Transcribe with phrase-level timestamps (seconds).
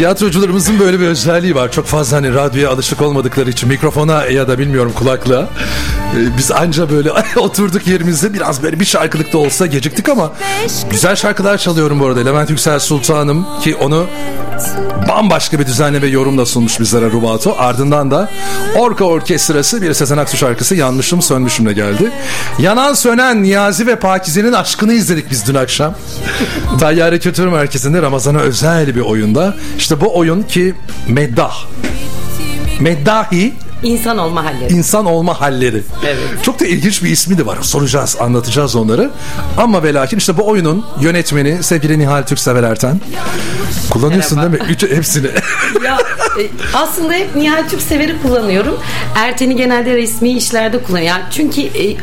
[0.00, 1.72] Tiyatrocularımızın böyle bir özelliği var.
[1.72, 5.48] Çok fazla hani radyoya alışık olmadıkları için mikrofona ya da bilmiyorum kulaklığa.
[6.16, 10.32] Ee, biz anca böyle oturduk yerimizde biraz böyle bir şarkılık da olsa geciktik ama
[10.90, 12.20] güzel şarkılar çalıyorum bu arada.
[12.20, 14.06] Levent Yüksel Sultanım ki onu
[15.08, 17.54] bambaşka bir düzenleme yorumla sunmuş bizlere Rubato.
[17.58, 18.30] Ardından da
[18.76, 22.10] Orka Orkestrası bir Sezen Aksu şarkısı Yanmışım Sönmüşüm'le geldi.
[22.58, 25.94] Yanan Sönen Niyazi ve Pakize'nin aşkını izledik biz dün akşam.
[26.80, 29.54] Tayyare Kültür Merkezi'nde Ramazan'a özel bir oyunda.
[29.78, 30.74] İşte bu oyun ki
[31.08, 31.64] Meddah.
[32.80, 34.72] Meddahi İnsan olma halleri.
[34.72, 35.82] İnsan olma halleri.
[36.06, 36.18] Evet.
[36.42, 37.58] Çok da ilginç bir ismi de var.
[37.62, 39.10] Soracağız, anlatacağız onları.
[39.56, 43.00] Ama ve lakin işte bu oyunun yönetmeni sevgili Nihal Türksever Erten.
[43.90, 44.52] Kullanıyorsun Merhaba.
[44.56, 44.72] değil mi?
[44.72, 45.26] Üç, hepsini.
[45.84, 45.98] ya
[46.40, 46.42] e,
[46.74, 48.78] aslında hep Nihal Türksever'i kullanıyorum.
[49.16, 51.22] Erten'i genelde resmi işlerde kullanıyorum.
[51.30, 51.96] Çünkü e,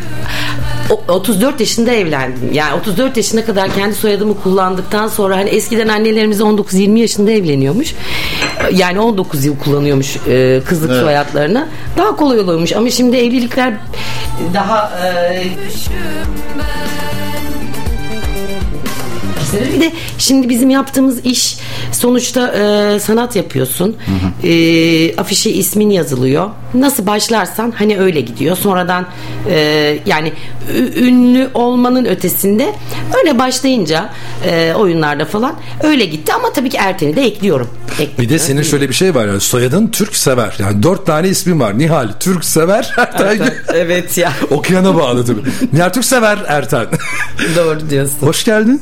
[0.89, 2.53] o- 34 yaşında evlendim.
[2.53, 7.93] Yani 34 yaşına kadar kendi soyadımı kullandıktan sonra hani eskiden annelerimiz 19-20 yaşında evleniyormuş.
[8.73, 11.01] Yani 19 yıl kullanıyormuş e, kızlık Evet.
[11.01, 11.67] soyadlarını.
[11.97, 13.73] Daha kolay oluyormuş ama şimdi evlilikler
[14.53, 15.43] daha e,
[19.75, 21.57] Bir de şimdi bizim yaptığımız iş
[21.91, 23.95] sonuçta e, sanat yapıyorsun.
[24.43, 26.49] E, afişe ismin yazılıyor.
[26.73, 28.57] Nasıl başlarsan hani öyle gidiyor.
[28.57, 29.05] Sonradan
[29.49, 30.33] e, yani
[30.97, 32.73] ünlü olmanın ötesinde
[33.19, 34.09] öyle başlayınca
[34.45, 37.69] e, oyunlarda falan öyle gitti ama tabii ki Erten'i de ekliyorum.
[37.93, 38.13] Ekledim.
[38.23, 40.55] Bir de senin şöyle bir şey var yani soyadın Türk sever.
[40.59, 41.77] Yani dört tane ismin var.
[41.79, 43.53] Nihal Türk sever Erten.
[43.73, 45.41] evet ya Okuyana bağlı tabii.
[45.73, 46.85] Nihal Türk sever Erten.
[47.55, 48.17] doğru diyorsun.
[48.27, 48.81] Hoş geldin.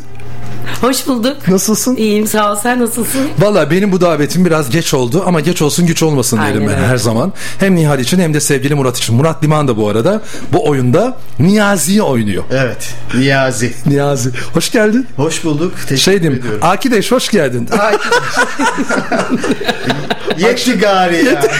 [0.82, 1.38] Hoş bulduk.
[1.48, 1.96] Nasılsın?
[1.96, 3.22] İyiyim sağ ol sen nasılsın?
[3.40, 6.76] Valla benim bu davetim biraz geç oldu ama geç olsun güç olmasın derim Aynen ben
[6.78, 6.88] öyle.
[6.88, 7.34] her zaman.
[7.60, 9.16] Hem Nihal için hem de sevgili Murat için.
[9.16, 10.22] Murat Liman da bu arada
[10.54, 12.44] bu oyunda Niyazi'yi oynuyor.
[12.52, 12.94] Evet.
[13.16, 13.74] Niyazi.
[13.86, 14.30] Niyazi.
[14.54, 15.08] Hoş geldin.
[15.16, 15.74] Hoş bulduk.
[15.82, 16.40] Teşekkür Şey diyeyim.
[16.42, 16.60] ediyorum.
[16.64, 17.70] Akideş hoş geldin.
[17.80, 17.98] Ay.
[20.38, 21.42] Yetti gari ya.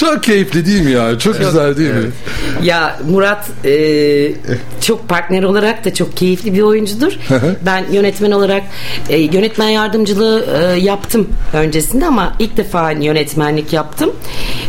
[0.00, 1.18] Çok keyifli değil mi ya?
[1.18, 2.10] Çok güzel değil mi?
[2.62, 4.32] Ya Murat e,
[4.80, 7.12] çok partner olarak da çok keyifli bir oyuncudur.
[7.66, 8.62] ben yönetmen olarak
[9.08, 14.10] e, yönetmen yardımcılığı e, yaptım öncesinde ama ilk defa yönetmenlik yaptım.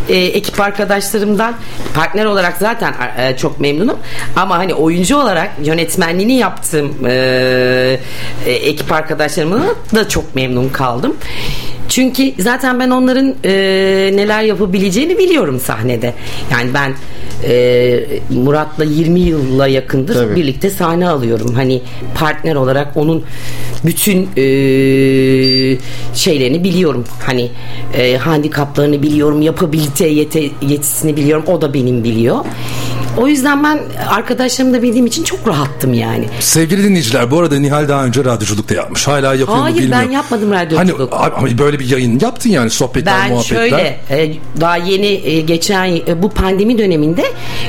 [0.09, 1.53] E, ekip arkadaşlarımdan
[1.95, 3.97] partner olarak zaten e, çok memnunum.
[4.35, 7.13] Ama hani oyuncu olarak yönetmenliğini yaptığım e,
[8.45, 9.63] e, ekip arkadaşlarımla
[9.95, 11.15] da çok memnun kaldım.
[11.93, 13.51] Çünkü zaten ben onların e,
[14.13, 16.13] neler yapabileceğini biliyorum sahnede.
[16.51, 16.93] Yani ben
[17.49, 17.99] e,
[18.29, 20.35] Murat'la 20 yılla yakındır Tabii.
[20.35, 21.53] birlikte sahne alıyorum.
[21.53, 21.81] Hani
[22.15, 23.23] partner olarak onun
[23.85, 24.43] bütün e,
[26.13, 27.03] şeylerini biliyorum.
[27.25, 27.49] Hani
[27.97, 31.43] e, handikaplarını biliyorum, yapabilite yete, yetisini biliyorum.
[31.47, 32.45] O da benim biliyor.
[33.17, 33.79] O yüzden ben
[34.09, 36.25] arkadaşlarımı da bildiğim için çok rahattım yani.
[36.39, 39.07] Sevgili dinleyiciler bu arada Nihal daha önce radyoculuk da yapmış.
[39.07, 40.05] Hala yapıyor mu Hayır, bilmiyorum.
[40.07, 41.11] ben yapmadım radyoculuk.
[41.13, 43.55] Hani ama böyle bir yayın yaptın yani sohbetler Ben muhabbetler.
[43.57, 47.23] şöyle e, daha yeni e, geçen e, bu pandemi döneminde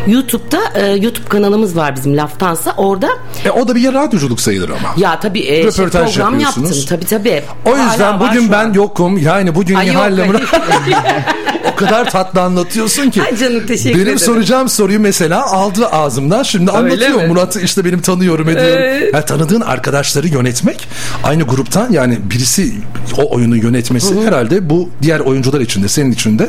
[0.07, 3.09] YouTube'da e, YouTube kanalımız var bizim Laftansa orada
[3.45, 4.95] E, o da bir radyoculuk sayılır ama.
[4.97, 6.77] ya tabii e, şey, Röportaj program yapıyorsunuz.
[6.79, 7.43] yaptım tabii tabii.
[7.65, 8.73] O yüzden Hala bugün ben an.
[8.73, 9.19] yokum.
[9.19, 9.75] Yani bugün.
[9.79, 10.19] Nihal'le
[11.73, 13.23] o kadar tatlı anlatıyorsun ki.
[13.23, 14.19] Ay canım, teşekkür benim ederim.
[14.19, 16.43] soracağım soruyu mesela aldı ağzımdan.
[16.43, 17.23] Şimdi anlatıyor.
[17.23, 17.27] mi?
[17.27, 18.83] Murat'ı işte benim tanıyorum ediyorum.
[18.83, 19.15] Evet.
[19.15, 20.89] Yani tanıdığın arkadaşları yönetmek
[21.25, 22.73] aynı gruptan yani birisi
[23.19, 26.49] o oyunu yönetmesi herhalde bu diğer oyuncular için de senin için de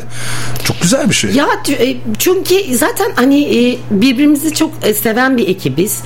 [0.64, 1.30] çok güzel bir şey.
[1.30, 6.00] Ya e, çünkü zaten hani e, birbirimizi çok e, seven bir ekibiz.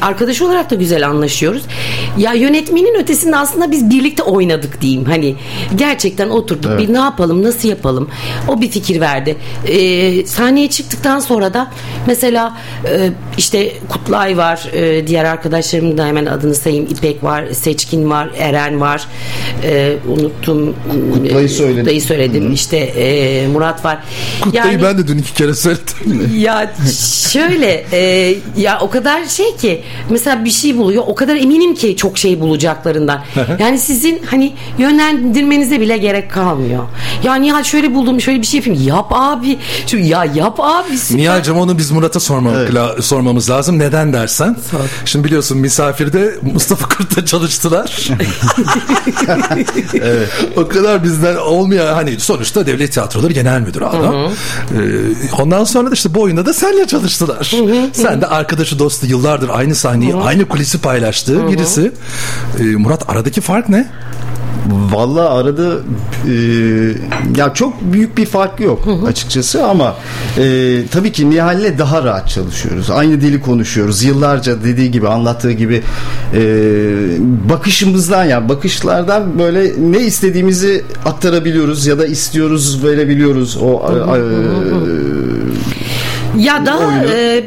[0.00, 1.62] Arkadaş olarak da güzel anlaşıyoruz.
[2.18, 5.04] Ya yönetmenin ötesinde aslında biz birlikte oynadık diyeyim.
[5.04, 5.34] Hani
[5.76, 8.08] gerçekten oturduk bir ne yapalım nasıl yapalım.
[8.52, 9.36] O bir fikir verdi.
[9.68, 11.70] E, Sahneye çıktıktan sonra da
[12.06, 12.56] mesela
[12.88, 14.68] e, işte Kutlay var.
[14.72, 16.86] e, Diğer arkadaşlarımın da hemen adını sayayım.
[16.90, 19.06] İpek var, Seçkin var, Eren var.
[19.64, 20.74] E, Unuttum.
[21.14, 21.78] Kutlay'ı söyledin.
[21.80, 22.52] Kutlay'ı söyledim.
[22.52, 23.98] İşte e, Murat var.
[24.40, 26.30] Kutlayı Yani- ben de dün iki kere söyledim.
[26.38, 26.72] ya
[27.32, 31.96] şöyle e, ya o kadar şey ki mesela bir şey buluyor o kadar eminim ki
[31.96, 33.24] çok şey bulacaklarından.
[33.58, 36.82] yani sizin hani yönlendirmenize bile gerek kalmıyor.
[37.24, 38.82] Ya Nihal şöyle buldum şöyle bir şey yapayım.
[38.88, 39.58] Yap abi.
[39.86, 40.98] Şu ya yap abi.
[40.98, 41.22] süper.
[41.22, 42.74] Nihal'cığım onu biz Murat'a sormak Evet.
[42.74, 43.78] la- sormamız lazım.
[43.78, 44.56] Neden dersen.
[45.04, 48.08] Şimdi biliyorsun misafirde Mustafa Kurt'ta çalıştılar.
[50.56, 54.14] O kadar bizden olmayan hani sonuçta devlet tiyatroları genel müdür adam.
[54.14, 54.30] Ee,
[55.42, 57.52] ondan sonra da işte bu oyunda da senle çalıştılar.
[57.92, 61.92] Sen de arkadaşı dostu yıllardır aynı sahneyi aynı kulisi paylaştığı birisi.
[62.58, 63.88] Ee, Murat aradaki fark ne?
[64.92, 65.72] Vallahi arada
[66.28, 66.32] e,
[67.36, 69.94] ya çok büyük bir fark yok açıkçası ama
[70.38, 70.42] e,
[70.90, 72.90] tabii ki Nihal'le daha rahat çalışıyoruz.
[72.90, 74.02] Aynı dili konuşuyoruz.
[74.02, 75.82] Yıllarca dediği gibi anlattığı gibi
[76.34, 76.40] e,
[77.50, 83.98] bakışımızdan ya bakışlardan böyle ne istediğimizi aktarabiliyoruz ya da istiyoruz verebiliyoruz o e,
[86.38, 87.04] Ya da oyunu.
[87.14, 87.44] e,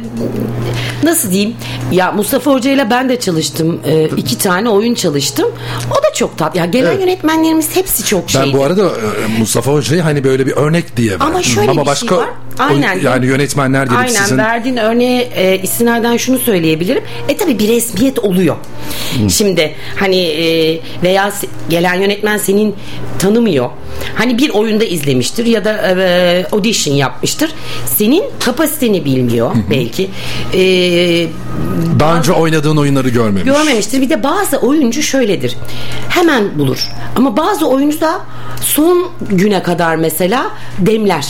[1.04, 1.56] nasıl diyeyim?
[1.92, 3.80] Ya Mustafa Hoca ile ben de çalıştım.
[3.86, 5.48] E, iki tane oyun çalıştım.
[5.92, 6.56] O da çok tat.
[6.56, 7.00] Ya gelen Evet.
[7.02, 8.58] yönetmenlerimiz hepsi çok Ben şeydi.
[8.58, 11.26] bu arada e, Mustafa Hoca'yı hani böyle bir örnek diye verdim.
[11.28, 12.30] Ama şöyle bir başka şey var.
[12.60, 13.00] Aynen.
[13.00, 17.04] o- yani yönetmenler gelip Aynen sizin verdiğin örneğe e, istinaden şunu söyleyebilirim.
[17.30, 18.56] E tabi bir resmiyet oluyor.
[19.30, 21.32] Şimdi hani e, veya
[21.70, 22.76] gelen yönetmen senin
[23.20, 23.70] tanımıyor.
[24.16, 25.72] Hani bir oyunda izlemiştir ya da
[26.02, 27.52] e, audition yapmıştır.
[27.86, 30.10] Senin kapasiteni bilmiyor belki.
[30.54, 30.60] E,
[32.00, 33.44] daha önce oynadığın oyunları görmemiş.
[33.44, 34.02] görmemiştir.
[34.02, 35.56] Bir de bazı oyuncu şöyledir.
[36.10, 36.88] Hemen bulur.
[37.16, 38.22] Ama bazı oyuncu da
[38.62, 40.46] son güne kadar mesela
[40.80, 41.26] demler.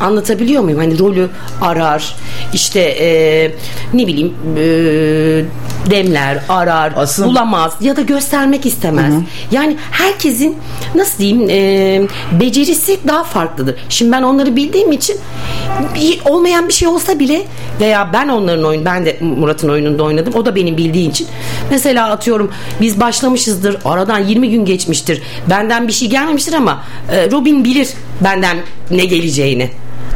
[0.00, 0.78] Anlatabiliyor muyum?
[0.78, 1.28] Hani rolü
[1.60, 2.14] arar.
[2.52, 3.50] İşte e,
[3.94, 4.60] ne bileyim e,
[5.90, 9.14] demler, arar, Aslında- bulamaz ya da göstermek istemez.
[9.52, 10.56] Yani herkesin
[10.94, 12.08] nasıl diyeyim e,
[12.40, 13.74] becerisi daha farklıdır.
[13.88, 15.16] Şimdi ben onları bildiğim için
[15.94, 17.42] bir, olmayan bir şey olsa bile
[17.80, 20.34] veya ben onların oyun ben de Murat'ın oyununda oynadım.
[20.36, 21.26] O da benim bildiği için.
[21.70, 23.76] Mesela atıyorum biz başlamışızdır.
[23.84, 25.22] Aradan 20 gün geçmiştir.
[25.50, 27.88] Benden bir şey gelmemiştir ama e, Robin bilir
[28.24, 28.56] benden
[28.90, 29.70] ne geleceğini.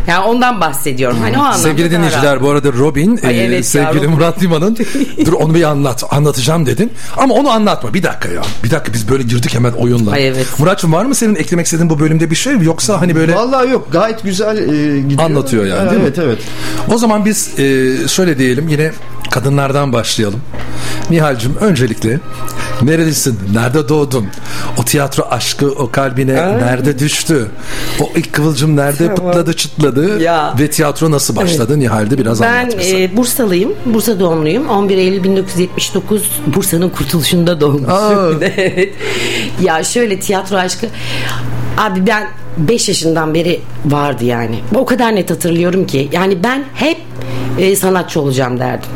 [0.06, 1.18] Yani ondan bahsediyorum.
[1.20, 2.42] Hani o anlamda Sevgili dinleyiciler rahat.
[2.42, 4.12] bu arada Robin Ay e, evet sevgili yavrum.
[4.12, 4.76] Murat Liman'ın
[5.26, 9.08] dur onu bir anlat anlatacağım dedin ama onu anlatma bir dakika ya bir dakika biz
[9.08, 10.10] böyle girdik hemen oyunla.
[10.10, 10.46] Ay evet.
[10.58, 13.92] Muratçım var mı senin eklemek istediğin bu bölümde bir şey yoksa hani böyle Vallahi yok
[13.92, 15.20] gayet güzel e, gidiyor.
[15.20, 16.06] Anlatıyor yani, değil mi?
[16.06, 16.38] evet evet.
[16.94, 18.90] o zaman biz e, şöyle diyelim yine
[19.30, 20.40] kadınlardan başlayalım.
[21.10, 22.20] Nihal'cim öncelikle
[22.82, 23.38] nerelisin?
[23.54, 24.26] Nerede doğdun?
[24.78, 27.48] O tiyatro aşkı o kalbine nerede düştü?
[28.00, 29.32] O ilk kıvılcım nerede Tamam.
[29.32, 30.22] pıtladı çıtladı?
[30.22, 30.54] Ya.
[30.60, 31.78] Ve tiyatro nasıl başladı?
[31.80, 33.02] Nihal'de biraz Ben anlat bize.
[33.02, 33.72] e, Bursalıyım.
[33.86, 34.68] Bursa doğumluyum.
[34.68, 38.42] 11 Eylül 1979 Bursa'nın kurtuluşunda doğmuşum.
[38.56, 38.94] Evet.
[39.62, 40.86] ya şöyle tiyatro aşkı.
[41.78, 42.28] Abi ben
[42.58, 44.58] 5 yaşından beri vardı yani.
[44.74, 46.08] O kadar net hatırlıyorum ki.
[46.12, 46.96] Yani ben hep
[47.58, 48.90] e, sanatçı olacağım derdim.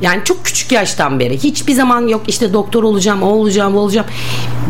[0.00, 1.38] Yani çok küçük yaştan beri.
[1.38, 4.06] Hiçbir zaman yok işte doktor olacağım, o olacağım, o olacağım.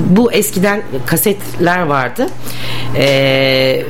[0.06, 2.26] Bu eskiden kasetler vardı.
[2.96, 3.84] E,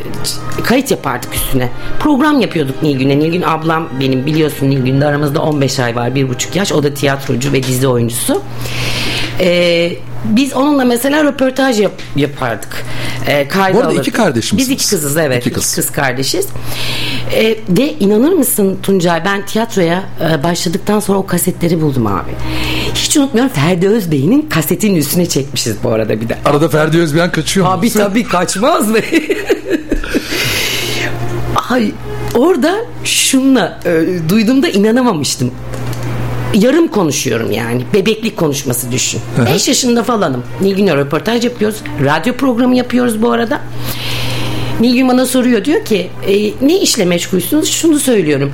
[0.64, 1.68] kayıt yapardık üstüne.
[2.00, 3.18] Program yapıyorduk Nilgün'e.
[3.18, 6.72] Nilgün ablam benim biliyorsun Nilgün'de aramızda 15 ay var, bir buçuk yaş.
[6.72, 8.42] O da tiyatrocu ve dizi oyuncusu.
[9.40, 9.92] Ee,
[10.24, 12.84] biz onunla mesela röportaj yap- yapardık.
[13.26, 14.08] Ee, kayda Bu arada alırdık.
[14.08, 15.38] iki kardeş Biz iki kızız evet.
[15.40, 15.74] İki İki kız.
[15.74, 16.46] kız, kardeşiz.
[17.34, 22.30] Ee, ve inanır mısın Tuncay ben tiyatroya e, başladıktan sonra o kasetleri buldum abi.
[22.94, 26.38] Hiç unutmuyorum Ferdi Özbey'in kasetin üstüne çekmişiz bu arada bir de.
[26.44, 27.72] Arada Ferdi Özbeğen kaçıyor mu?
[27.76, 28.98] Tabii tabii kaçmaz mı?
[31.70, 31.92] Ay
[32.34, 35.50] orada şunla e, duyduğumda inanamamıştım.
[36.54, 37.82] Yarım konuşuyorum yani.
[37.94, 39.20] Bebeklik konuşması düşün.
[39.54, 40.44] 5 yaşında falanım.
[40.60, 41.78] Nilgün'le röportaj yapıyoruz.
[42.04, 43.60] Radyo programı yapıyoruz bu arada.
[44.80, 47.70] Nilgün bana soruyor diyor ki e, ne işle meşgulsünüz?
[47.70, 48.52] Şunu söylüyorum.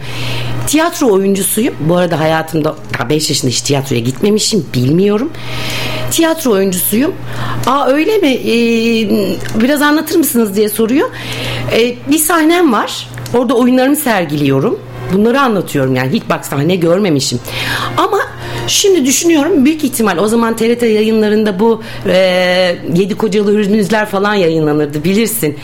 [0.67, 1.75] Tiyatro oyuncusuyum.
[1.81, 2.75] Bu arada hayatımda
[3.11, 4.67] 5 yaşında hiç tiyatroya gitmemişim.
[4.75, 5.31] Bilmiyorum.
[6.11, 7.15] Tiyatro oyuncusuyum.
[7.67, 8.29] Aa öyle mi?
[8.29, 11.11] Ee, biraz anlatır mısınız diye soruyor.
[11.73, 13.09] Ee, bir sahnem var.
[13.35, 14.79] Orada oyunlarımı sergiliyorum.
[15.12, 17.40] Bunları anlatıyorum yani hiç bak sahne görmemişim.
[17.96, 18.18] Ama
[18.66, 22.14] şimdi düşünüyorum büyük ihtimal o zaman TRT yayınlarında bu e,
[22.94, 25.58] Yedi Kocalı Hürmüzler falan yayınlanırdı bilirsin.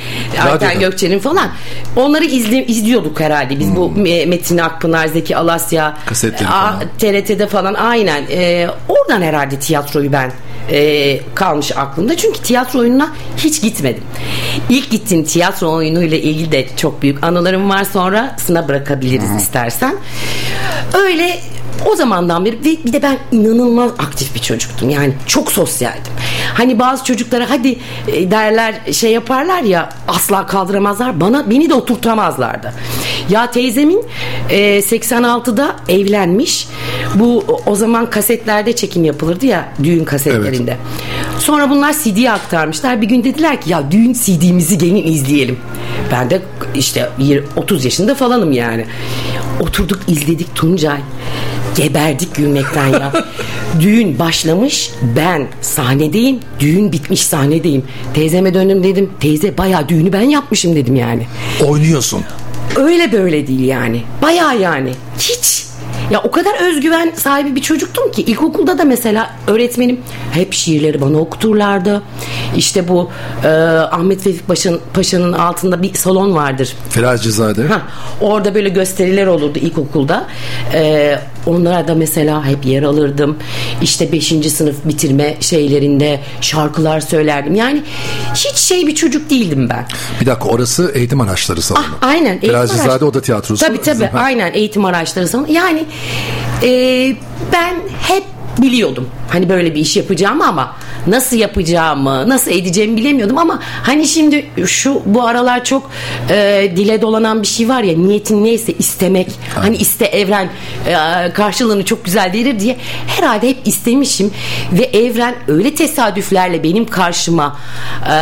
[0.52, 0.80] Ayten.
[0.80, 1.48] Gökçe'nin falan.
[1.96, 3.58] Onları izle, izliyorduk herhalde.
[3.60, 6.80] Biz bu e, Metin Akpınar, Zeki Alasya, Kasetleri a- falan.
[6.98, 8.24] TRT'de falan aynen.
[8.30, 10.32] E, oradan herhalde tiyatroyu ben
[10.70, 12.16] e, kalmış aklımda.
[12.16, 14.02] Çünkü tiyatro oyununa hiç gitmedim.
[14.68, 17.84] İlk gittiğim tiyatro oyunuyla ilgili de çok büyük anılarım var.
[17.84, 19.96] Sonrasına bırakabiliriz istersen.
[20.94, 21.40] Öyle
[21.86, 24.90] o zamandan beri ve bir de ben inanılmaz aktif bir çocuktum.
[24.90, 26.12] Yani çok sosyaldim.
[26.54, 31.20] Hani bazı çocuklara hadi e, derler şey yaparlar ya asla kaldıramazlar.
[31.20, 32.72] Bana beni de oturtamazlardı.
[33.30, 34.04] Ya teyzemin
[34.50, 36.68] e, 86'da evlenmiş.
[37.14, 40.76] Bu o- zaman kasetlerde çekim yapılırdı ya düğün kasetlerinde.
[41.38, 43.02] Sonra bunlar CD'ye aktarmışlar.
[43.02, 45.58] Bir gün dediler ki ya düğün CD'mizi gelin izleyelim.
[46.12, 46.42] Ben de
[46.74, 48.86] işte 20 30 yaşında falanım yani.
[49.60, 50.98] Oturduk izledik Tuncay.
[51.76, 53.12] Geberdik gülmekten ya.
[53.80, 56.38] düğün başlamış ben sahnedeyim.
[56.60, 57.84] Düğün bitmiş sahnedeyim.
[58.14, 59.10] Teyzeme döndüm dedim.
[59.20, 61.26] Teyze bayağı düğünü ben yapmışım dedim yani.
[61.66, 62.22] Oynuyorsun.
[62.76, 64.02] Öyle böyle değil yani.
[64.22, 64.92] Bayağı yani.
[65.18, 65.66] Hiç
[66.10, 70.00] Ya o kadar özgüven sahibi bir çocuktum ki ilkokulda da mesela öğretmenim
[70.32, 72.02] hep şiirleri bana okuturlardı.
[72.56, 73.10] İşte bu
[73.44, 73.48] e,
[73.90, 76.72] Ahmet Vefik Paşa'nın, Paşa'nın altında bir salon vardır.
[76.90, 77.66] Firacizade.
[77.66, 77.82] Ha,
[78.20, 80.26] orada böyle gösteriler olurdu ilkokulda.
[80.74, 83.36] Ee, onlara da mesela hep yer alırdım.
[83.82, 84.26] İşte 5.
[84.52, 87.54] sınıf bitirme şeylerinde şarkılar söylerdim.
[87.54, 87.82] Yani
[88.34, 89.86] hiç şey bir çocuk değildim ben.
[90.20, 91.84] Bir dakika orası eğitim araçları salonu.
[92.02, 92.30] Ah, aynen.
[92.32, 93.66] eğitim Firacizade araç- Oda Tiyatrosu.
[93.66, 94.18] Tabii tabii Ha.
[94.18, 95.52] aynen eğitim araçları salonu.
[95.52, 95.84] Yani
[96.62, 96.68] e,
[97.52, 98.22] ben hep
[98.58, 99.08] biliyordum.
[99.28, 100.76] Hani böyle bir iş yapacağımı ama
[101.06, 105.90] nasıl yapacağımı, nasıl edeceğimi bilemiyordum ama hani şimdi şu bu aralar çok
[106.30, 109.28] e, dile dolanan bir şey var ya niyetin neyse istemek.
[109.54, 110.50] Hani iste evren
[110.86, 112.76] e, karşılığını çok güzel verir diye
[113.06, 114.30] herhalde hep istemişim
[114.72, 117.56] ve evren öyle tesadüflerle benim karşıma
[118.10, 118.14] e,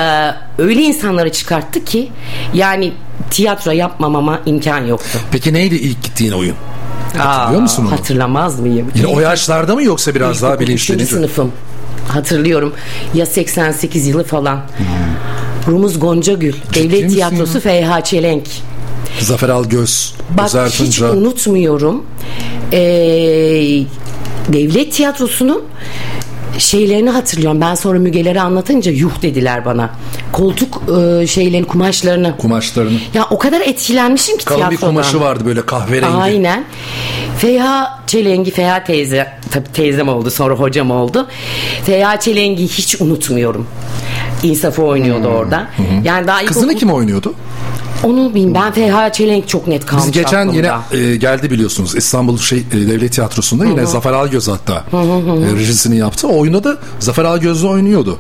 [0.63, 2.09] öyle insanları çıkarttı ki
[2.55, 2.93] yani
[3.31, 5.19] tiyatro yapmamama imkan yoktu.
[5.33, 6.55] Peki neydi ilk gittiğin oyun?
[7.17, 7.93] Hatırlıyor musun onu?
[7.93, 8.87] Hatırlamaz mıyım?
[8.95, 11.07] Yine o yaşlarda mı yoksa biraz daha İlkokul üçüncü bilinçlenince?
[11.07, 11.53] sınıfım.
[12.09, 12.73] Hatırlıyorum.
[13.15, 14.61] Ya 88 yılı falan.
[15.69, 16.55] Rumuz Goncagül.
[16.75, 17.61] Devlet misin Tiyatrosu ya?
[17.61, 18.45] Feyha Çelenk.
[19.21, 21.11] Zafer Algöz, Bak Özer hiç Tunca.
[21.13, 22.05] unutmuyorum.
[22.73, 22.79] Ee,
[24.53, 25.63] devlet tiyatrosunun
[26.59, 27.61] şeylerini hatırlıyorum.
[27.61, 29.91] Ben sonra Mügeleri anlatınca yuh dediler bana.
[30.33, 30.83] Koltuk
[31.23, 32.37] e, şeylerin kumaşlarını.
[32.39, 32.99] kumaşlarını.
[33.15, 34.89] Ya o kadar etkilenmişim ki Kalın bir tiyatrodan.
[34.91, 36.17] kumaşı vardı böyle kahverengi.
[36.17, 36.65] Aynen.
[37.39, 41.27] Feha Çelengi, Feha teyze, tabii teyzem oldu sonra hocam oldu.
[41.85, 43.67] Feha Çelengi hiç unutmuyorum.
[44.43, 45.67] İnsaf'ı oynuyordu orada.
[46.05, 47.35] Yani daha Kızını kim oynuyordu?
[48.05, 50.81] Onu bileyim ben Feha Çelenk çok net kalmış Biz geçen aklımda.
[50.93, 55.97] yine e, geldi biliyorsunuz İstanbul şey e, Devlet Tiyatrosu'nda yine Zafer Algöz hatta e, rejisini
[55.99, 56.29] yaptı.
[56.29, 58.19] O oyunda da Zafer Algöz'le oynuyordu.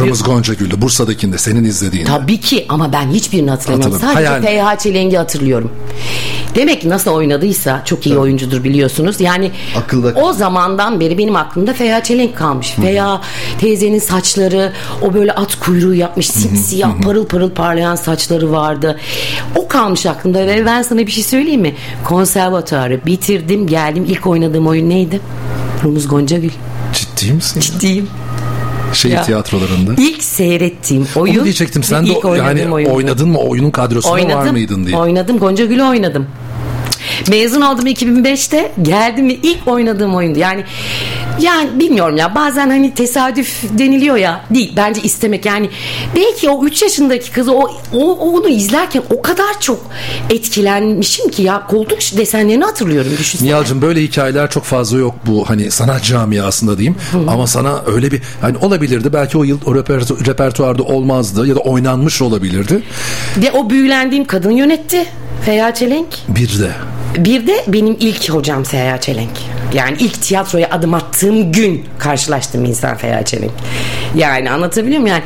[0.00, 2.04] Ramız Goncagül'de Bursa'dakinde senin izlediğin.
[2.06, 3.98] Tabii ki ama ben hiçbirini hatırlamıyorum.
[4.00, 4.42] Sadece Hayal.
[4.42, 5.70] Feha Çelenk'i hatırlıyorum.
[6.54, 9.20] Demek ki nasıl oynadıysa çok iyi oyuncudur biliyorsunuz.
[9.20, 12.70] Yani Akılda o zamandan beri benim aklımda Feha Çelenk kalmış.
[12.70, 13.20] Feha
[13.58, 14.72] teyzenin saçları
[15.02, 18.98] o böyle at kuyruğu yapmış simsiyah parıl parıl parlayan saçları vardı.
[19.56, 21.74] O kalmış aklımda ve ben sana bir şey söyleyeyim mi?
[22.04, 25.20] Konservatuarı bitirdim geldim ilk oynadığım oyun neydi?
[25.84, 26.50] Rumuz Goncagül.
[26.92, 27.60] Ciddi misin?
[27.60, 28.02] ya?
[28.94, 29.22] Şehir Ya.
[29.22, 29.92] tiyatrolarında.
[29.98, 31.34] İlk seyrettiğim oyun.
[31.36, 32.90] Onu diyecektim sen de yani oyun.
[32.90, 34.96] oynadın mı oyunun kadrosunda var mıydın diye.
[34.96, 35.38] Oynadım.
[35.38, 36.26] Gonca Gül'ü oynadım.
[37.28, 38.72] Mezun oldum 2005'te.
[38.82, 40.38] Geldim ve ilk oynadığım oyundu.
[40.38, 40.64] Yani
[41.40, 45.70] yani bilmiyorum ya bazen hani tesadüf deniliyor ya değil bence istemek yani
[46.16, 49.80] belki o 3 yaşındaki kızı o, o onu izlerken o kadar çok
[50.30, 53.48] etkilenmişim ki ya koltuk desenlerini hatırlıyorum düşünsene.
[53.48, 56.96] Nihal'cığım böyle hikayeler çok fazla yok bu hani sanat camiasında diyeyim
[57.28, 61.60] ama sana öyle bir hani olabilirdi belki o yıl o repertu- repertuarda olmazdı ya da
[61.60, 62.82] oynanmış olabilirdi
[63.36, 65.06] Ve o büyülendiğim kadın yönetti.
[65.46, 66.06] Feyyaz Çelenk.
[66.28, 66.70] bir de
[67.18, 69.30] Bir de benim ilk hocam Feyyaz Çelenk.
[69.74, 73.50] Yani ilk tiyatroya adım attığım gün karşılaştığım insan Feyyaz Çelenk.
[74.14, 75.14] Yani anlatabiliyor muyum?
[75.16, 75.22] Yani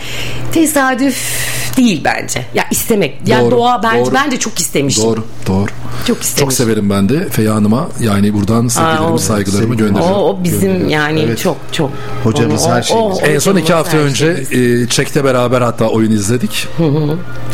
[0.52, 2.46] tesadüf değil bence.
[2.54, 3.14] Ya istemek.
[3.26, 4.14] Yani Doğru, doğa bence doğru.
[4.14, 5.04] bence çok istemiştim.
[5.04, 5.66] doğru doğru
[6.06, 6.36] Çok istemiştim.
[6.44, 10.16] çok severim ben de Feya Hanım'a yani buradan sevgilerimi o- saygılarımı sevgi- O, gönderiyorum.
[10.22, 11.38] o bizim yani Evet.
[11.38, 11.90] çok çok.
[12.24, 13.18] Hocamız Onu- her şeyimiz.
[13.24, 16.68] En son iki hafta her önce e, Çek'te beraber hatta oyun izledik.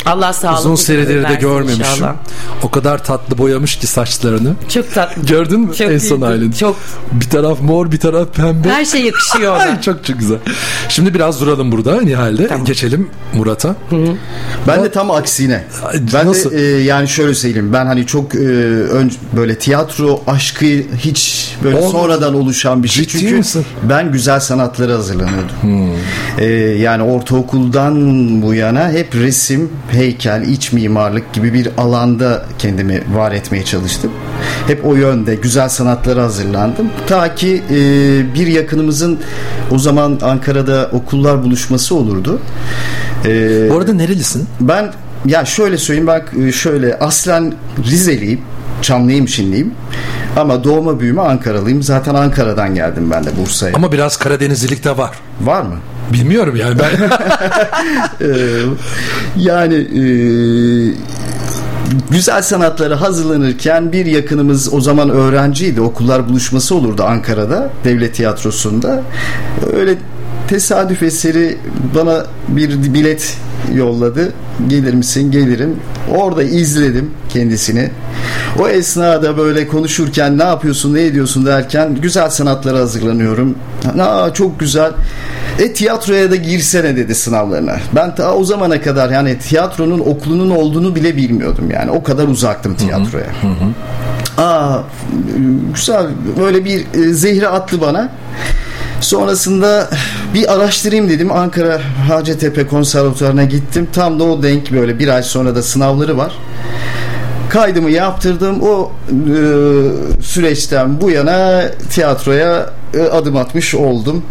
[0.07, 0.59] Allah sağlık.
[0.61, 1.81] Uzun serileri de görmemişim.
[1.81, 2.15] inşallah.
[2.63, 3.87] O kadar tatlı boyamış ki
[4.25, 4.55] saçlarını.
[4.69, 5.23] Çok tatlı.
[5.27, 6.25] Gördün mü Çok en son iyiydi.
[6.25, 6.55] halini?
[6.55, 6.77] Çok.
[7.13, 8.69] Bir taraf mor bir taraf pembe.
[8.69, 9.81] Her şey yakışıyor ona.
[9.81, 10.39] Çok çok güzel.
[10.89, 12.47] Şimdi biraz duralım burada Nihal'de.
[12.49, 12.65] Tamam.
[12.65, 13.77] Geçelim Murat'a.
[14.69, 15.65] Ben de tam aksine.
[16.15, 16.51] Ben nasıl?
[16.51, 17.73] de e, yani şöyle söyleyeyim.
[17.73, 20.65] Ben hani çok e, ön, böyle tiyatro aşkı
[20.99, 21.93] hiç böyle Olmadı.
[21.93, 23.05] sonradan oluşan bir şey.
[23.07, 23.67] Ciddi Çünkü misin?
[23.83, 25.91] ben güzel sanatlara hazırlanıyordum.
[26.39, 26.45] E,
[26.81, 27.95] yani ortaokuldan
[28.43, 34.11] bu yana hep resim, heykel, iç mimarlık gibi bir alanda kendimi var etmeye çalıştım.
[34.67, 36.89] Hep o yönde güzel sanatlara hazırlandım.
[37.07, 37.75] Ta ki e,
[38.35, 39.19] bir yakınımızın
[39.71, 42.41] o zaman Ankara'da okullar buluşması olurdu.
[43.25, 44.47] E, Bu arada nerelisin?
[44.61, 44.93] ben
[45.27, 47.55] ya şöyle söyleyeyim bak e, şöyle aslen
[47.87, 48.41] Rizeliyim.
[48.83, 49.71] Çamlıymışinliyim.
[50.37, 51.83] Ama doğma büyüme Ankaralıyım.
[51.83, 53.73] Zaten Ankara'dan geldim ben de Bursa'ya.
[53.77, 55.11] Ama biraz Karadenizlilik de var.
[55.41, 55.75] Var mı?
[56.13, 57.11] Bilmiyorum yani ben.
[58.21, 58.27] Ee,
[59.37, 60.03] yani e,
[62.11, 65.81] güzel sanatlara hazırlanırken bir yakınımız o zaman öğrenciydi.
[65.81, 69.03] Okullar buluşması olurdu Ankara'da devlet tiyatrosunda.
[69.73, 69.95] Öyle
[70.49, 71.59] tesadüf eseri
[71.95, 73.37] bana bir bilet
[73.75, 74.33] yolladı.
[74.69, 75.31] Gelir misin?
[75.31, 75.77] Gelirim.
[76.17, 77.91] Orada izledim kendisini.
[78.59, 83.55] O esnada böyle konuşurken ne yapıyorsun, ne ediyorsun derken güzel sanatlara hazırlanıyorum.
[84.01, 84.93] Aa, çok güzel.
[85.59, 87.77] E tiyatroya da girsene dedi sınavlarına.
[87.95, 91.91] Ben ta o zamana kadar yani tiyatronun okulunun olduğunu bile bilmiyordum yani.
[91.91, 93.27] O kadar uzaktım tiyatroya.
[94.39, 94.79] Aa
[95.75, 96.07] güzel
[96.41, 98.09] böyle bir e, zehri attı bana.
[99.01, 99.89] Sonrasında
[100.35, 101.33] bir araştırayım dedim.
[101.33, 103.89] Ankara Hacettepe Konservatuvarı'na gittim.
[103.93, 106.33] Tam da o denk böyle bir ay sonra da sınavları var.
[107.51, 108.63] Kaydımı yaptırdım.
[108.63, 109.37] O e,
[110.23, 114.23] süreçten bu yana tiyatroya e, adım atmış oldum.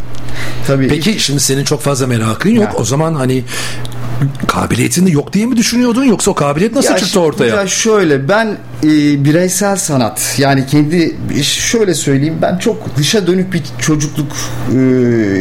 [0.68, 0.88] Tabii.
[0.88, 2.64] Peki şimdi senin çok fazla merakın yok.
[2.64, 2.74] Ya.
[2.78, 3.44] O zaman hani
[4.48, 7.56] kabiliyetin de yok diye mi düşünüyordun yoksa o kabiliyet nasıl ya çıktı ortaya?
[7.56, 8.48] Ya şöyle ben
[8.84, 8.88] e,
[9.26, 14.32] bireysel sanat yani kendi şöyle söyleyeyim ben çok dışa dönük bir çocukluk
[14.76, 14.80] e,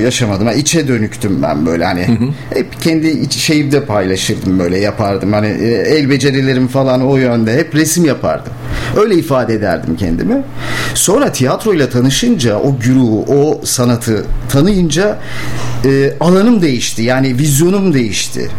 [0.03, 0.47] yaşamadım.
[0.47, 2.29] Yani içe dönüktüm ben böyle hani hı hı.
[2.55, 5.33] hep kendi iç, şeyimde paylaşırdım böyle yapardım.
[5.33, 8.53] Hani e, el becerilerim falan o yönde hep resim yapardım.
[8.97, 10.43] Öyle ifade ederdim kendimi.
[10.95, 15.19] Sonra tiyatroyla tanışınca o güruhu, o sanatı tanıyınca
[15.85, 17.02] e, alanım değişti.
[17.02, 18.50] Yani vizyonum değişti.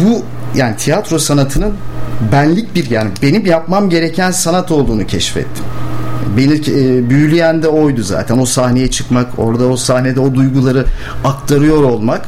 [0.00, 0.22] Bu
[0.58, 1.74] yani tiyatro sanatının
[2.32, 5.64] benlik bir yani benim yapmam gereken sanat olduğunu keşfettim.
[6.36, 8.38] Beni e, büyüleyen de oydu zaten.
[8.38, 10.84] O sahneye çıkmak, orada o sahnede o duyguları
[11.24, 12.22] aktarıyor olmak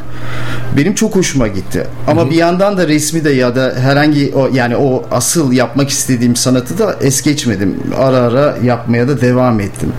[0.76, 1.86] benim çok hoşuma gitti.
[2.06, 2.30] Ama Hı-hı.
[2.30, 6.78] bir yandan da resmi de ya da herhangi o yani o asıl yapmak istediğim sanatı
[6.78, 7.76] da es geçmedim.
[7.98, 9.92] Ara ara yapmaya da devam ettim.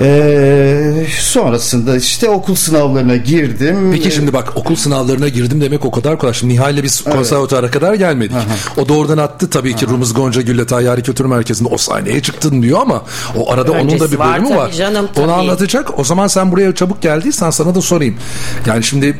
[0.00, 3.90] Ee, sonrasında işte okul sınavlarına girdim.
[3.92, 6.34] Peki şimdi bak okul sınavlarına girdim demek o kadar kolay.
[6.34, 7.16] Şimdi Nihal'le biz evet.
[7.16, 8.36] konservatuara kadar gelmedik.
[8.36, 8.82] Aha.
[8.82, 9.94] O doğrudan attı tabii ki Aha.
[9.94, 13.02] Rumuz Gonca Gül'le Tayyari Kültür Merkezi'nde o sahneye çıktın diyor ama
[13.36, 14.64] o arada Öncesi onun da bir bölümü var.
[14.64, 14.72] var.
[14.72, 15.98] Canım, Onu anlatacak.
[15.98, 18.16] O zaman sen buraya çabuk geldiysen sana da sorayım.
[18.66, 19.18] Yani şimdi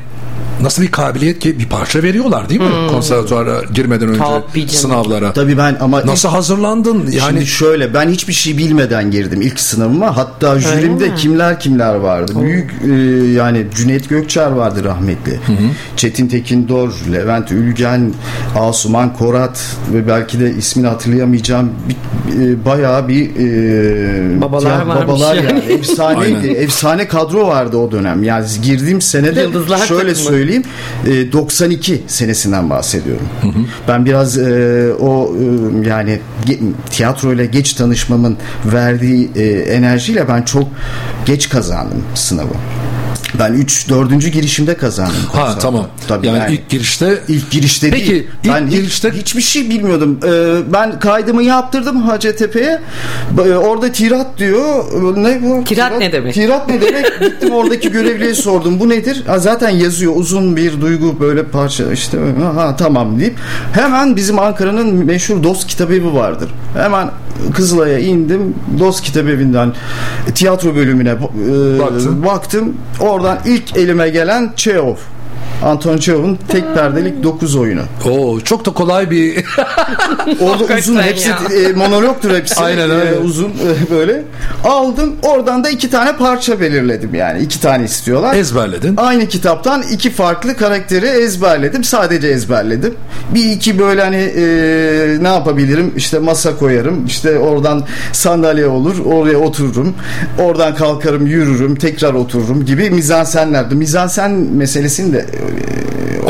[0.61, 2.67] nasıl bir kabiliyet ki bir parça veriyorlar değil mi?
[2.67, 2.89] Hmm.
[2.89, 5.33] Konservatuara girmeden önce Tabii sınavlara.
[5.33, 6.99] Tabii ben ama nasıl ilk, hazırlandın?
[6.99, 10.17] Yani şimdi şöyle ben hiçbir şey bilmeden girdim ilk sınavıma.
[10.17, 12.35] Hatta jürimde kimler kimler vardı.
[12.35, 12.43] Hmm.
[12.43, 12.93] Büyük e,
[13.33, 15.33] yani Cüneyt Gökçer vardı rahmetli.
[15.33, 15.53] Hı
[15.97, 18.13] Çetin Tekindor, Levent Ülgen,
[18.59, 21.97] Asuman Korat ve belki de ismini hatırlayamayacağım bir,
[22.41, 25.47] e, bayağı bir e, babalar varmış babalar yani.
[25.47, 25.73] yani.
[25.73, 26.47] Efsaneydi.
[26.63, 28.23] Efsane kadro vardı o dönem.
[28.23, 31.29] Yani girdiğim senede Yıldızlar şöyle söyleyeyim söyleyeyim.
[31.29, 33.29] E, 92 senesinden bahsediyorum.
[33.41, 33.65] Hı hı.
[33.89, 35.35] Ben biraz e, o
[35.85, 36.21] e, yani
[36.91, 38.37] tiyatroyla geç tanışmamın
[38.73, 40.69] verdiği e, enerjiyle ben çok
[41.27, 42.55] geç kazandım sınavı.
[43.39, 44.33] Ben 3 4.
[44.33, 45.15] girişimde kazandım.
[45.33, 45.87] Ha tamam.
[46.09, 48.27] Tabii yani, yani ilk girişte ilk girişte Peki değil.
[48.45, 50.19] ilk ben girişte hiç, hiçbir şey bilmiyordum.
[50.25, 52.81] Ee, ben kaydımı yaptırdım Hacettepe'ye.
[53.39, 54.85] Ee, orada tirat diyor.
[55.17, 55.65] Ne bu?
[55.65, 56.35] Tirat, tirat ne demek?
[56.35, 57.21] Tirat ne demek?
[57.21, 58.81] Gittim oradaki görevliye sordum.
[58.81, 59.23] Bu nedir?
[59.27, 62.19] Ha, zaten yazıyor uzun bir duygu böyle parça işte.
[62.55, 63.37] Ha tamam deyip
[63.73, 66.51] hemen bizim Ankara'nın meşhur Dost Kitabevi vardır.
[66.77, 67.11] Hemen
[67.55, 68.55] Kızılay'a indim.
[68.79, 69.73] Dost Kitabevi'nden
[70.35, 72.23] tiyatro bölümüne e, baktım.
[72.27, 72.75] baktım.
[73.01, 74.97] Orada Oradan ilk elime gelen Cheov.
[75.65, 77.83] Anton Chekhov'un tek perdelik 9 oyunu.
[78.11, 79.45] Oo çok da kolay bir
[80.41, 82.61] Orada uzun hepsi e, monologtur hepsi.
[82.61, 83.11] Aynen öyle.
[83.11, 84.23] E, uzun e, böyle.
[84.65, 87.43] Aldım oradan da iki tane parça belirledim yani.
[87.43, 88.35] iki tane istiyorlar.
[88.37, 88.97] Ezberledin.
[88.97, 91.85] Aynı kitaptan iki farklı karakteri ezberledim.
[91.85, 92.95] Sadece ezberledim.
[93.35, 94.43] Bir iki böyle hani e,
[95.21, 95.93] ne yapabilirim?
[95.97, 97.07] İşte masa koyarım.
[97.07, 99.05] İşte oradan sandalye olur.
[99.05, 99.95] Oraya otururum.
[100.39, 101.75] Oradan kalkarım yürürüm.
[101.75, 103.75] Tekrar otururum gibi mizansenlerdi.
[103.75, 105.82] Mizansen meselesini de baby.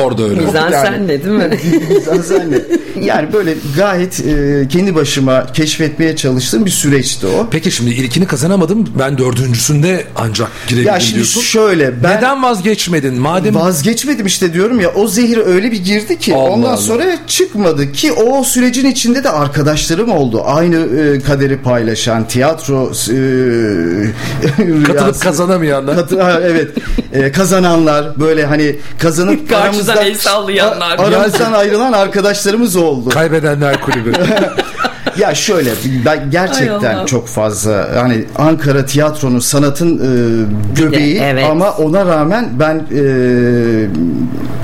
[0.03, 0.41] Orada öyle.
[0.41, 1.51] Mizansen yani, ne değil mi?
[1.95, 2.59] Mizansen ne?
[3.05, 7.47] Yani böyle gayet e, kendi başıma keşfetmeye çalıştığım bir süreçti o.
[7.51, 8.89] Peki şimdi ilkini kazanamadım.
[8.99, 11.41] Ben dördüncüsünde ancak girebildim ya şimdi diyorsun.
[11.41, 12.03] şöyle.
[12.03, 13.15] Ben Neden vazgeçmedin?
[13.15, 16.77] Madem vazgeçmedim işte diyorum ya o zehir öyle bir girdi ki Allah ondan Allah.
[16.77, 20.43] sonra çıkmadı ki o sürecin içinde de arkadaşlarım oldu.
[20.45, 25.97] Aynı e, kaderi paylaşan tiyatro e, katılıp kazanamayanlar.
[25.97, 26.69] Katı, evet.
[27.13, 29.49] E, kazananlar böyle hani kazanıp
[29.93, 30.99] aramızdan el sallayanlar.
[30.99, 33.09] Aramızdan ayrılan arkadaşlarımız oldu.
[33.09, 34.13] Kaybedenler kulübü.
[35.19, 35.71] ya şöyle
[36.05, 41.45] ben gerçekten çok fazla hani Ankara tiyatronun sanatın e, göbeği de, evet.
[41.51, 43.05] ama ona rağmen ben e,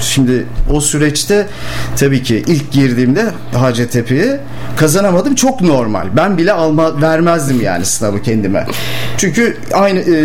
[0.00, 1.46] şimdi o süreçte
[1.96, 4.40] tabii ki ilk girdiğimde Hacettepe'ye
[4.76, 6.06] kazanamadım çok normal.
[6.16, 8.66] Ben bile alma vermezdim yani sınavı kendime.
[9.16, 10.16] Çünkü aynı e,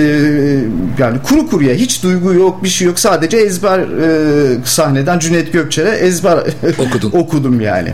[1.00, 5.90] yani kuru kuruya hiç duygu yok bir şey yok sadece ezber e, sahneden Cüneyt Gökçer'e
[5.90, 6.38] ezber
[6.80, 7.12] Okudun.
[7.14, 7.94] okudum yani.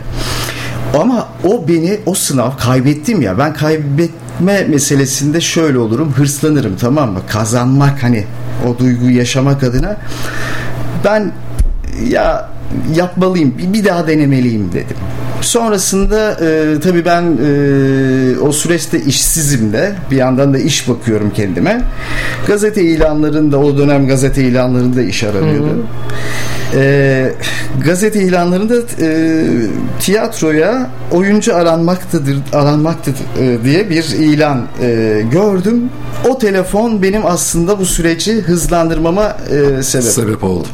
[0.98, 7.20] Ama o beni o sınav kaybettim ya ben kaybetme meselesinde şöyle olurum hırslanırım tamam mı
[7.28, 8.24] kazanmak hani
[8.66, 9.96] o duyguyu yaşamak adına
[11.04, 11.32] ben
[12.08, 12.48] ya
[12.94, 14.96] yapmalıyım bir daha denemeliyim dedim.
[15.40, 21.82] Sonrasında e, tabii ben e, o süreçte işsizim de bir yandan da iş bakıyorum kendime.
[22.46, 25.66] Gazete ilanlarında o dönem gazete ilanlarında iş aranıyordu.
[25.66, 25.82] Hı hı.
[26.74, 27.32] E,
[27.84, 29.46] gazete ilanlarında e,
[30.00, 35.82] tiyatroya oyuncu aranmaktadır aranmaktadır e, diye bir ilan e, gördüm.
[36.28, 39.36] O telefon benim aslında bu süreci hızlandırmama
[39.78, 40.66] e, sebep, Sebep oldu.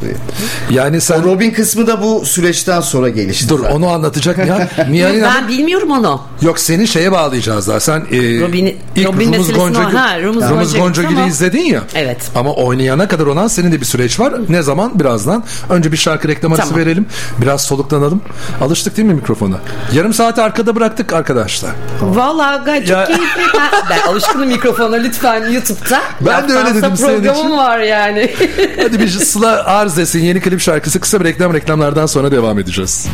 [0.70, 3.48] Yani sen O Robin kısmı da bu süreçten sonra gelişti.
[3.48, 3.74] dur zaten.
[3.76, 4.68] onu anlatacak ya.
[4.90, 6.20] Nihal'in ben Hanım- bilmiyorum onu.
[6.42, 7.80] Yok seni şeye bağlayacağız daha.
[7.80, 11.28] Sen e, Robin'i- ilk Robin Rumuz Gonca, ha, Rumuz Rumuz Gonca Gonca Gül'ü Gül'ü ama-
[11.28, 11.82] izledin ya.
[11.94, 12.18] Evet.
[12.34, 14.34] Ama oynayana kadar olan senin de bir süreç var.
[14.48, 15.00] Ne zaman?
[15.00, 15.44] Birazdan.
[15.70, 16.80] Önce bir şarkı reklam arası Tamam.
[16.80, 17.06] verelim.
[17.42, 18.22] Biraz soluklanalım.
[18.60, 19.56] Alıştık değil mi mikrofona?
[19.92, 21.70] Yarım saati arkada bıraktık arkadaşlar.
[22.00, 23.42] Vallahi gayet Ya- keyifli.
[23.54, 26.00] Ben, ben alışkınım mikrofona lütfen YouTube'da.
[26.20, 27.56] Ben de öyle dedim senin programım için.
[27.56, 28.34] var yani.
[28.82, 30.20] Hadi bir Sıla arz etsin.
[30.24, 31.00] Yeni klip şarkısı.
[31.00, 33.06] Kısa bir reklam reklamlardan sonra devam edeceğiz.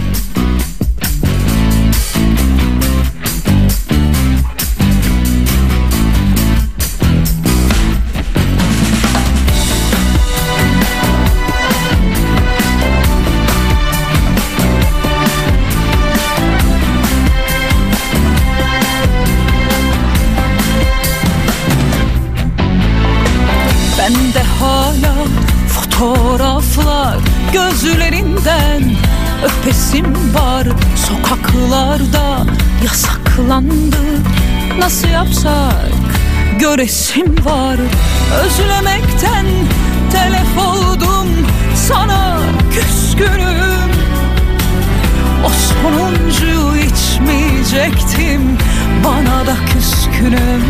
[33.62, 33.96] Yasaklandı
[34.78, 35.92] nasıl yapsak?
[36.58, 37.76] Göresim var.
[38.44, 39.46] Özlemekten
[40.12, 41.28] telef oldum.
[41.88, 42.38] Sana
[42.74, 43.90] küskünüm.
[45.44, 48.58] O sonuncuyu içmeyecektim.
[49.04, 50.62] Bana da küskünüm.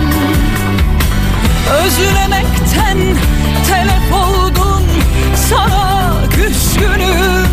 [1.71, 2.99] Özlemekten
[3.69, 4.83] telef oldun
[5.51, 7.47] sana küskünüm.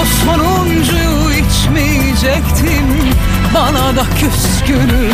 [0.00, 3.12] O sonuncuyu içmeyecektim
[3.54, 5.12] bana da küskünüm.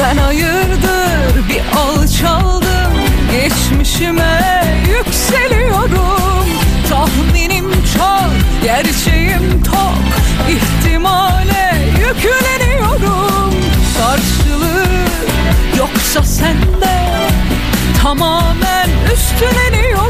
[0.00, 2.92] Ben hayırdır bir alçaldım.
[3.32, 6.46] Geçmişime yükseliyorum.
[6.90, 8.30] Tahminim çok,
[8.62, 10.06] gerçeğim tok.
[10.50, 13.54] İhtimale yükleniyorum.
[13.98, 14.86] Karşılığı
[15.78, 17.06] yoksa sende
[18.02, 20.05] Tamamen üstleniyorum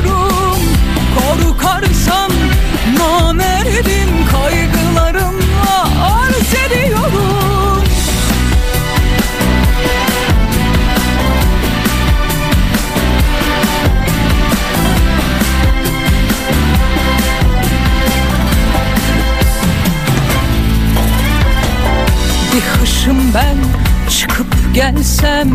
[25.16, 25.48] gelsem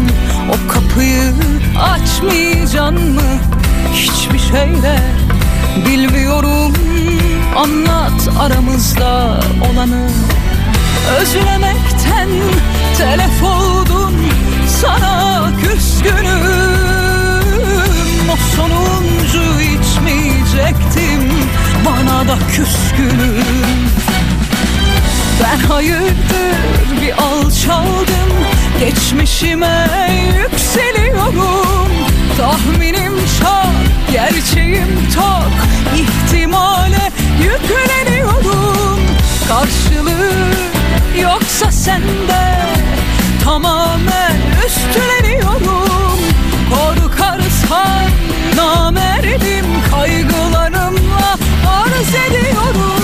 [0.50, 1.34] O kapıyı
[1.80, 3.21] açmayacaksın mı?
[3.93, 5.00] Hiçbir şeyle
[5.88, 6.74] bilmiyorum.
[7.58, 9.39] Anlat aramızda
[9.71, 10.08] olanı.
[11.19, 12.30] Özlemekten
[12.97, 14.13] telef oldun
[14.82, 16.71] Sana küskünüm.
[18.32, 21.32] O sonuncu içmeyecektim
[21.86, 23.45] Bana da küskünüm.
[25.43, 28.32] Ben hayırdır bir alçaldım
[28.85, 29.87] Geçmişime
[30.37, 31.91] yükseliyorum.
[32.37, 35.51] Tahminim çok, gerçeğim tok
[35.95, 37.11] İhtimale
[37.43, 38.99] yükleniyorum.
[39.47, 40.53] Karşılığı
[41.21, 42.57] yoksa sende
[43.45, 46.19] Tamamen üstleniyorum.
[46.69, 48.09] Korkarsan
[48.55, 53.00] namerdim Kaygılarımla arz ediyorum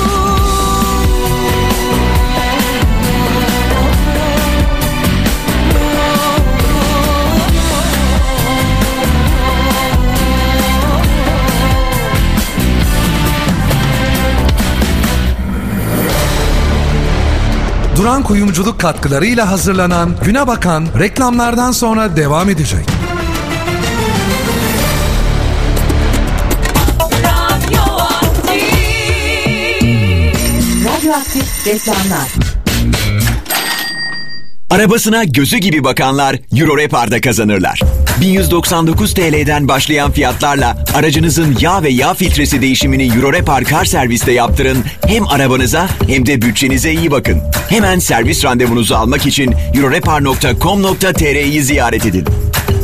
[18.08, 22.86] Duran kuyumculuk katkılarıyla hazırlanan Güne Bakan reklamlardan sonra devam edecek.
[30.86, 32.57] Radyoaktif reklamlar.
[34.78, 37.80] Arabasına gözü gibi bakanlar Euro Repar'da kazanırlar.
[38.22, 44.78] 1199 TL'den başlayan fiyatlarla aracınızın yağ ve yağ filtresi değişimini Euro Repar Kar Servis'te yaptırın.
[45.08, 47.42] Hem arabanıza hem de bütçenize iyi bakın.
[47.70, 52.26] Hemen servis randevunuzu almak için eurorepar.com.tr'yi ziyaret edin.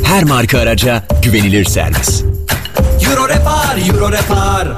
[0.04, 2.22] Her marka araca güvenilir servis.
[3.10, 4.68] Euro Repar, Euro Repar.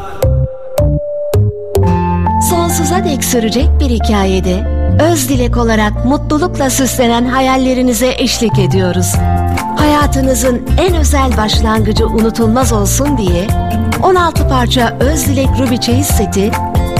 [2.50, 4.75] Sonsuza dek sürecek bir hikayede
[5.12, 9.14] öz dilek olarak mutlulukla süslenen hayallerinize eşlik ediyoruz.
[9.76, 13.46] Hayatınızın en özel başlangıcı unutulmaz olsun diye
[14.02, 16.50] 16 parça öz dilek Ruby çeyiz seti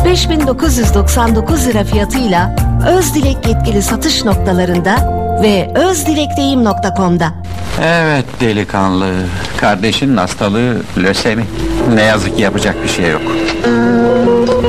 [0.05, 2.57] 5999 lira fiyatıyla
[2.89, 4.97] öz dilek yetkili satış noktalarında
[5.43, 7.33] ve özdilekdeyim.com'da.
[7.83, 9.13] Evet delikanlı.
[9.57, 11.45] Kardeşinin hastalığı lösemi.
[11.95, 13.23] Ne yazık ki yapacak bir şey yok.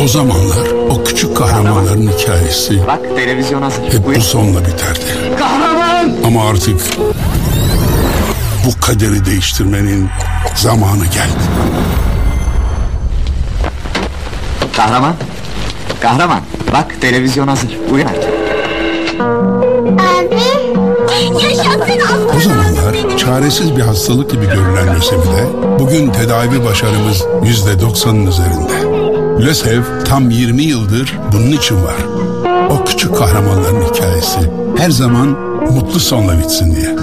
[0.03, 3.83] O zamanlar o küçük kahraman kahramanların hikayesi Bak televizyon hazır.
[3.83, 5.35] hep bu sonla biterdi.
[5.39, 6.13] Kahraman!
[6.25, 6.81] Ama artık
[8.65, 10.09] bu kaderi değiştirmenin
[10.55, 11.43] zamanı geldi.
[14.77, 15.13] Kahraman.
[16.01, 16.39] Kahraman.
[16.73, 17.77] Bak televizyon hazır.
[17.91, 18.11] Uyan.
[22.35, 25.47] O zamanlar çaresiz bir hastalık gibi görülen lösemide
[25.79, 28.86] bugün tedavi başarımız yüzde doksanın üzerinde.
[29.39, 31.95] LÖSEV tam 20 yıldır bunun için var.
[32.69, 34.39] O küçük kahramanların hikayesi
[34.77, 35.27] her zaman
[35.73, 36.95] mutlu sonla bitsin diye.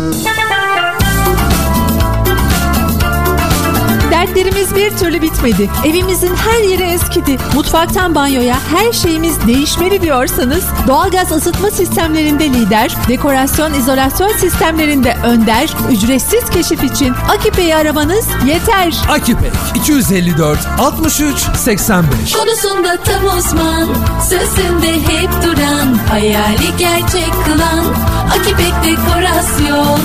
[4.25, 5.71] Dertlerimiz bir türlü bitmedi.
[5.87, 7.37] Evimizin her yeri eskidi.
[7.55, 16.51] Mutfaktan banyoya her şeyimiz değişmeli diyorsanız doğalgaz ısıtma sistemlerinde lider, dekorasyon izolasyon sistemlerinde önder, ücretsiz
[16.51, 18.95] keşif için Akipe'yi aramanız yeter.
[19.09, 23.89] Akipek 254 63 85 Konusunda tam uzman,
[24.21, 27.85] sözünde hep duran, hayali gerçek kılan,
[28.31, 30.01] Akipek Dekorasyon.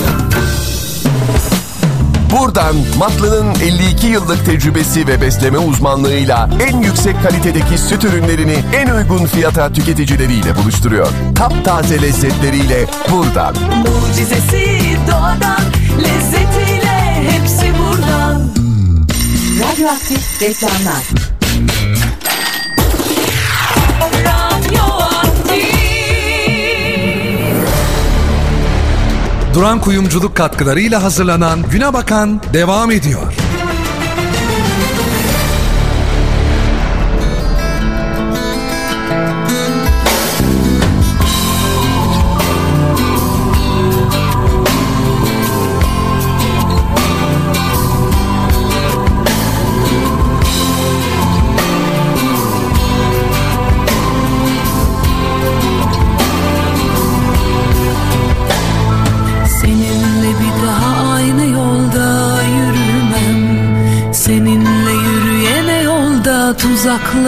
[2.32, 9.26] Buradan Matlı'nın 52 yıllık tecrübesi ve besleme uzmanlığıyla en yüksek kalitedeki süt ürünlerini en uygun
[9.26, 11.12] fiyata tüketicileriyle buluşturuyor.
[11.34, 13.54] Taptaze lezzetleriyle buradan.
[13.76, 15.62] Mucizesi doğadan
[15.98, 18.48] lezzetiyle hepsi buradan.
[19.60, 21.29] Radyoaktif reklamlar.
[29.54, 33.39] Duran Kuyumculuk katkılarıyla hazırlanan Güne Bakan devam ediyor.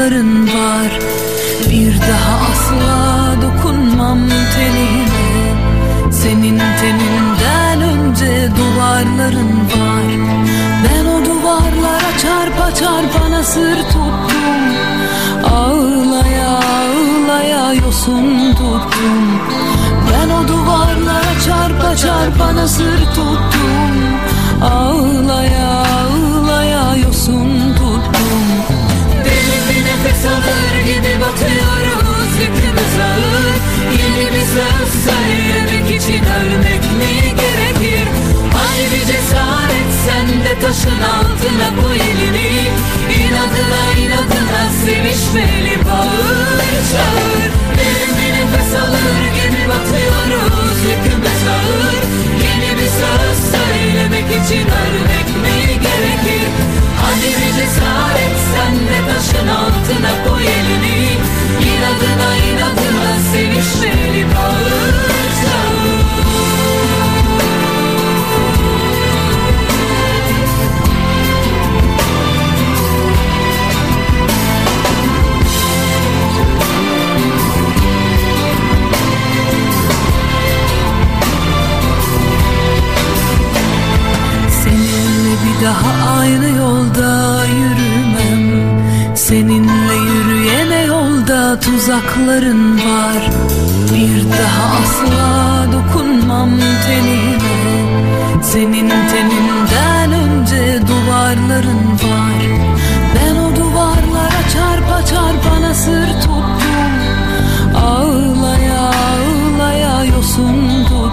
[0.03, 0.99] Tuzakların var.
[1.71, 6.12] Bir daha asla dokunmam tenine.
[6.12, 10.09] Senin teninden önce duvarların var.
[10.85, 14.62] Ben o duvarlara çarpa çarpa sır tuttum.
[15.45, 19.41] Ağlaya ağlaya yosun tuttum.
[20.12, 23.52] Ben o duvarlara çarpa çarpa nasır tuttum
[36.03, 38.09] için ölmek mi gerekir?
[38.93, 42.51] Bir cesaret sen de taşın altına koy elini.
[43.19, 47.51] İnadına inadına sevişmeli bağır çağır.
[47.79, 52.03] Derin bir nefes alır gibi batıyoruz yükümüz ağır.
[52.45, 56.49] Yeni bir söz söylemek için ölmek mi gerekir?
[57.03, 61.09] Hadi bir cesaret sen de taşın altına koy elini.
[61.71, 65.22] İnadına inadına sevişmeli bağır
[85.64, 88.62] daha aynı yolda yürümem.
[89.14, 93.31] Seninle yürüyene yolda tuzakların var.
[93.94, 96.51] Bir daha asla dokunmam
[96.87, 97.53] tenine
[98.42, 102.42] Senin teninden önce duvarların var.
[103.14, 106.44] Ben o duvarlara çarpa çarpa nasır tuttum.
[107.77, 111.12] Ağlaya ağlaya yosun tuttum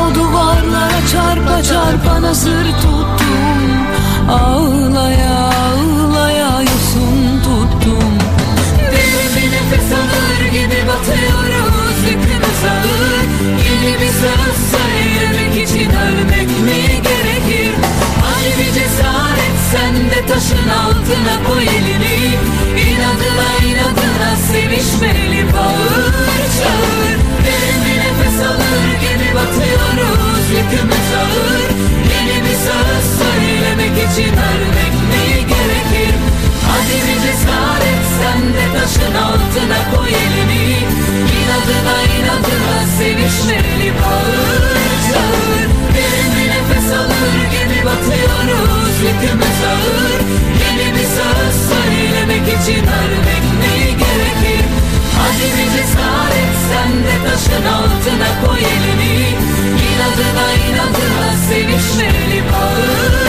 [0.00, 3.60] o duvarlara çarpa çarpa nasır tuttum.
[4.30, 8.12] Ağlaya ağlaya yosun tuttum.
[8.92, 13.24] Derin bir nefes alır gibi batıyoruz yükümüz ağır
[13.64, 17.74] Yeni bir söz söylemek için ölmek mi gerekir?
[18.22, 22.18] Hani bir cesaret sen de taşın altına koy elini.
[22.88, 26.12] İnadına inadına sevişmeli bağır
[26.58, 26.98] çağır.
[27.48, 27.87] Alır
[29.38, 31.60] gibi batıyoruz yükümüz ağır.
[32.12, 36.14] Yeni bir söz söylemek için ölmek mi gerekir?
[36.68, 40.78] Hadi bir cesaret sen de taşın altına koy elini
[41.38, 44.62] İnadına inadına sevişmeli bağır
[45.06, 45.64] çağır.
[45.94, 50.20] Derin bir nefes alır gibi batıyoruz yükümüz ağır.
[50.62, 54.64] Yeni bir söz söylemek için ölmek mi gerekir
[57.58, 59.28] Taşın altına koy elini.
[59.88, 63.27] İnadına inadına sevişmeli bağır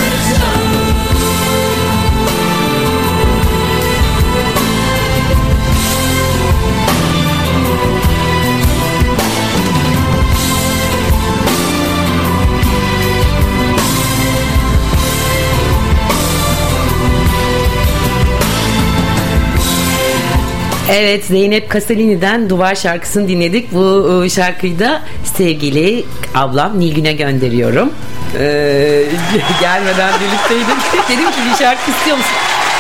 [20.91, 23.73] Evet Zeynep Kasalini'den Duvar şarkısını dinledik.
[23.73, 25.01] Bu e, şarkıyı da
[25.37, 27.93] sevgili ablam Nilgün'e gönderiyorum.
[28.39, 29.03] Ee,
[29.61, 30.77] gelmeden birlikteydim.
[31.09, 32.31] Dedim ki bir şarkı istiyor musun?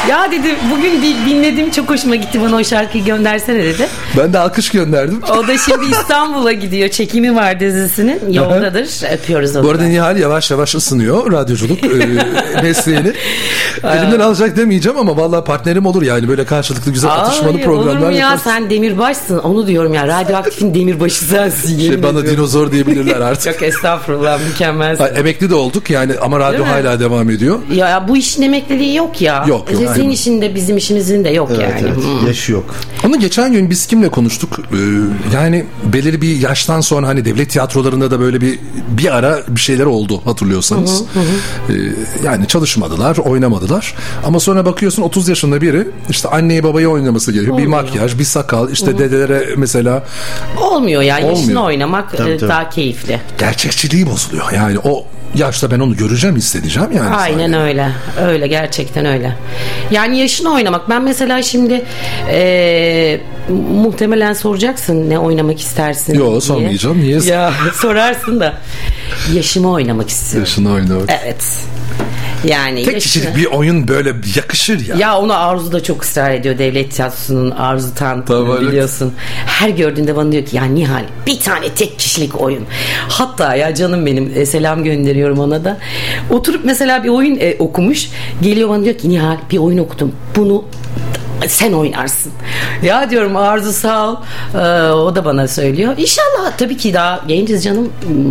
[0.07, 3.87] Ya dedi bugün dinledim çok hoşuma gitti bana o şarkıyı göndersene dedi.
[4.17, 5.21] Ben de alkış gönderdim.
[5.37, 6.89] O da şimdi İstanbul'a gidiyor.
[6.89, 8.33] Çekimi var dizisinin.
[8.33, 9.13] Yoldadır.
[9.13, 9.63] Öpüyoruz onu.
[9.63, 11.87] Bu arada Nihal yavaş yavaş ısınıyor radyoculuk e,
[12.63, 13.13] mesleğini.
[13.83, 18.05] Elimden alacak demeyeceğim ama vallahi partnerim olur yani böyle karşılıklı güzel atışmalı Ay, programlar olur
[18.07, 18.41] mu ya yaparız.
[18.43, 22.31] sen demirbaşsın onu diyorum ya radyoaktifin demirbaşı sensin Şey, bana ediyorum.
[22.31, 23.53] dinozor diyebilirler artık.
[23.53, 25.03] Çok estağfurullah mükemmelsin.
[25.03, 27.59] Ay, emekli de olduk yani ama radyo hala devam ediyor.
[27.73, 29.45] Ya, ya bu işin emekliliği yok ya.
[29.47, 30.11] Yok, yok, Senin aynen.
[30.13, 31.81] işin de bizim işimizin de yok Evet, yani.
[31.81, 31.95] evet.
[32.21, 32.27] Hmm.
[32.27, 32.75] Yaşı yok.
[33.05, 34.59] Onu geçen gün biz kimle konuştuk?
[34.73, 34.75] Ee,
[35.35, 39.85] yani belirli bir yaştan sonra hani devlet tiyatrolarında da böyle bir bir ara bir şeyler
[39.85, 41.03] oldu hatırlıyorsanız.
[41.69, 41.73] Ee,
[42.25, 43.95] yani çalışmadılar, oynamadılar.
[44.25, 47.57] Ama sonra bakıyorsun 30 yaşında biri işte anneyi babayı oynaması gerekiyor.
[47.57, 50.03] Bir makyaj, bir sakal, işte dedelere mesela
[50.61, 51.19] Olmuyor ya.
[51.19, 51.63] Yaşını Olmuyor.
[51.63, 52.49] oynamak Tabii, e, tabii.
[52.49, 53.19] daha keyifli.
[53.39, 54.51] gerçekçiliği bozuluyor.
[54.51, 57.15] Yani o yaşta ben onu göreceğim, hissedeceğim yani.
[57.15, 57.57] Aynen sahnede.
[57.57, 57.89] öyle.
[58.21, 59.35] Öyle gerçekten öyle.
[59.91, 60.89] Yani yaşını oynamak.
[60.89, 61.85] Ben mesela şimdi
[62.29, 63.19] e,
[63.73, 66.41] muhtemelen soracaksın ne oynamak istersin Yo, diye.
[66.41, 66.99] sormayacağım.
[67.01, 67.19] Niye?
[67.19, 68.53] Ya sorarsın da
[69.33, 70.45] yaşımı oynamak istiyorum.
[70.49, 71.09] Yaşını oynamak.
[71.23, 71.43] Evet.
[72.43, 74.95] Yani Tek yaşını- kişilik bir oyun böyle yakışır ya.
[74.95, 78.61] Ya onu Arzu da çok ısrar ediyor devlet tiyatrosunun Arzu Tan Tamam, evet.
[78.67, 79.13] biliyorsun.
[79.45, 82.65] Her gördüğünde bana diyor ki ya Nihal bir tane tek kişilik oyun.
[83.09, 85.77] Hatta ya canım benim e, selam gönderiyorum ona da.
[86.29, 88.09] Oturup mesela bir oyun e, okumuş.
[88.41, 90.11] Geliyor bana diyor ki Nihal bir oyun okudum.
[90.35, 90.63] Bunu
[91.47, 92.31] sen oynarsın.
[92.83, 94.15] Ya diyorum Arzu sağ ol.
[94.55, 94.57] Ee,
[94.91, 95.93] o da bana söylüyor.
[95.97, 97.89] İnşallah tabii ki daha genciz canım.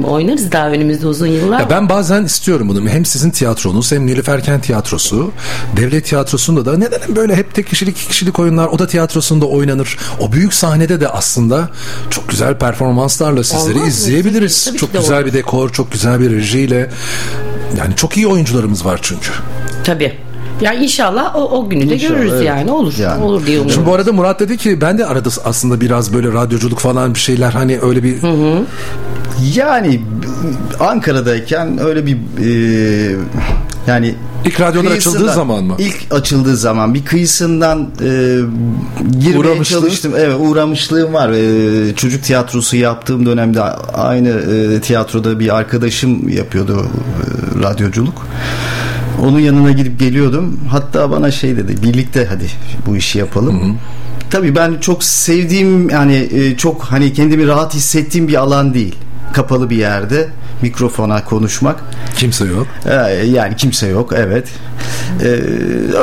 [0.09, 1.61] Oynarız daha önümüzde uzun yıllar.
[1.61, 2.89] Ya ben bazen istiyorum bunu.
[2.89, 5.31] Hem sizin tiyatronuz hem Nilüfer Tiyatrosu.
[5.77, 9.99] Devlet tiyatrosunda da neden böyle hep tek kişilik iki kişilik oyunlar o da tiyatrosunda oynanır.
[10.21, 11.69] O büyük sahnede de aslında
[12.11, 14.65] çok güzel performanslarla sizleri Olmaz izleyebiliriz.
[14.65, 15.27] Tabii çok güzel olur.
[15.27, 16.91] bir dekor, çok güzel bir rejiyle.
[17.79, 19.31] Yani çok iyi oyuncularımız var çünkü.
[19.85, 20.28] Tabii.
[20.61, 22.47] Ya inşallah o, o günü de İnşallah, görürüz evet.
[22.47, 22.95] yani olur.
[22.99, 23.25] Yani.
[23.25, 23.71] Olur diye umuyorum.
[23.71, 27.21] Şimdi bu arada Murat dedi ki ben de arada aslında biraz böyle radyoculuk falan bir
[27.21, 28.17] şeyler hani öyle bir
[29.55, 30.01] Yani
[30.81, 33.17] Ankara'dayken öyle bir e,
[33.87, 35.75] yani ilk radyolar açıldığı zaman mı?
[35.79, 38.41] İlk açıldığı zaman bir kıyısından e,
[39.19, 40.13] girmeye çalıştım.
[40.17, 41.31] Evet uğramışlığım var.
[41.31, 43.63] E, çocuk tiyatrosu yaptığım dönemde
[43.95, 48.27] aynı e, tiyatroda bir arkadaşım yapıyordu e, radyoculuk.
[49.23, 50.61] Onun yanına gidip geliyordum.
[50.71, 51.83] Hatta bana şey dedi.
[51.83, 52.47] Birlikte hadi
[52.87, 53.79] bu işi yapalım.
[54.31, 58.95] Tabii ben çok sevdiğim yani e, çok hani kendimi rahat hissettiğim bir alan değil.
[59.33, 60.29] Kapalı bir yerde
[60.63, 61.81] mikrofona konuşmak.
[62.17, 62.67] Kimse yok.
[62.87, 62.93] Ee,
[63.27, 64.49] yani kimse yok evet.
[65.23, 65.27] Ee,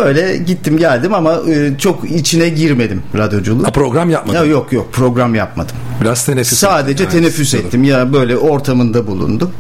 [0.06, 3.63] öyle gittim geldim ama e, çok içine girmedim radyoculuğu.
[3.63, 4.38] Ha, program yapmadın.
[4.39, 5.75] Ya yok yok program yapmadım.
[6.01, 7.17] Biraz teneffüs Sadece ettin.
[7.17, 9.51] teneffüs Yani, ettim ya böyle ortamında bulundum.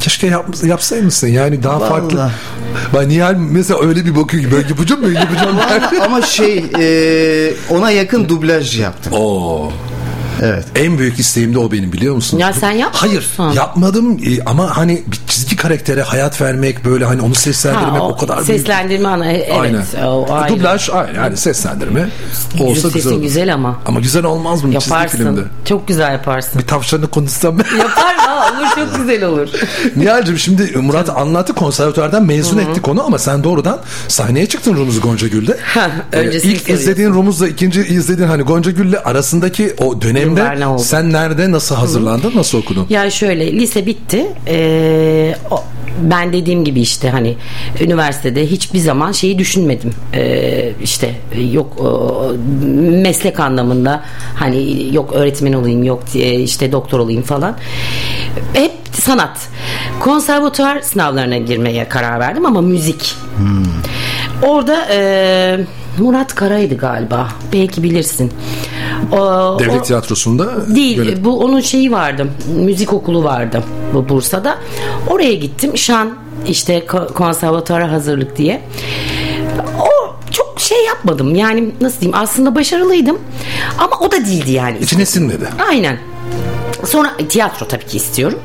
[0.00, 1.88] Keşke yap, yapsaymışsın yani daha Vallahi.
[1.88, 2.30] farklı.
[2.94, 5.56] Ben Nihal mesela öyle bir bakıyor ki ben yapacağım ben yapacağım.
[5.58, 9.12] Ama, ama şey e, ona yakın dublaj yaptım.
[9.12, 9.72] Oo.
[10.42, 10.64] Evet.
[10.76, 12.38] En büyük isteğim de o benim biliyor musun?
[12.38, 15.20] Ya sen yapmıyor Hayır yapmadım E, ama hani bir
[15.58, 18.46] karaktere hayat vermek böyle hani onu seslendirmek Ha, o, kadar büyük.
[18.60, 19.84] seslendirme ana evet Aynen.
[20.06, 20.54] o ayrı.
[20.56, 22.08] Dublaj aynen yani seslendirme
[22.60, 23.22] olsa Sesin güzel olur.
[23.22, 23.80] güzel ama.
[23.86, 25.24] Ama güzel olmaz mı çizgi filmde?
[25.28, 25.50] Yaparsın.
[25.64, 26.60] Çok güzel yaparsın.
[26.60, 27.76] Bir tavşanı konuşsam ben.
[27.78, 29.48] Yapar ha olur çok güzel olur.
[29.96, 35.28] Nihal'cim şimdi Murat anlattı konservatuardan mezun ettik onu ama sen doğrudan sahneye çıktın Rumuz Gonca
[35.28, 35.56] Gül'de.
[36.12, 41.74] Ee, ilk izlediğin Rumuz'la ikinci izlediğin hani Gonca Gül'le arasındaki o dönemde sen nerede nasıl
[41.74, 42.86] hazırlandın nasıl okudun?
[42.90, 44.26] Ya şöyle lise bitti.
[44.46, 45.34] Ee,
[46.02, 47.36] ben dediğim gibi işte hani
[47.80, 49.90] üniversitede hiçbir zaman şeyi düşünmedim.
[50.14, 51.14] Ee, işte
[51.52, 51.76] yok
[52.90, 54.02] meslek anlamında
[54.34, 57.56] hani yok öğretmen olayım yok e, işte doktor olayım falan.
[58.52, 59.48] Hep sanat.
[60.00, 63.14] Konservatuar sınavlarına girmeye karar verdim ama müzik.
[64.42, 65.60] Orada e,
[65.98, 67.28] Murat Kara'ydı galiba.
[67.52, 68.32] Belki bilirsin.
[69.12, 72.26] O- Devlet o- tiyatrosunda Değil yönet- bu onun şeyi vardı.
[72.56, 73.62] Müzik okulu vardı
[73.94, 74.58] bu Bursa'da.
[75.08, 75.78] Oraya gittim.
[75.78, 76.10] Şan
[76.48, 78.62] işte ko- konservatuara hazırlık diye.
[79.80, 81.34] O çok şey yapmadım.
[81.34, 82.18] Yani nasıl diyeyim?
[82.18, 83.18] Aslında başarılıydım.
[83.78, 84.78] Ama o da değildi yani.
[84.78, 85.48] İçine sinmedi.
[85.70, 85.98] aynen.
[86.86, 88.38] Sonra tiyatro tabii ki istiyorum.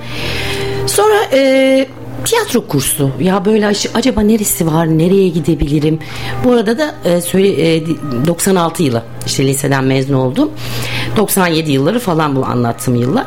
[0.88, 1.88] Sonra e,
[2.26, 3.10] tiyatro kursu.
[3.20, 6.00] Ya böyle acaba neresi var nereye gidebilirim?
[6.44, 7.84] Bu arada da e, söyle e,
[8.28, 10.52] 96 yılı işte liseden mezun oldum.
[11.18, 13.26] 97 yılları falan bu anlattığım yıllar.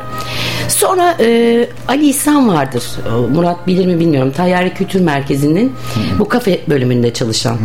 [0.69, 2.85] Sonra e, Ali İhsan vardır.
[3.17, 4.33] O, Murat bilir mi bilmiyorum.
[4.37, 5.73] Tayyare Kültür Merkezi'nin
[6.19, 7.59] bu kafe bölümünde çalışan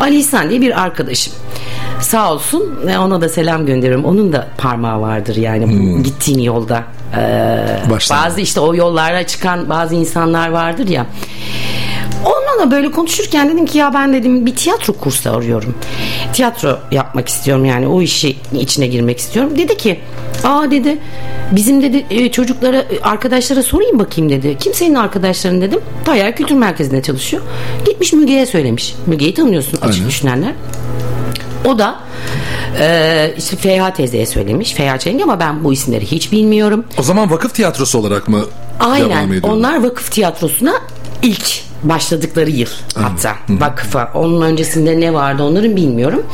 [0.00, 1.32] Ali İhsan diye bir arkadaşım.
[2.00, 4.04] Sağ olsun e, ona da selam gönderiyorum.
[4.04, 5.66] Onun da parmağı vardır yani
[5.98, 6.84] bu gittiğin yolda.
[7.16, 8.24] Ee, Baştan.
[8.24, 11.06] bazı işte o yollara çıkan bazı insanlar vardır ya.
[12.24, 15.74] Onunla da böyle konuşurken dedim ki ya ben dedim bir tiyatro kursu arıyorum.
[16.32, 19.52] Tiyatro yapmak istiyorum yani o işi içine girmek istiyorum.
[19.58, 20.00] Dedi ki
[20.44, 20.98] aa dedi
[21.52, 24.56] bizim dedi e, çocuklara arkadaşlara sorayım bakayım dedi.
[24.60, 25.80] Kim senin arkadaşların dedim.
[26.04, 27.42] Tayyar Kültür Merkezi'nde çalışıyor.
[27.86, 28.94] Gitmiş Müge'ye söylemiş.
[29.06, 30.08] Müge'yi tanıyorsun açık Aynen.
[30.08, 30.52] düşünenler.
[31.64, 31.94] O da
[32.80, 34.72] e, işte Feyha teyzeye söylemiş.
[34.74, 36.84] Feyha Çelenk ama ben bu isimleri hiç bilmiyorum.
[36.98, 38.44] O zaman vakıf tiyatrosu olarak mı
[38.80, 39.40] Aynen.
[39.42, 40.74] Onlar vakıf tiyatrosuna
[41.22, 44.10] ilk başladıkları yıl hatta vakıfa.
[44.14, 46.26] Onun öncesinde ne vardı onların bilmiyorum.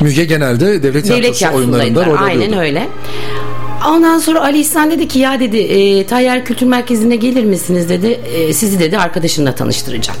[0.00, 2.06] Müge genelde devlet tiyatrosu oyunlarında tiyatrosundaydılar.
[2.06, 2.60] rol Aynen alıyordu.
[2.60, 2.88] öyle.
[3.88, 8.06] Ondan sonra Ali İhsan dedi ki ya dedi e, Tayyar Kültür Merkezi'ne gelir misiniz dedi.
[8.06, 10.20] E, sizi dedi arkadaşımla tanıştıracağım.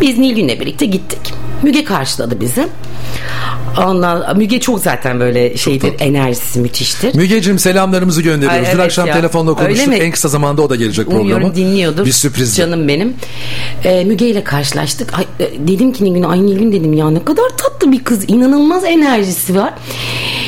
[0.00, 1.18] Biz Nilgün'le birlikte gittik.
[1.62, 2.68] Müge karşıladı bizi.
[3.78, 7.14] Ondan, Müge çok zaten böyle şeydir enerjisi müthiştir.
[7.14, 8.58] Mügeciğim selamlarımızı gönderiyoruz.
[8.68, 9.14] Ay, Dün evet akşam ya.
[9.14, 9.94] telefonla konuştuk.
[9.94, 11.22] En kısa zamanda o da gelecek programa.
[11.22, 12.04] Umuyorum dinliyordur.
[12.06, 12.56] Bir sürpriz.
[12.56, 13.14] Canım benim.
[13.84, 15.18] Ee, Müge ile karşılaştık.
[15.18, 18.30] Ay, e, dedim ki Nilgün, ay Nilgün dedim ya ne kadar tatlı bir kız.
[18.30, 19.72] inanılmaz enerjisi var.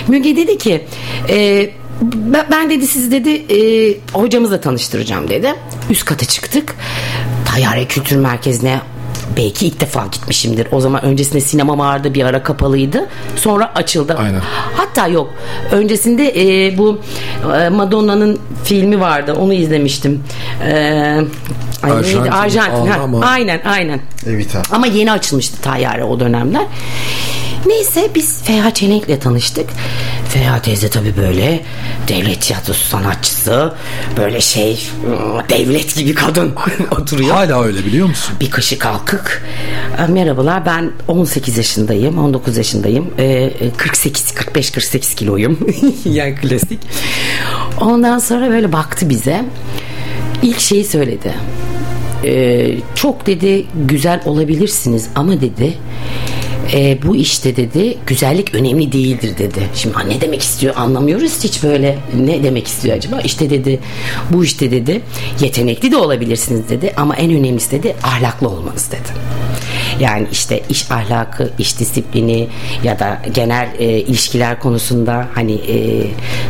[0.08, 0.84] Müge dedi ki
[1.28, 1.70] e,
[2.02, 5.54] ben, ben dedi sizi dedi e, hocamızla tanıştıracağım dedi.
[5.90, 6.74] Üst kata çıktık.
[7.46, 8.80] Tayyare Kültür Merkezi'ne
[9.36, 10.68] belki ilk defa gitmişimdir.
[10.72, 13.08] O zaman öncesinde sinema vardı bir ara kapalıydı.
[13.36, 14.16] Sonra açıldı.
[14.18, 14.40] Aynen.
[14.76, 15.30] Hatta yok.
[15.72, 16.98] Öncesinde e, bu
[17.56, 19.34] e, Madonna'nın filmi vardı.
[19.40, 20.22] Onu izlemiştim.
[20.66, 20.72] E,
[21.82, 22.30] ay neydi?
[22.30, 22.30] Arjantin.
[22.30, 22.86] Arjantin.
[22.86, 23.26] ha.
[23.26, 24.00] Aynen aynen.
[24.26, 24.62] Evita.
[24.72, 26.66] Ama yeni açılmıştı Tayyare o dönemler.
[27.66, 29.70] Neyse biz Feha Çelenk'le tanıştık.
[30.28, 31.60] Feha teyze tabii böyle
[32.08, 33.72] devlet tiyatrosu sanatçısı.
[34.16, 34.80] Böyle şey
[35.48, 36.54] devlet gibi kadın
[37.00, 37.30] oturuyor.
[37.30, 38.34] Hala öyle biliyor musun?
[38.40, 39.42] Bir kaşı kalkık.
[39.98, 43.10] E, Merhabalar ben 18 yaşındayım 19 yaşındayım.
[43.18, 45.58] E, 48 45-48 kiloyum.
[46.04, 46.80] yani klasik.
[47.80, 49.44] Ondan sonra böyle baktı bize.
[50.42, 51.34] İlk şeyi söyledi.
[52.24, 55.74] E, çok dedi güzel olabilirsiniz ama dedi
[56.72, 59.68] e, bu işte dedi güzellik önemli değildir dedi.
[59.74, 63.20] Şimdi ne demek istiyor anlamıyoruz hiç böyle ne demek istiyor acaba?
[63.20, 63.80] İşte dedi
[64.32, 65.02] bu işte dedi
[65.40, 69.08] yetenekli de olabilirsiniz dedi ama en önemlisi dedi ahlaklı olmanız dedi.
[70.00, 72.48] Yani işte iş ahlakı, iş disiplini
[72.84, 76.06] ya da genel e, ilişkiler konusunda hani e,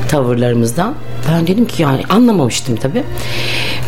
[0.08, 0.94] tavırlarımızdan
[1.28, 3.02] ben dedim ki yani anlamamıştım tabii.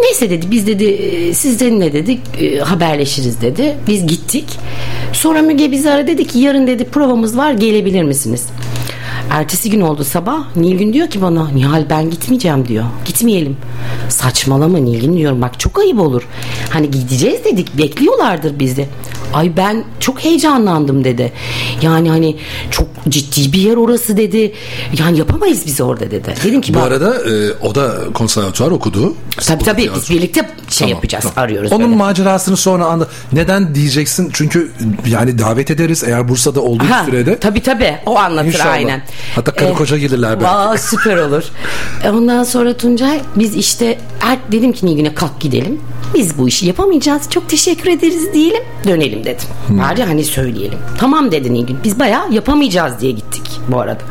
[0.01, 3.77] Neyse dedi biz dedi e, sizdenle dedik e, haberleşiriz dedi.
[3.87, 4.45] Biz gittik.
[5.13, 8.47] Sonra Müge bizi aradı dedi ki yarın dedi provamız var gelebilir misiniz?
[9.31, 10.57] Ertesi gün oldu sabah.
[10.57, 12.85] Nilgün diyor ki bana Nihal ben gitmeyeceğim diyor.
[13.05, 13.57] Gitmeyelim.
[14.09, 16.29] Saçmalama Nilgün diyorum bak çok ayıp olur.
[16.71, 18.89] Hani gideceğiz dedik bekliyorlardır bizi.
[19.35, 21.33] Ay ben çok heyecanlandım dedi.
[21.83, 22.37] Yani hani
[22.71, 24.53] çok ciddi bir yer orası dedi.
[24.99, 26.35] Yani yapamayız biz orada dedi.
[26.45, 29.15] Dedim ki Bu bak, arada e, o da konservatuvar okudu.
[29.47, 31.73] tabii tabii biz birlikte şey yapacağız arıyoruz.
[31.73, 31.97] Onun böyle.
[31.97, 33.09] macerasını sonra anla.
[33.33, 34.31] Neden diyeceksin?
[34.33, 34.73] Çünkü
[35.07, 37.39] yani davet ederiz eğer Bursa'da olduğu Ha, sürede.
[37.39, 38.73] Tabii tabii o anlatır İnşallah.
[38.73, 39.03] aynen.
[39.35, 40.45] Hatta karı Ee, koca gelirler belki.
[40.45, 41.43] Vaa süper olur.
[42.05, 45.81] E, Ondan sonra Tuncay biz işte er, dedim ki Nilgün'e kalk gidelim.
[46.15, 47.31] Biz bu işi yapamayacağız.
[47.31, 48.63] Çok teşekkür ederiz diyelim.
[48.89, 49.49] Dönelim dedim.
[49.67, 49.79] Hmm.
[49.79, 50.79] Bari hani söyleyelim.
[50.99, 51.79] Tamam dedi Nilgün.
[51.85, 54.03] Biz bayağı yapamayacağız diye gittik bu arada.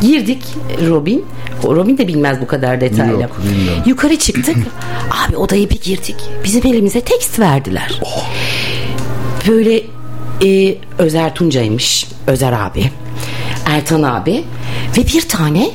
[0.00, 0.42] Girdik
[0.88, 1.24] Robin.
[1.64, 3.22] Robin de bilmez bu kadar detaylı.
[3.22, 3.82] Yok, bilmiyorum.
[3.86, 4.56] Yukarı çıktık.
[5.28, 6.16] Abi odaya bir girdik.
[6.44, 8.00] Bizim elimize tekst verdiler.
[9.48, 9.82] Böyle
[10.44, 12.06] e, Özer Tuncay'mış.
[12.26, 12.90] Özer abi.
[13.66, 14.44] Ertan abi.
[14.98, 15.70] Ve bir tane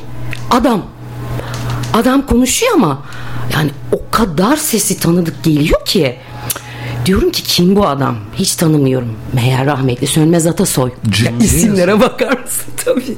[0.50, 0.82] adam.
[1.94, 3.02] Adam konuşuyor ama
[3.52, 6.16] yani o kadar sesi tanıdık geliyor ki.
[7.06, 8.16] Diyorum ki kim bu adam?
[8.34, 9.08] Hiç tanımıyorum.
[9.32, 10.90] Meğer rahmetli Sönmez Atasoy.
[11.24, 12.72] Ya, isimlere bakar mısın?
[12.84, 13.16] Tabii.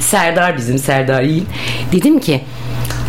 [0.00, 1.46] Serdar bizim Serdar Yiğit.
[1.92, 2.44] Dedim ki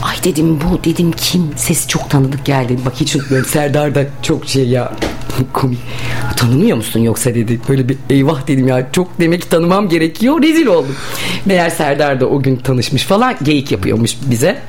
[0.01, 4.47] Ay dedim bu dedim kim sesi çok tanıdık geldi bak hiç unutmuyorum Serdar da çok
[4.47, 4.93] şey ya
[5.53, 5.79] komik
[6.37, 10.65] tanımıyor musun yoksa dedi böyle bir eyvah dedim ya çok demek ki tanımam gerekiyor rezil
[10.65, 10.95] oldum
[11.45, 14.61] meğer Serdar da o gün tanışmış falan geyik yapıyormuş bize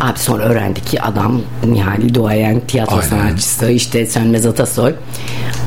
[0.00, 1.40] Abi sonra öğrendik ki adam
[1.74, 3.08] yani duayen tiyatro Aynen.
[3.08, 4.94] sanatçısı işte Sönmez Atasoy.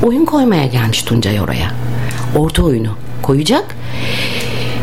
[0.02, 1.70] Oyun koymaya gelmiş Tuncay oraya.
[2.36, 3.64] Orta oyunu koyacak.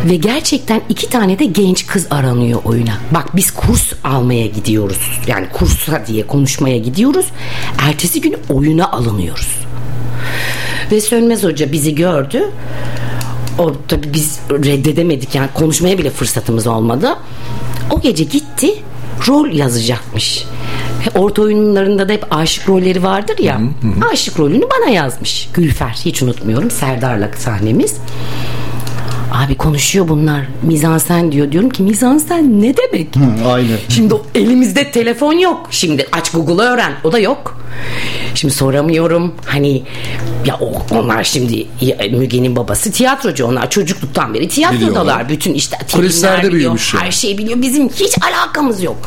[0.09, 2.97] Ve gerçekten iki tane de genç kız aranıyor oyuna.
[3.11, 5.21] Bak biz kurs almaya gidiyoruz.
[5.27, 7.25] Yani kursa diye konuşmaya gidiyoruz.
[7.87, 9.57] Ertesi gün oyuna alınıyoruz.
[10.91, 12.51] Ve Sönmez Hoca bizi gördü.
[13.59, 17.17] O tabii biz reddedemedik yani konuşmaya bile fırsatımız olmadı.
[17.91, 18.73] O gece gitti
[19.27, 20.45] rol yazacakmış.
[21.15, 23.61] Orta oyunlarında da hep aşık rolleri vardır ya.
[24.11, 25.49] Aşık rolünü bana yazmış.
[25.53, 26.71] Gülfer hiç unutmuyorum.
[26.71, 27.95] Serdar'la sahnemiz.
[29.33, 30.41] Abi konuşuyor bunlar.
[30.63, 31.51] Mizansen diyor.
[31.51, 33.15] Diyorum ki mizansen ne demek?
[33.15, 33.77] Hı, aynı.
[33.89, 35.67] Şimdi elimizde telefon yok.
[35.71, 36.93] Şimdi aç Google'ı öğren.
[37.03, 37.57] O da yok.
[38.35, 39.33] Şimdi soramıyorum.
[39.45, 39.83] Hani
[40.45, 40.59] ya
[40.91, 41.67] onlar şimdi
[42.11, 43.45] Müge'nin babası tiyatrocu.
[43.45, 45.29] Onlar çocukluktan beri tiyatrodalar.
[45.29, 46.93] Bütün işte Kulislerde büyümüş.
[46.95, 47.61] Her şeyi biliyor.
[47.61, 48.97] Bizim hiç alakamız yok.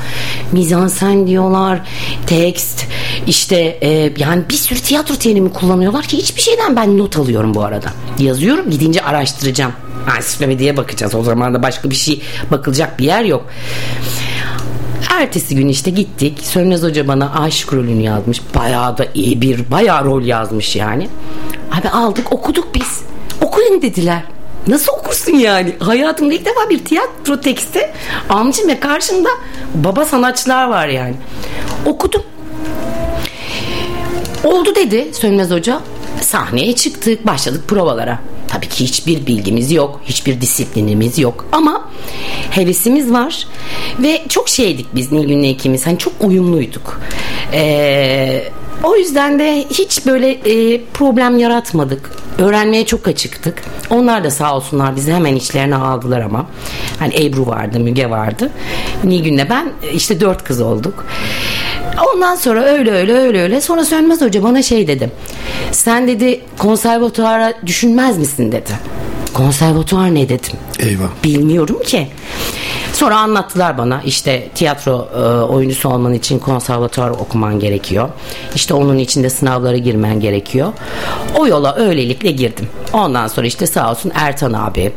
[0.52, 1.80] Mizansen diyorlar.
[2.26, 2.84] Tekst.
[3.26, 7.64] işte e, yani bir sürü tiyatro terimi kullanıyorlar ki hiçbir şeyden ben not alıyorum bu
[7.64, 7.88] arada.
[8.18, 9.72] Yazıyorum gidince araştıracağım.
[10.16, 11.14] Ansiklopediye bakacağız.
[11.14, 13.46] O zaman da başka bir şey bakılacak bir yer yok.
[15.10, 16.38] Ertesi gün işte gittik.
[16.42, 18.40] Sönmez Hoca bana aşık rolünü yazmış.
[18.54, 21.08] Bayağı da iyi bir bayağı rol yazmış yani.
[21.80, 23.00] Abi aldık okuduk biz.
[23.40, 24.22] Okuyun dediler.
[24.66, 25.76] Nasıl okursun yani?
[25.78, 27.90] Hayatımda ilk defa bir tiyatro teksti
[28.30, 29.28] almışım ve karşımda
[29.74, 31.14] baba sanatçılar var yani.
[31.86, 32.22] Okudum.
[34.44, 35.80] Oldu dedi Sönmez Hoca.
[36.20, 38.18] Sahneye çıktık, başladık provalara.
[38.48, 41.88] Tabii ki hiçbir bilgimiz yok, hiçbir disiplinimiz yok ama
[42.50, 43.46] hevesimiz var
[43.98, 45.86] ve çok şeydik biz Nilgün'le ikimiz.
[45.86, 47.00] Hani çok uyumluyduk.
[47.52, 48.42] Ee,
[48.82, 52.10] o yüzden de hiç böyle e, problem yaratmadık.
[52.38, 53.62] Öğrenmeye çok açıktık.
[53.90, 56.46] Onlar da sağ olsunlar bizi hemen içlerine aldılar ama.
[56.98, 58.50] Hani Ebru vardı, Müge vardı.
[59.04, 61.04] Nilgün'le ben işte dört kız olduk.
[62.14, 63.60] Ondan sonra öyle öyle öyle öyle.
[63.60, 65.10] Sonra Sönmez Hoca bana şey dedi.
[65.72, 68.70] Sen dedi konservatuara düşünmez misin dedi.
[69.34, 70.56] Konservatuar ne dedim.
[70.78, 71.08] Eyvah.
[71.24, 72.08] Bilmiyorum ki.
[72.96, 75.18] Sonra anlattılar bana işte tiyatro e,
[75.52, 78.08] oyuncusu olman için konservatuar okuman gerekiyor.
[78.54, 80.72] İşte onun için de sınavlara girmen gerekiyor.
[81.38, 82.68] O yola öylelikle girdim.
[82.92, 84.92] Ondan sonra işte sağ olsun Ertan abi,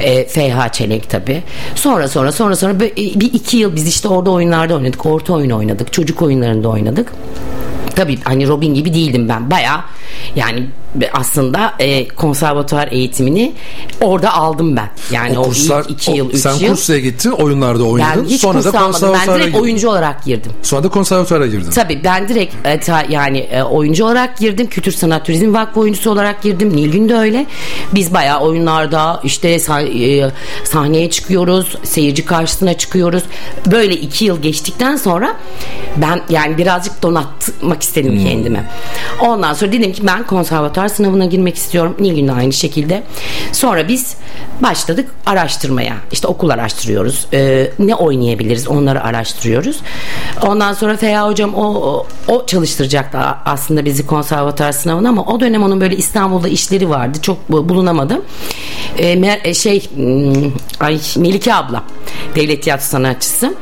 [0.00, 1.42] e, Feyha Çelenk tabi.
[1.74, 5.06] Sonra sonra sonra sonra bir, bir iki yıl biz işte orada oyunlarda oynadık.
[5.06, 5.92] Orta oyun oynadık.
[5.92, 7.12] Çocuk oyunlarında oynadık.
[7.96, 9.50] Tabii hani Robin gibi değildim ben.
[9.50, 9.84] Baya
[10.36, 10.66] yani
[11.12, 13.52] aslında e, konservatuar eğitimini
[14.00, 14.90] orada aldım ben.
[15.10, 16.68] Yani o, ilk iki o- yıl, üç sen yıl.
[16.68, 18.22] kursaya gittin, oyunlarda oynadın.
[18.24, 18.92] Ben hiç sonra kurs da almadım.
[18.92, 19.62] Ben konservatuara direkt girdin.
[19.64, 20.52] oyuncu olarak girdim.
[20.62, 21.70] Sonra da konservatuara girdin.
[21.70, 24.66] Tabii ben direkt e, ta- yani e, oyuncu olarak girdim.
[24.66, 26.76] Kültür Sanat Turizm Vakfı oyuncusu olarak girdim.
[26.76, 27.46] Nilgün de öyle.
[27.94, 30.30] Biz bayağı oyunlarda işte sah- e,
[30.64, 31.76] sahneye çıkıyoruz.
[31.82, 33.22] Seyirci karşısına çıkıyoruz.
[33.66, 35.36] Böyle iki yıl geçtikten sonra
[35.96, 38.70] ben yani birazcık donatmak istedim kendime.
[39.20, 41.96] Ondan sonra dedim ki ben konservatuar sınavına girmek istiyorum.
[42.00, 43.02] Nilgün de aynı şekilde.
[43.52, 44.16] Sonra biz
[44.62, 45.94] başladık araştırmaya.
[46.12, 47.26] İşte okul araştırıyoruz.
[47.32, 49.76] E, ne oynayabiliriz onları araştırıyoruz.
[50.46, 55.62] Ondan sonra Feya hocam o, o, o çalıştıracaktı aslında bizi konservatuar sınavına ama o dönem
[55.62, 57.18] onun böyle İstanbul'da işleri vardı.
[57.22, 58.22] Çok bu- bulunamadı.
[58.98, 61.82] E, şey hmm, ay Melike abla
[62.34, 63.54] devlet tiyatro sanatçısı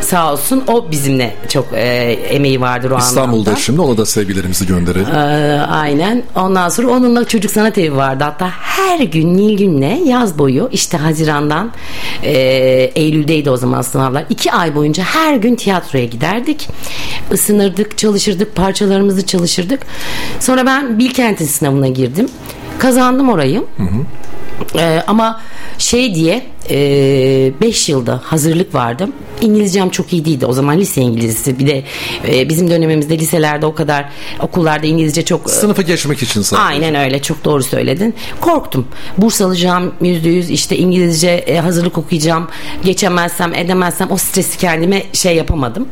[0.00, 3.60] sağ olsun o bizimle çok e, emeği vardır o İstanbul'da anlamda.
[3.60, 5.14] şimdi ona da sevgilerimizi gönderelim.
[5.14, 6.22] Ee, aynen.
[6.36, 8.24] Ondan sonra onunla çocuk sanat evi vardı.
[8.24, 11.72] Hatta her gün Nilgün'le yaz boyu işte Haziran'dan
[12.22, 12.32] e,
[12.94, 14.24] Eylül'deydi o zaman sınavlar.
[14.30, 16.68] iki ay boyunca her gün tiyatroya giderdik.
[17.32, 19.80] Isınırdık, çalışırdık, parçalarımızı çalışırdık.
[20.40, 22.28] Sonra ben Bilkent'in sınavına girdim.
[22.78, 23.64] Kazandım orayı.
[24.78, 25.40] Ee, ama
[25.78, 29.08] şey diye 5 yılda hazırlık vardı.
[29.40, 30.46] İngilizcem çok iyi değildi.
[30.46, 31.58] O zaman lise İngilizcesi.
[31.58, 31.84] Bir de
[32.28, 34.08] e, bizim dönemimizde liselerde o kadar
[34.40, 36.62] okullarda İngilizce çok e, Sınıfı geçmek için sadece.
[36.66, 38.14] Aynen öyle çok doğru söyledin.
[38.40, 38.86] Korktum.
[39.18, 42.48] Burs alacağım yüzde yüz işte İngilizce e, hazırlık okuyacağım.
[42.84, 45.88] Geçemezsem edemezsem o stresi kendime şey yapamadım.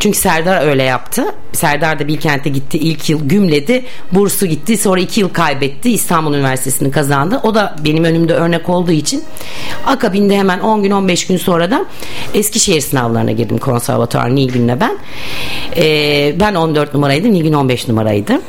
[0.00, 1.24] Çünkü Serdar öyle yaptı.
[1.52, 3.84] Serdar da Bilkent'e gitti ilk yıl gümledi.
[4.12, 5.90] Bursu gitti sonra iki yıl kaybetti.
[5.90, 7.40] İstanbul Üniversitesi'ni kazandı.
[7.42, 9.22] O da benim önümde örnek olduğu için
[10.08, 11.84] akabinde hemen 10 gün 15 gün sonra da
[12.34, 14.98] Eskişehir sınavlarına girdim konservatuar Nilgün'le ben.
[15.76, 18.40] E, ben 14 numaraydı Nilgün 15 numaraydı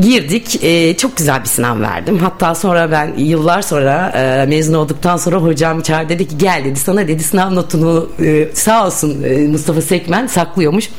[0.00, 0.64] girdik.
[0.64, 2.18] Ee, çok güzel bir sınav verdim.
[2.18, 6.78] Hatta sonra ben yıllar sonra e, mezun olduktan sonra hocam çağırdı dedi ki gel dedi
[6.78, 10.90] sana dedi sınav notunu e, sağ olsun e, Mustafa Sekmen saklıyormuş.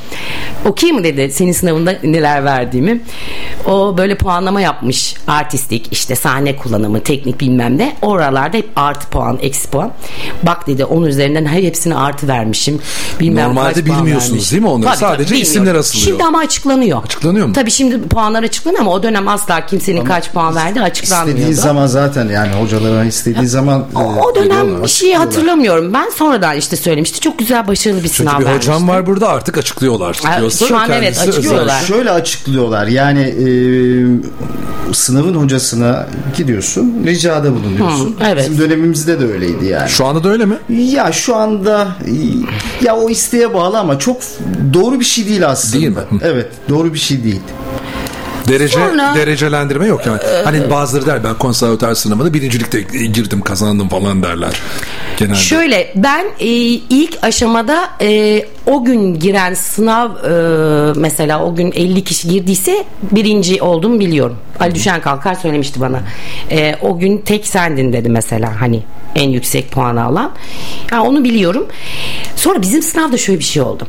[0.64, 3.00] Okuyayım mı dedi senin sınavında neler verdiğimi.
[3.66, 5.14] O böyle puanlama yapmış.
[5.26, 7.96] Artistik işte sahne kullanımı teknik bilmem ne.
[8.02, 9.92] Oralarda hep artı puan eksi puan.
[10.42, 12.80] Bak dedi onun üzerinden her hepsine artı vermişim.
[13.20, 14.90] Bilmem Normalde bilmiyorsunuz değil mi onları?
[14.90, 16.06] Tabii, Sadece tabii, isimler asılıyor.
[16.08, 17.04] Şimdi ama açıklanıyor.
[17.04, 17.52] Açıklanıyor mu?
[17.52, 21.40] Tabii şimdi puanlar açıklanıyor ama o dönem asla kimsenin kaç puan verdiği açıklanmıyordu.
[21.40, 25.26] İstediği zaman zaten yani hocalara istediği zaman o, e, o dönem bir şeyi açıklıyorlar.
[25.26, 25.92] hatırlamıyorum.
[25.92, 27.20] Ben sonradan işte söylemişti.
[27.20, 28.72] Çok güzel başarılı bir Çünkü sınav bir vermişti.
[28.72, 30.18] hocam var burada artık açıklıyorlar.
[30.22, 31.38] Ha, Diyorsa şu an evet, kendisi özel.
[31.38, 31.80] açıklıyorlar.
[31.80, 33.46] Şöyle açıklıyorlar yani e,
[34.94, 36.06] sınavın hocasına
[36.36, 38.06] gidiyorsun ricada bulunuyorsun.
[38.06, 38.50] Hı, evet.
[38.50, 39.88] Bizim dönemimizde de öyleydi yani.
[39.88, 40.56] Şu anda da öyle mi?
[40.68, 41.88] Ya şu anda
[42.84, 44.16] ya o isteğe bağlı ama çok
[44.74, 45.82] doğru bir şey değil aslında.
[45.82, 46.02] Değil mi?
[46.22, 47.40] Evet doğru bir şey değil.
[48.48, 50.20] Derece Sonra- derecelendirme yok yani.
[50.44, 54.60] Hani bazıları der ben konservatuar sınavında birincilikte girdim kazandım falan derler.
[55.16, 55.38] Genelde.
[55.38, 62.04] Şöyle ben e, ilk aşamada e, o gün giren sınav e, mesela o gün 50
[62.04, 64.36] kişi girdiyse birinci oldum biliyorum.
[64.60, 66.00] Ali Düşen Kalkar söylemişti bana.
[66.50, 68.82] E, o gün tek sendin dedi mesela hani
[69.14, 70.32] en yüksek puanı alan.
[70.90, 71.66] Ha, onu biliyorum.
[72.36, 73.86] Sonra bizim sınavda şöyle bir şey oldu.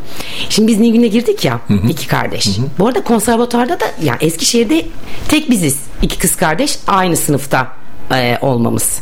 [0.49, 2.49] Şimdi biz Nilgün'e girdik ya iki kardeş.
[2.79, 4.17] Bu arada konservatuarda da yani
[4.47, 4.85] Eskişehir'de
[5.27, 5.77] tek biziz.
[6.01, 7.67] iki kız kardeş aynı sınıfta
[8.11, 8.99] e, olmamız.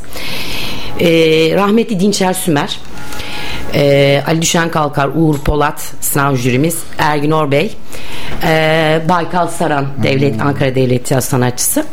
[1.00, 1.10] E,
[1.56, 2.80] rahmetli Dinçer Sümer,
[3.74, 7.76] e, Ali Düşen Kalkar, Uğur Polat sınav jürimiz, Ergün Orbey,
[8.44, 11.86] e, Baykal Saran Devlet Ankara Devlet Tiyatro Sanatçısı.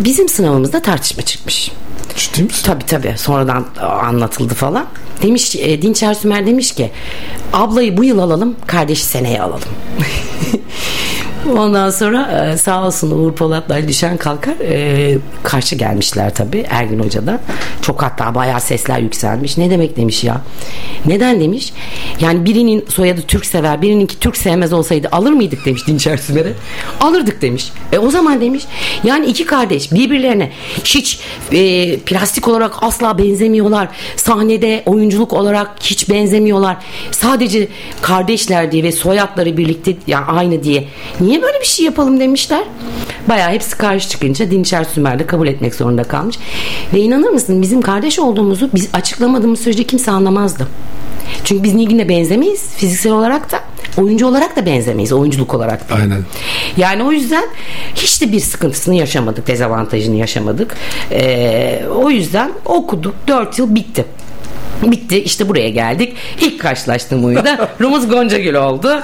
[0.00, 1.70] Bizim sınavımızda tartışma çıkmış.
[2.16, 2.62] Ciddi misin?
[2.66, 3.14] Tabii tabii.
[3.18, 4.86] Sonradan anlatıldı falan.
[5.22, 6.90] Demiş e, Dinçer Sümer demiş ki
[7.52, 9.68] ablayı bu yıl alalım, kardeşi seneye alalım.
[11.48, 17.40] Ondan sonra e, sağ olsun Uğur Polat'la Düşen Kalkar e, karşı gelmişler tabii Ergin Hoca'dan.
[17.82, 19.58] Çok hatta bayağı sesler yükselmiş.
[19.58, 20.40] Ne demek demiş ya?
[21.06, 21.72] Neden demiş?
[22.20, 26.52] Yani birinin soyadı Türk sever, birininki Türk sevmez olsaydı alır mıydık demiş Dinçer Sümer'e.
[27.00, 27.72] Alırdık demiş.
[27.92, 28.64] E o zaman demiş
[29.04, 30.52] yani iki kardeş birbirlerine
[30.84, 31.20] hiç
[31.52, 33.88] e, plastik olarak asla benzemiyorlar.
[34.16, 36.76] Sahnede oyunculuk olarak hiç benzemiyorlar.
[37.10, 37.68] Sadece
[38.02, 40.84] kardeşler diye ve soyadları birlikte yani aynı diye.
[41.20, 42.64] Niye böyle bir şey yapalım demişler.
[43.28, 46.36] Bayağı hepsi karşı çıkınca Dinçer Sümer de kabul etmek zorunda kalmış.
[46.94, 50.68] Ve inanır mısın bizim kardeş olduğumuzu biz açıklamadığımız sürece kimse anlamazdı.
[51.44, 53.60] Çünkü biz Nilgün'le benzemeyiz fiziksel olarak da
[53.98, 55.94] oyuncu olarak da benzemeyiz oyunculuk olarak da.
[55.94, 56.24] Aynen.
[56.76, 57.44] Yani o yüzden
[57.94, 60.76] hiç de bir sıkıntısını yaşamadık, dezavantajını yaşamadık.
[61.12, 64.04] Ee, o yüzden okuduk, 4 yıl bitti.
[64.82, 66.16] Bitti işte buraya geldik.
[66.40, 69.02] İlk karşılaştığım oyunda Rumuz Goncagül oldu.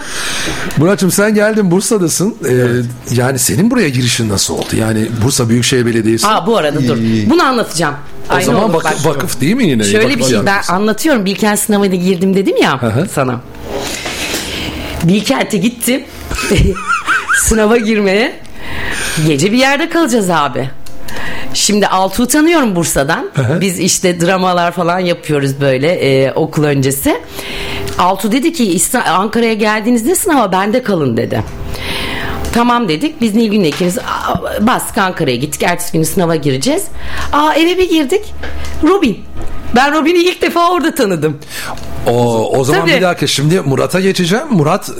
[0.76, 2.34] Murat'cığım sen geldin Bursa'dasın.
[2.48, 2.54] Ee,
[3.14, 4.66] Yani senin buraya girişin nasıl oldu?
[4.78, 6.26] Yani Bursa Büyükşehir Belediyesi.
[6.26, 6.96] Aa bu arada dur.
[7.30, 7.94] Bunu anlatacağım.
[8.30, 9.14] o Aynı zaman vakıf, bak.
[9.16, 9.84] vakıf değil mi yine?
[9.84, 11.24] Şöyle Vakıf bir şey ben anlatıyorum.
[11.24, 12.80] Bilkent sınavına girdim dedim ya
[13.12, 13.40] sana.
[15.04, 16.04] Bilkent'e gittim.
[17.42, 18.32] Sınava girmeye.
[19.26, 20.70] Gece bir yerde kalacağız abi.
[21.56, 23.30] Şimdi Altuğ'u tanıyorum Bursa'dan.
[23.60, 27.20] Biz işte dramalar falan yapıyoruz böyle e, okul öncesi.
[27.98, 28.78] Altuğ dedi ki
[29.08, 31.42] Ankara'ya geldiğinizde sınava bende kalın dedi.
[32.52, 33.20] Tamam dedik.
[33.20, 33.98] Biz Nilgün'le ikimiz
[34.60, 35.62] bastık Ankara'ya gittik.
[35.62, 36.84] Ertesi günü sınava gireceğiz.
[37.32, 38.34] Aa eve bir girdik.
[38.82, 39.18] Robin.
[39.76, 41.38] Ben Robin'i ilk defa orada tanıdım.
[42.06, 42.96] O, o zaman Tabii.
[42.96, 44.44] bir dakika şimdi Murat'a geçeceğim.
[44.50, 44.92] Murat e,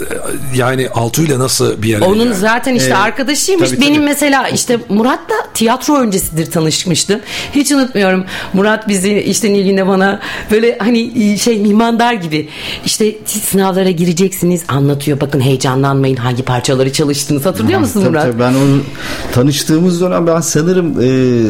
[0.57, 2.35] yani Altu ile nasıl bir yere Onun geldi?
[2.35, 3.69] zaten işte Ee, arkadaşıymış.
[3.69, 4.05] tabii, Benim tabii.
[4.05, 7.19] mesela işte Murat'la tiyatro öncesidir tanışmıştım.
[7.55, 8.25] Hiç unutmuyorum.
[8.53, 10.19] Murat bizi işte Nilgün'le bana
[10.51, 12.49] böyle hani şey mihmandar gibi
[12.85, 15.21] işte sınavlara gireceksiniz anlatıyor.
[15.21, 17.45] Bakın heyecanlanmayın hangi parçaları çalıştınız.
[17.45, 18.23] Hatırlıyor musun Tabii Murat?
[18.23, 18.81] tabii ben onu
[19.33, 21.01] tanıştığımız dönem ben sanırım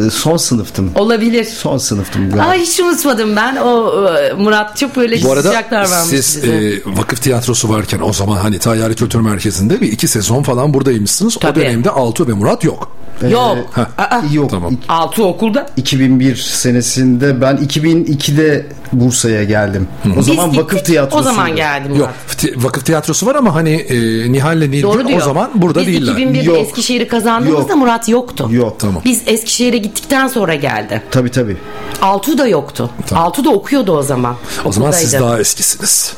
[0.07, 0.91] e, son sınıftım.
[0.95, 1.43] Olabilir.
[1.45, 2.43] Son sınıftım galiba.
[2.49, 3.55] Aa, hiç unutmadım ben.
[3.55, 8.37] O e, Murat çok böyle Bu arada davranmış siz e, vakıf tiyatrosu varken o zaman
[8.37, 11.37] hani Tayyare Kültür Merkezi'nde bir iki sezon falan buradaymışsınız.
[11.37, 11.59] O Tabii.
[11.59, 12.96] dönemde Altu ve Murat yok.
[13.29, 13.57] Yok.
[13.75, 14.33] Heh.
[14.33, 14.49] Yok.
[14.49, 14.77] Tamam.
[14.89, 15.65] Altı okulda.
[15.77, 19.87] 2001 senesinde ben 2002'de Bursa'ya geldim.
[20.15, 21.19] O Biz zaman gittik, vakıf tiyatrosu.
[21.19, 22.09] O zaman geldim Yok
[22.55, 25.21] vakıf tiyatrosu var ama hani e, Nihal'le Nilgün Doğru diyor.
[25.21, 26.13] o zaman burada Biz değiller.
[26.13, 26.57] 2001'de Yok.
[26.57, 27.75] Eskişehir'i kazandığımızda Yok.
[27.75, 28.49] Murat yoktu.
[28.51, 28.79] Yok.
[28.79, 29.01] Tamam.
[29.05, 31.01] Biz Eskişehir'e gittikten sonra geldi.
[31.11, 31.57] Tabii tabii.
[32.01, 32.89] Altu da yoktu.
[33.15, 34.35] Altu da okuyordu o zaman.
[34.65, 36.13] O zaman siz daha eskisiniz.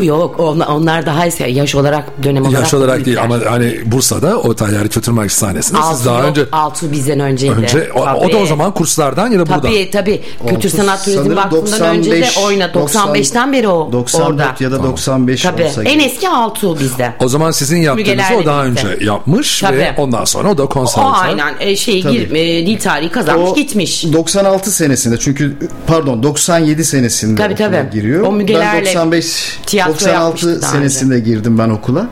[0.00, 1.42] Yok onlar, onlar daha eski.
[1.42, 2.60] Yaş olarak dönem olarak.
[2.60, 6.92] Yaş olarak değil ama hani Bursa'da o Tayyare Kültür Merkezi sahnesinde siz daha önce Altu
[6.92, 7.54] bizden önceydi.
[7.54, 9.60] önce o, o da o zaman kurslardan ya da burada.
[9.60, 10.22] Tabii tabii.
[10.48, 12.64] Kültür Altu Sanat Turizm Vakfı'ndan önce de 95, oyna.
[12.66, 14.54] 95'ten beri o 94 orada.
[14.60, 15.64] ya da 95 Tabii.
[15.64, 16.06] olsa En gerek.
[16.12, 17.12] eski Altu bizde.
[17.20, 18.88] O zaman sizin yaptığınızı o daha birlikte.
[18.88, 19.94] önce yapmış ve Tabii.
[20.00, 21.26] ondan sonra o da O konservatuar.
[21.26, 22.12] aynen e, şey Tabii.
[22.12, 24.04] gir, e, dil tarihi kazanmış O gitmiş.
[24.12, 27.90] 96 senesinde çünkü pardon 97 senesinde Tabii, tabii.
[27.92, 28.26] giriyor.
[28.26, 32.06] O mügelerle ben 95 tiyatro 96 yapmıştı daha senesinde girdim ben okula.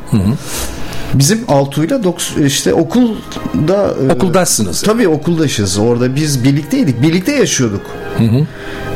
[1.15, 4.83] Bizim Altuğ'yla dok- işte okulda e, Okuldasınız.
[4.83, 5.79] Tabii okuldaşız.
[5.79, 7.03] Orada biz birlikteydik.
[7.03, 7.83] Birlikte yaşıyorduk.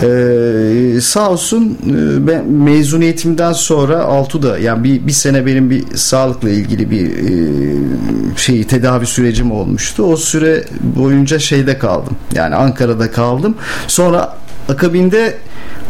[0.02, 6.50] Ee, sağ olsun e, ben mezuniyetimden sonra Altu'da yani bir, bir sene benim bir sağlıkla
[6.50, 10.02] ilgili bir e, şey tedavi sürecim olmuştu.
[10.02, 10.64] O süre
[10.96, 12.16] boyunca şeyde kaldım.
[12.34, 13.56] Yani Ankara'da kaldım.
[13.86, 14.36] Sonra
[14.68, 15.34] akabinde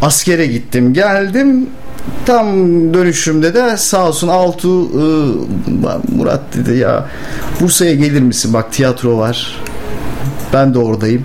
[0.02, 0.94] askere gittim.
[0.94, 1.66] Geldim
[2.26, 2.54] Tam
[2.94, 5.04] dönüşümde de sağ olsun Altu e,
[6.16, 7.06] Murat dedi ya
[7.60, 8.52] Bursa'ya gelir misin?
[8.52, 9.60] Bak tiyatro var.
[10.52, 11.24] Ben de oradayım.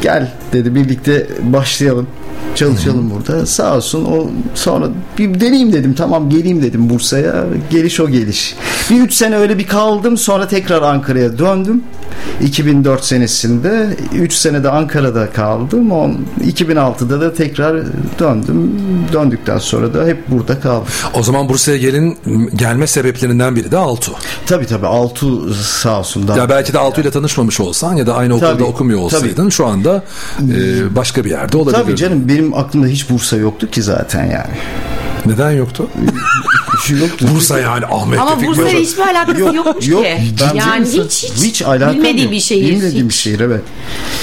[0.00, 2.06] Gel dedi birlikte başlayalım.
[2.54, 3.46] Çalışalım burada.
[3.46, 4.86] Sağ olsun o sonra
[5.18, 5.94] bir deneyeyim dedim.
[5.94, 7.44] Tamam geleyim dedim Bursa'ya.
[7.70, 8.54] Geliş o geliş.
[8.90, 10.16] Bir üç sene öyle bir kaldım.
[10.16, 11.82] Sonra tekrar Ankara'ya döndüm.
[12.42, 15.92] 2004 senesinde 3 senede Ankara'da kaldım.
[15.92, 17.82] On, 2006'da da tekrar
[18.18, 18.72] döndüm.
[19.12, 20.86] Döndükten sonra da hep burada kaldım.
[21.14, 22.18] O zaman Bursa'ya gelin
[22.54, 24.12] gelme sebeplerinden biri de Altu.
[24.46, 26.26] Tabii tabii Altu sağ olsun.
[26.36, 29.50] Ya belki de Altu ile tanışmamış olsan ya da aynı okulda Tabii, okumuyor olsaydın tabii.
[29.50, 30.02] şu anda
[30.40, 31.84] e, başka bir yerde olabilirdin.
[31.84, 34.54] Tabii canım benim aklımda hiç Bursa yoktu ki zaten yani.
[35.26, 35.88] Neden yoktu?
[37.00, 37.26] yoktu.
[37.34, 38.82] Bursa yani Ahmet Ama Tevfik Bursa'yla Bey.
[38.84, 40.04] hiçbir alakası Yok, yokmuş yok.
[40.04, 40.18] ki.
[40.40, 42.32] Ben yani hiç hiç, hiç alakam bilmediğim yok.
[42.32, 42.68] bir şehir.
[42.68, 43.60] Bilmediğim bir şehir evet.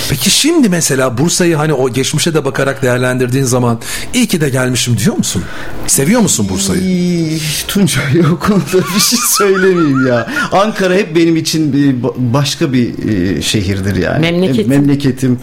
[0.10, 3.80] Peki şimdi mesela Bursa'yı hani o geçmişe de bakarak değerlendirdiğin zaman
[4.14, 5.44] iyi ki de gelmişim diyor musun?
[5.88, 6.82] Seviyor musun Bursa'yı?
[6.82, 10.28] Ay, Tuncay o konuda bir şey söylemeyeyim ya.
[10.52, 14.20] Ankara hep benim için bir ba- başka bir e, şehirdir yani.
[14.22, 14.72] Memleketim.
[14.72, 15.40] E, Memleketim.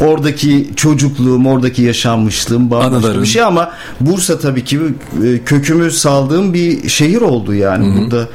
[0.00, 3.22] Oradaki çocukluğum, oradaki yaşanmışlığım bambaşka Anıların.
[3.22, 4.80] bir şey ama Bursa tabii ki
[5.24, 7.94] e, kökümü saldığım bir şehir oldu yani.
[7.98, 8.28] Burada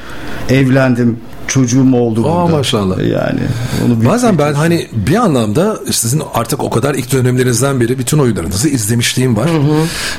[0.49, 1.20] evlendim.
[1.53, 2.57] Çocuğum oldu Aa, burada.
[2.57, 2.97] maşallah.
[2.97, 3.39] Yani
[3.85, 8.69] onu Bazen ben hani bir anlamda sizin artık o kadar ilk dönemlerinizden beri bütün oyunlarınızı
[8.69, 9.49] izlemişliğim var.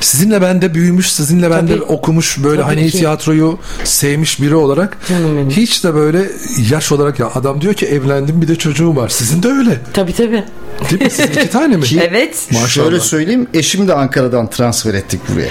[0.00, 2.98] Sizinle ben de büyümüş, sizinle ben de okumuş böyle Tabii hani ki.
[2.98, 5.50] tiyatroyu sevmiş biri olarak Canım benim.
[5.50, 6.30] hiç de böyle
[6.70, 9.08] yaş olarak ya adam diyor ki evlendim bir de çocuğum var.
[9.08, 9.78] Sizin de öyle.
[9.92, 10.44] Tabii tabii.
[10.90, 11.10] Değil mi?
[11.10, 11.84] Sizin iki tane mi?
[12.02, 12.48] Evet.
[12.52, 12.68] Maşallah.
[12.68, 15.48] Şöyle söyleyeyim eşimi de Ankara'dan transfer ettik buraya.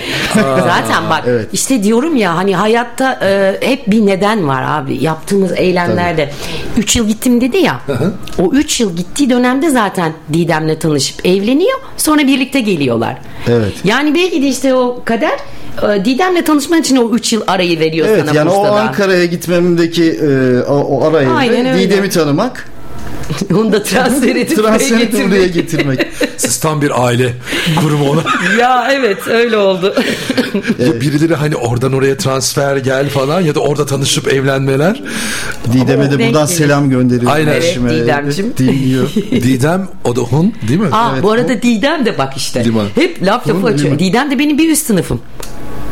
[0.59, 1.49] Zaten bak evet.
[1.53, 5.03] işte diyorum ya hani hayatta e, hep bir neden var abi.
[5.03, 6.31] Yaptığımız eylemlerde.
[6.77, 7.81] 3 yıl gittim dedi ya.
[8.39, 11.79] o 3 yıl gittiği dönemde zaten Didem'le tanışıp evleniyor.
[11.97, 13.17] Sonra birlikte geliyorlar.
[13.47, 13.73] Evet.
[13.83, 15.39] Yani belki de işte o kader
[15.95, 18.81] e, Didem'le tanışman için o 3 yıl arayı veriyor Evet sana yani o Bursa'da.
[18.81, 21.79] Ankara'ya gitmemdeki e, o, o ara Aynen evde öyle.
[21.79, 22.70] Didem'i tanımak
[23.53, 25.31] Onu da transfer edip buraya transfer edip getirmek.
[25.31, 26.07] buraya getirmek.
[26.37, 27.33] Siz tam bir aile
[27.79, 28.21] kurumu ona.
[28.59, 29.95] ya evet öyle oldu.
[30.79, 35.01] Ya birileri hani oradan oraya transfer gel falan ya da orada tanışıp evlenmeler.
[35.73, 36.57] Didem'e de buradan gelir.
[36.57, 37.31] selam gönderiyorum.
[37.31, 37.51] Aynen.
[37.51, 37.89] Evet, Eşime.
[37.89, 38.53] Didemciğim.
[38.57, 39.09] Dinliyor.
[39.31, 40.87] Didem o da hun değil mi?
[40.91, 42.65] Aa, bu arada Didem de bak işte.
[42.65, 42.87] Liman.
[42.95, 43.85] Hep laf lafı açıyor.
[43.85, 43.99] Liman.
[43.99, 45.21] Didem de benim bir üst sınıfım.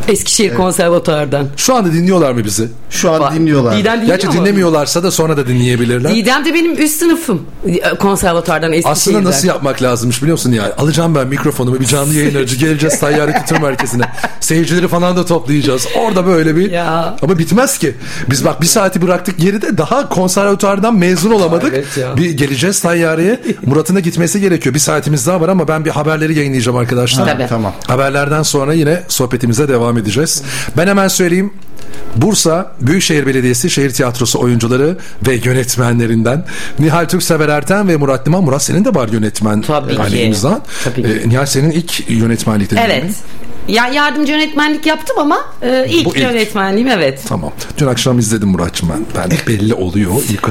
[0.09, 1.47] Eskişehir konservatuardan.
[1.57, 2.67] Şu anda dinliyorlar mı bizi?
[2.89, 3.77] Şu an Bak, dinliyorlar.
[3.77, 4.33] Didem dinliyor Gerçi mu?
[4.33, 6.15] dinlemiyorlarsa da sonra da dinleyebilirler.
[6.15, 7.41] Didem de benim üst sınıfım.
[7.67, 8.91] e, Konservatuardan Eskişehir'den.
[8.91, 10.73] Aslında nasıl yapmak lazımmış biliyor musun ya?
[10.77, 14.03] Alacağım ben mikrofonumu bir canlı yayın aracı geleceğiz Tayyare Kültür Merkezi'ne.
[14.39, 15.87] Seyircileri falan da toplayacağız.
[15.97, 17.15] Orada böyle bir Ya.
[17.21, 17.95] ama bitmez ki.
[18.29, 21.71] Biz bak bir saati bıraktık geride daha konservatuardan mezun olamadık.
[21.73, 22.17] Evet ya.
[22.17, 23.39] Bir geleceğiz Tayyare'ye.
[23.65, 24.75] Murat'ın da gitmesi gerekiyor.
[24.75, 27.25] Bir saatimiz daha var ama ben bir haberleri yayınlayacağım arkadaşlar.
[27.25, 27.45] Tabii.
[27.49, 27.73] Tamam.
[27.87, 30.43] Haberlerden sonra yine sohbetimize devam edeceğiz.
[30.77, 31.53] Ben hemen söyleyeyim.
[32.15, 34.97] Bursa Büyükşehir Belediyesi Şehir Tiyatrosu oyuncuları
[35.27, 36.45] ve yönetmenlerinden
[36.79, 38.43] Nihal Türksever Erten ve Murat Liman.
[38.43, 40.21] Murat senin de var yönetmen Tabii hani ki.
[40.21, 40.61] imzan.
[40.83, 41.21] Tabii ki.
[41.25, 42.93] Ee, Nihal senin ilk yönetmenlik deneyimin.
[43.05, 43.15] Evet.
[43.67, 46.23] Ya yardımcı yönetmenlik yaptım ama e, ilk, Bu ilk.
[46.23, 47.21] yönetmenliğim evet.
[47.27, 47.51] Tamam.
[47.77, 49.05] Dün akşam izledim Murat'cığım ben.
[49.15, 50.11] Ben belli oluyor.
[50.29, 50.47] İlk...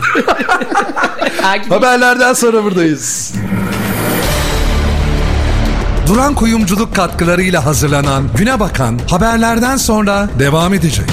[1.70, 3.32] Haberlerden sonra buradayız.
[6.08, 11.06] Duran kuyumculuk katkılarıyla hazırlanan Güne Bakan haberlerden sonra devam edecek.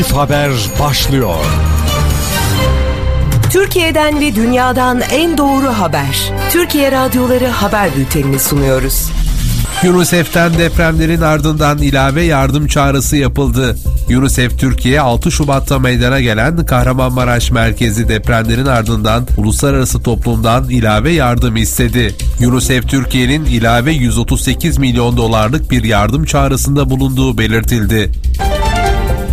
[0.00, 1.44] Radyoaktif haber başlıyor.
[3.50, 6.32] Türkiye'den ve dünyadan en doğru haber.
[6.50, 9.10] Türkiye Radyoları Haber Bülteni'ni sunuyoruz.
[9.84, 13.76] UNICEF'ten depremlerin ardından ilave yardım çağrısı yapıldı.
[14.08, 22.14] UNICEF Türkiye 6 Şubat'ta meydana gelen Kahramanmaraş merkezi depremlerin ardından uluslararası toplumdan ilave yardım istedi.
[22.46, 28.10] UNICEF Türkiye'nin ilave 138 milyon dolarlık bir yardım çağrısında bulunduğu belirtildi.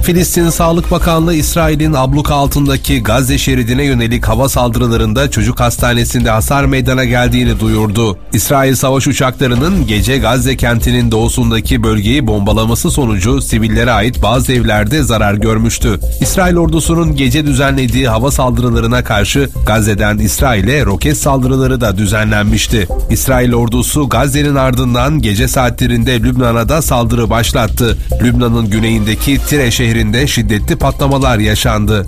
[0.07, 7.05] Filistin Sağlık Bakanlığı İsrail'in abluka altındaki Gazze şeridine yönelik hava saldırılarında çocuk hastanesinde hasar meydana
[7.05, 8.17] geldiğini duyurdu.
[8.33, 15.33] İsrail savaş uçaklarının gece Gazze kentinin doğusundaki bölgeyi bombalaması sonucu sivillere ait bazı evlerde zarar
[15.33, 15.99] görmüştü.
[16.21, 22.87] İsrail ordusunun gece düzenlediği hava saldırılarına karşı Gazze'den İsrail'e roket saldırıları da düzenlenmişti.
[23.09, 27.97] İsrail ordusu Gazze'nin ardından gece saatlerinde Lübnan'a da saldırı başlattı.
[28.23, 32.05] Lübnan'ın güneyindeki Tire şehrinde şiddetli patlamalar yaşandı.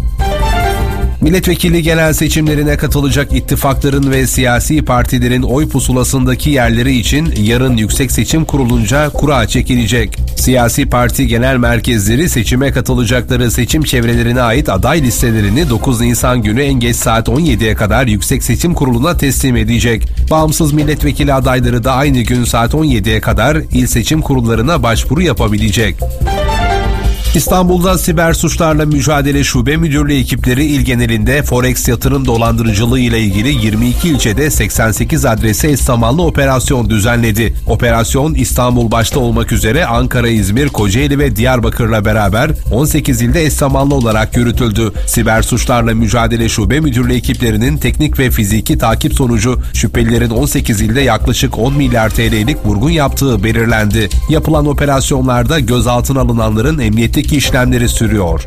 [1.21, 8.45] Milletvekili genel seçimlerine katılacak ittifakların ve siyasi partilerin oy pusulasındaki yerleri için yarın Yüksek Seçim
[8.45, 10.17] Kurulunca kura çekilecek.
[10.35, 16.73] Siyasi parti genel merkezleri seçime katılacakları seçim çevrelerine ait aday listelerini 9 Nisan günü en
[16.73, 20.07] geç saat 17'ye kadar Yüksek Seçim Kurulu'na teslim edecek.
[20.31, 25.95] Bağımsız milletvekili adayları da aynı gün saat 17'ye kadar il seçim kurullarına başvuru yapabilecek.
[27.35, 34.09] İstanbul'da siber suçlarla mücadele şube müdürlüğü ekipleri il genelinde Forex yatırım dolandırıcılığı ile ilgili 22
[34.09, 35.79] ilçede 88 adrese eş
[36.25, 37.53] operasyon düzenledi.
[37.67, 44.37] Operasyon İstanbul başta olmak üzere Ankara, İzmir, Kocaeli ve Diyarbakır'la beraber 18 ilde eş olarak
[44.37, 44.93] yürütüldü.
[45.05, 51.59] Siber suçlarla mücadele şube müdürlüğü ekiplerinin teknik ve fiziki takip sonucu şüphelilerin 18 ilde yaklaşık
[51.59, 54.09] 10 milyar TL'lik vurgun yaptığı belirlendi.
[54.29, 56.79] Yapılan operasyonlarda gözaltına alınanların
[57.19, 58.45] emniyetteki işlemleri sürüyor.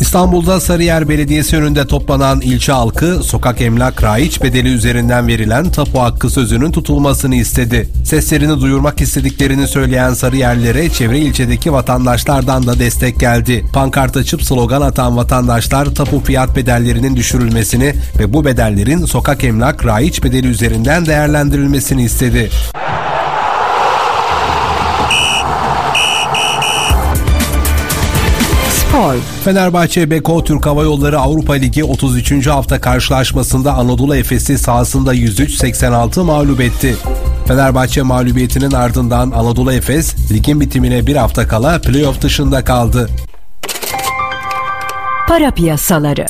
[0.00, 6.30] İstanbul'da Sarıyer Belediyesi önünde toplanan ilçe halkı sokak emlak raiç bedeli üzerinden verilen tapu hakkı
[6.30, 7.88] sözünün tutulmasını istedi.
[8.04, 13.64] Seslerini duyurmak istediklerini söyleyen Sarıyerlere çevre ilçedeki vatandaşlardan da destek geldi.
[13.72, 20.24] Pankart açıp slogan atan vatandaşlar tapu fiyat bedellerinin düşürülmesini ve bu bedellerin sokak emlak raiç
[20.24, 22.50] bedeli üzerinden değerlendirilmesini istedi.
[29.08, 29.44] Spor.
[29.44, 32.46] Fenerbahçe Beko Türk Hava Yolları Avrupa Ligi 33.
[32.46, 36.96] hafta karşılaşmasında Anadolu Efes'i sahasında 103-86 mağlup etti.
[37.46, 43.10] Fenerbahçe mağlubiyetinin ardından Anadolu Efes ligin bitimine bir hafta kala playoff dışında kaldı.
[45.28, 46.26] Para piyasaları.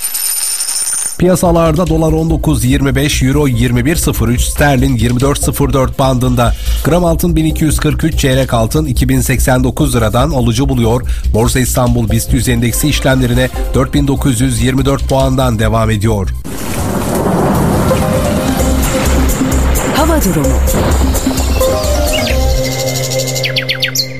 [1.18, 6.54] Piyasalarda dolar 19.25, euro 21.03, sterlin 24.04 bandında.
[6.84, 11.02] Gram altın 1243, çeyrek altın 2089 liradan alıcı buluyor.
[11.34, 16.28] Borsa İstanbul BIST 100 endeksi işlemlerine 4924 puandan devam ediyor.
[19.96, 20.56] Hava durumu.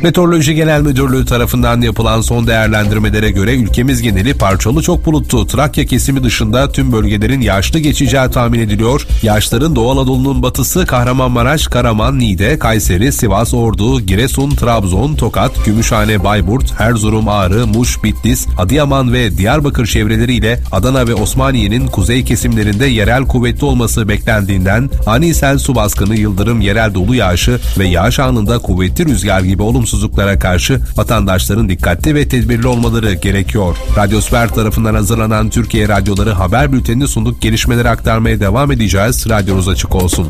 [0.03, 5.47] Meteoroloji Genel Müdürlüğü tarafından yapılan son değerlendirmelere göre ülkemiz geneli parçalı çok bulutlu.
[5.47, 9.07] Trakya kesimi dışında tüm bölgelerin yağışlı geçeceği tahmin ediliyor.
[9.23, 16.75] Yağışların Doğu Anadolu'nun batısı Kahramanmaraş, Karaman, Niğde, Kayseri, Sivas, Ordu, Giresun, Trabzon, Tokat, Gümüşhane, Bayburt,
[16.79, 23.65] Erzurum, Ağrı, Muş, Bitlis, Adıyaman ve Diyarbakır çevreleriyle Adana ve Osmaniye'nin kuzey kesimlerinde yerel kuvvetli
[23.65, 29.41] olması beklendiğinden ani sel su baskını, yıldırım, yerel dolu yağışı ve yağış anında kuvvetli rüzgar
[29.41, 33.77] gibi olumsuzluklara karşı vatandaşların dikkatli ve tedbirli olmaları gerekiyor.
[33.97, 37.41] Radyosfer tarafından hazırlanan Türkiye Radyoları haber bültenini sunduk.
[37.43, 39.29] Gelişmeleri aktarmaya devam edeceğiz.
[39.29, 40.29] Radyonuz açık olsun.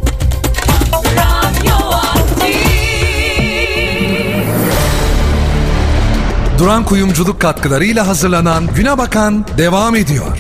[6.59, 10.39] Duran Kuyumculuk katkılarıyla hazırlanan Güne Bakan devam ediyor.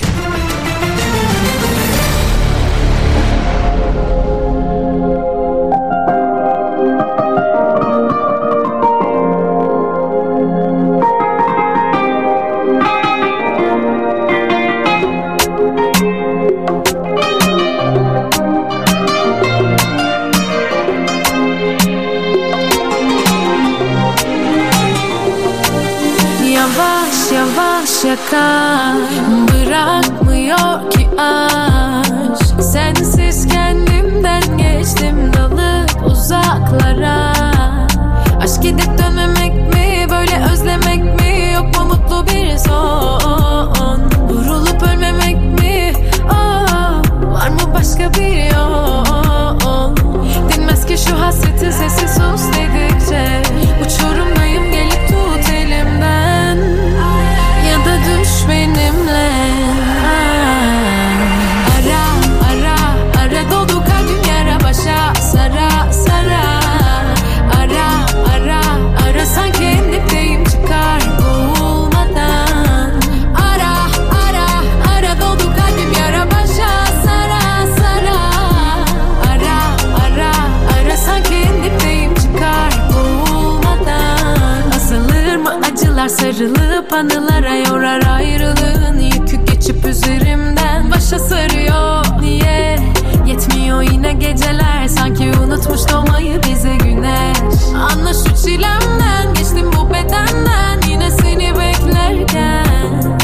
[86.09, 88.98] Sarılıp anılara yorar ayrılığın.
[88.98, 92.04] Yükü geçip üzerimden başa sarıyor.
[92.20, 92.78] Niye?
[93.26, 94.88] Yetmiyor yine geceler.
[94.88, 97.38] Sanki unutmuş doğmayı bize güneş.
[97.74, 100.88] Anla şu çilemden geçtim bu bedenden.
[100.88, 103.18] Yine seni beklerken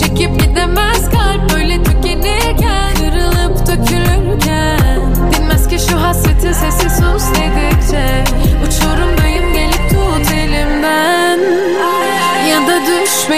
[0.00, 2.94] Çekip gidemez kalp böyle tükenirken.
[2.94, 5.00] Kırılıp dökülürken
[5.32, 8.24] Dinmez ki şu hasretin sesi sus dedikçe.
[8.66, 11.15] Uçurumdayım gelip tut elimden
[12.86, 13.30] düş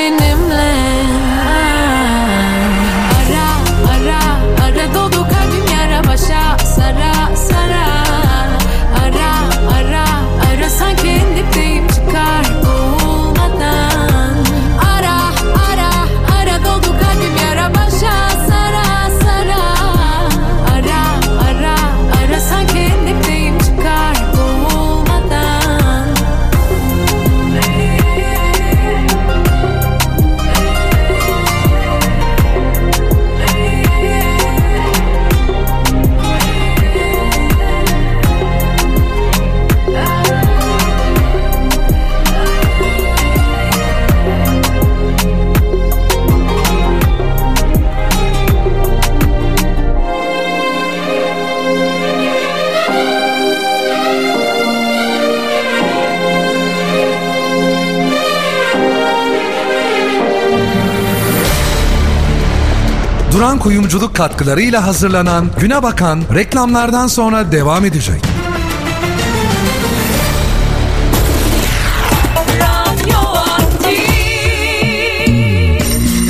[63.59, 68.23] Duran kuyumculuk katkılarıyla hazırlanan Güne Bakan reklamlardan sonra devam edecek.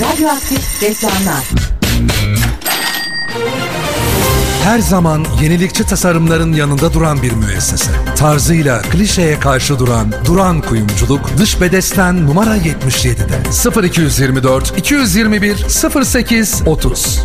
[0.00, 1.44] Radyoaktif reklamlar.
[4.64, 7.90] Her zaman yenilikçi tasarımların yanında duran bir müessese.
[8.18, 15.66] Tarzıyla klişeye karşı duran Duran Kuyumculuk dış bedesten numara 77'de 0224 221
[16.04, 17.20] 08 30.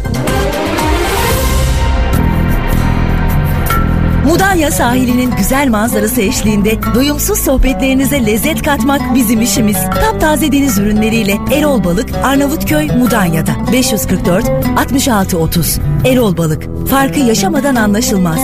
[4.25, 9.77] Mudanya sahilinin güzel manzarası eşliğinde doyumsuz sohbetlerinize lezzet katmak bizim işimiz.
[10.01, 14.45] Taptaze deniz ürünleriyle Erol Balık, Arnavutköy, Mudanya'da 544
[14.77, 15.79] 66 30.
[16.05, 18.39] Erol Balık, farkı yaşamadan anlaşılmaz.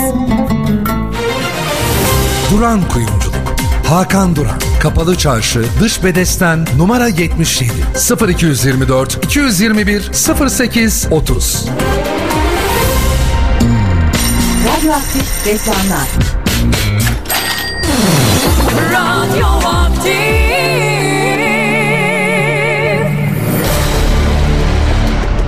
[2.51, 3.35] Duran Kuyumculuk.
[3.87, 4.59] Hakan Duran.
[4.81, 7.71] Kapalı Çarşı, Dış Bedesten numara 77
[8.27, 10.11] 0224 221
[10.49, 11.65] 08 30.
[14.67, 16.07] Radyoaktif reklamlar.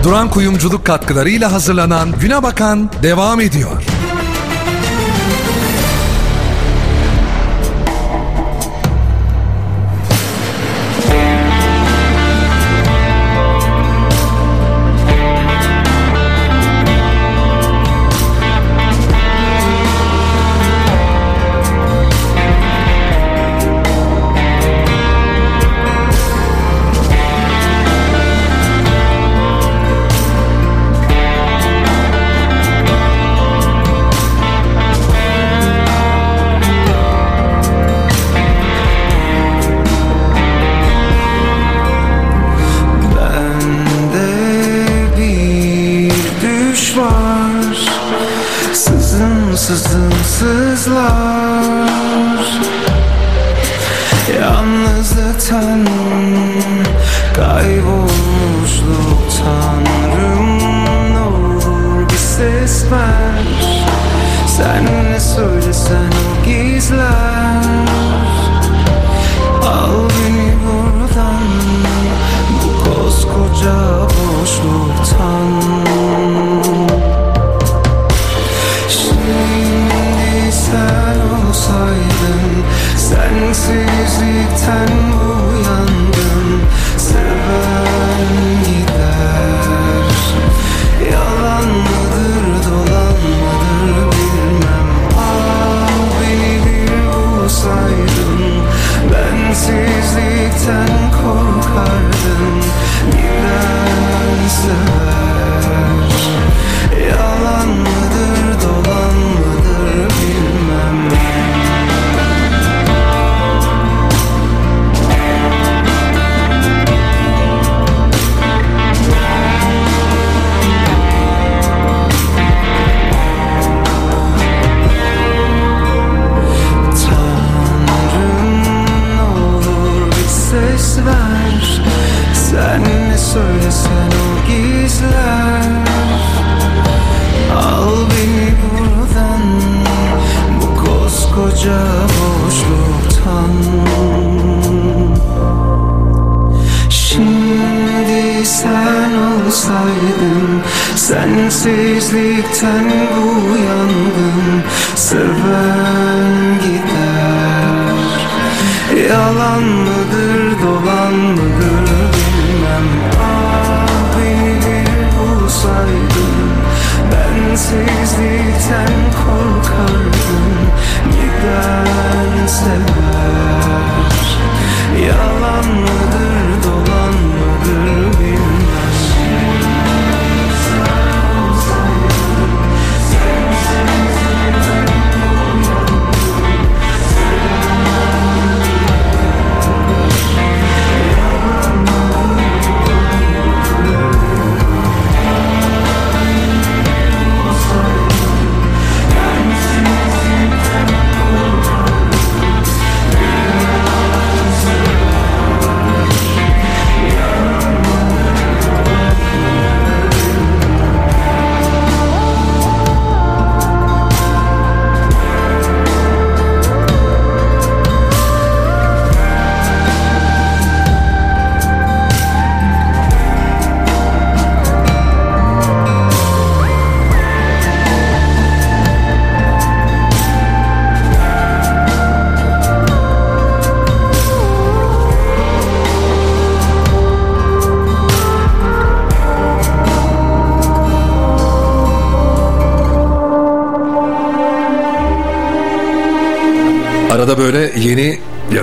[0.04, 3.91] Duran Kuyumculuk katkılarıyla hazırlanan Güne Bakan devam ediyor.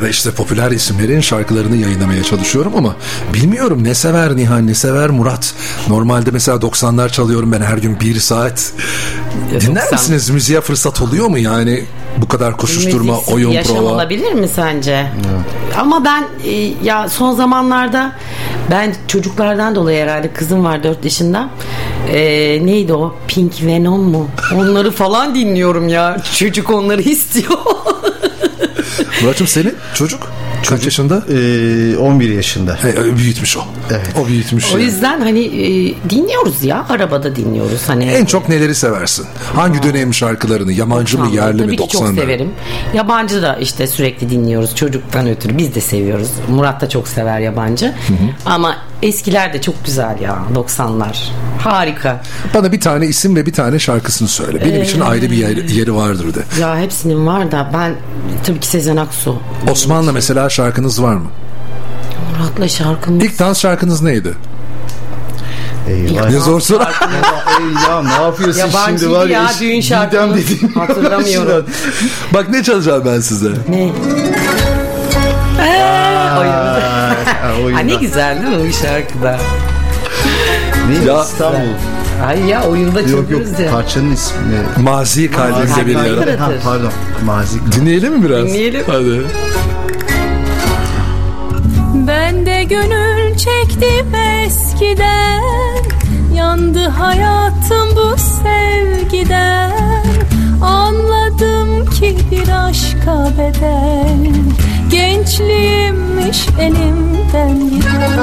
[0.08, 2.96] Ya da işte popüler isimlerin şarkılarını yayınlamaya çalışıyorum ama
[3.34, 5.54] bilmiyorum ne sever Nihan ne sever Murat.
[5.88, 8.72] Normalde mesela 90'lar çalıyorum ben her gün bir saat.
[9.60, 9.92] Dinler 90.
[9.92, 10.30] misiniz?
[10.30, 11.84] Müziğe fırsat oluyor mu yani?
[12.16, 13.88] Bu kadar koşuşturma, Müziksiz oyun, yaşam prova.
[13.88, 15.06] olabilir mi sence?
[15.78, 16.50] Ama ben e,
[16.84, 18.12] ya son zamanlarda
[18.70, 21.48] ben çocuklardan dolayı herhalde kızım var 4 yaşında.
[22.12, 22.20] E,
[22.66, 23.14] neydi o?
[23.28, 24.28] Pink Venom mu?
[24.54, 26.16] Onları falan dinliyorum ya.
[26.38, 27.58] Çocuk onları istiyor.
[29.22, 30.30] Murat'cığım senin çocuk
[30.68, 31.14] kaç yaşında?
[32.00, 32.78] 11 yaşında.
[32.82, 33.60] He, büyütmüş o.
[33.90, 34.06] Evet.
[34.24, 34.64] O büyütmüş.
[34.74, 34.84] o yani.
[34.86, 36.86] yüzden hani e, dinliyoruz ya.
[36.88, 37.82] Arabada dinliyoruz.
[37.86, 39.26] Hani En çok neleri seversin?
[39.54, 40.72] Hangi dönem şarkılarını?
[40.72, 41.76] Yabancı mı, yerli Tabii mi?
[41.76, 42.14] ki çok 90'lar?
[42.14, 42.50] severim.
[42.94, 45.58] Yabancı da işte sürekli dinliyoruz çocuktan ötürü.
[45.58, 46.28] Biz de seviyoruz.
[46.48, 47.94] Murat da çok sever yabancı.
[48.46, 51.16] Ama eskiler de çok güzel ya 90'lar.
[51.62, 52.20] Harika.
[52.54, 54.64] Bana bir tane isim ve bir tane şarkısını söyle.
[54.64, 56.40] Benim için Ee, ayrı bir yer- yeri vardır de.
[56.60, 57.94] Ya hepsinin var da ben
[58.46, 59.38] tabii ki Sezen Aksu.
[59.70, 61.30] Osman'la mesela şarkınız var mı?
[62.38, 63.24] Murat'la şarkımız.
[63.24, 64.34] İlk dans şarkınız neydi?
[65.88, 66.30] Eyvah.
[66.30, 66.82] Ne zor soru.
[66.82, 69.42] Ey ya ne yapıyorsun Yabancıydı şimdi var ya?
[69.42, 70.36] ya, iş- düğün şarkımız.
[70.36, 71.66] dediğim Hatırlamıyorum.
[72.34, 73.48] Bak ne çalacağım ben size.
[73.68, 73.90] Ne?
[77.74, 79.38] Ha ne güzel değil mi bu şarkıda?
[80.88, 81.58] Neydi Ya- İstanbul?
[82.26, 83.70] Ay ya oyunda Yok yok ya.
[83.70, 84.38] parçanın ismi.
[84.82, 86.40] Mazi kalbimde bir yara.
[86.40, 86.92] Ha, pardon.
[87.24, 87.58] Mazi.
[87.72, 88.44] Dinleyelim mi biraz?
[88.46, 88.82] Dinleyelim.
[88.86, 89.22] Hadi.
[91.94, 94.14] Ben de gönül çektim
[94.44, 95.42] eskiden
[96.34, 99.72] Yandı hayatım bu sevgiden
[100.62, 104.34] Anladım ki bir aşka bedel
[104.90, 108.18] Gençliğimmiş elimden giden.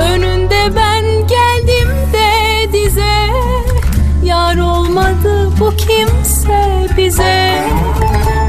[0.00, 3.16] Önünde ben geldim de dize.
[4.24, 7.62] Yar olmadı bu kimse bize.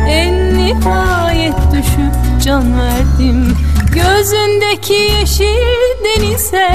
[0.07, 3.57] En nihayet düşüp can verdim.
[3.93, 6.69] Gözündeki yeşil denize.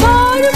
[0.00, 0.55] Sarmadım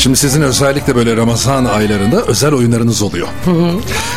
[0.00, 3.28] Şimdi sizin özellikle böyle Ramazan aylarında özel oyunlarınız oluyor.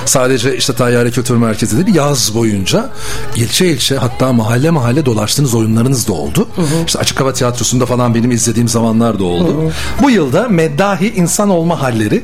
[0.06, 2.90] Sadece işte Tayyare Kültür Merkezi değil yaz boyunca
[3.36, 6.48] ilçe ilçe hatta mahalle mahalle dolaştığınız oyunlarınız da oldu.
[6.88, 9.72] İşte Açık Hava Tiyatrosu'nda falan benim izlediğim zamanlar da oldu.
[10.02, 12.24] Bu yılda Meddahi İnsan Olma Halleri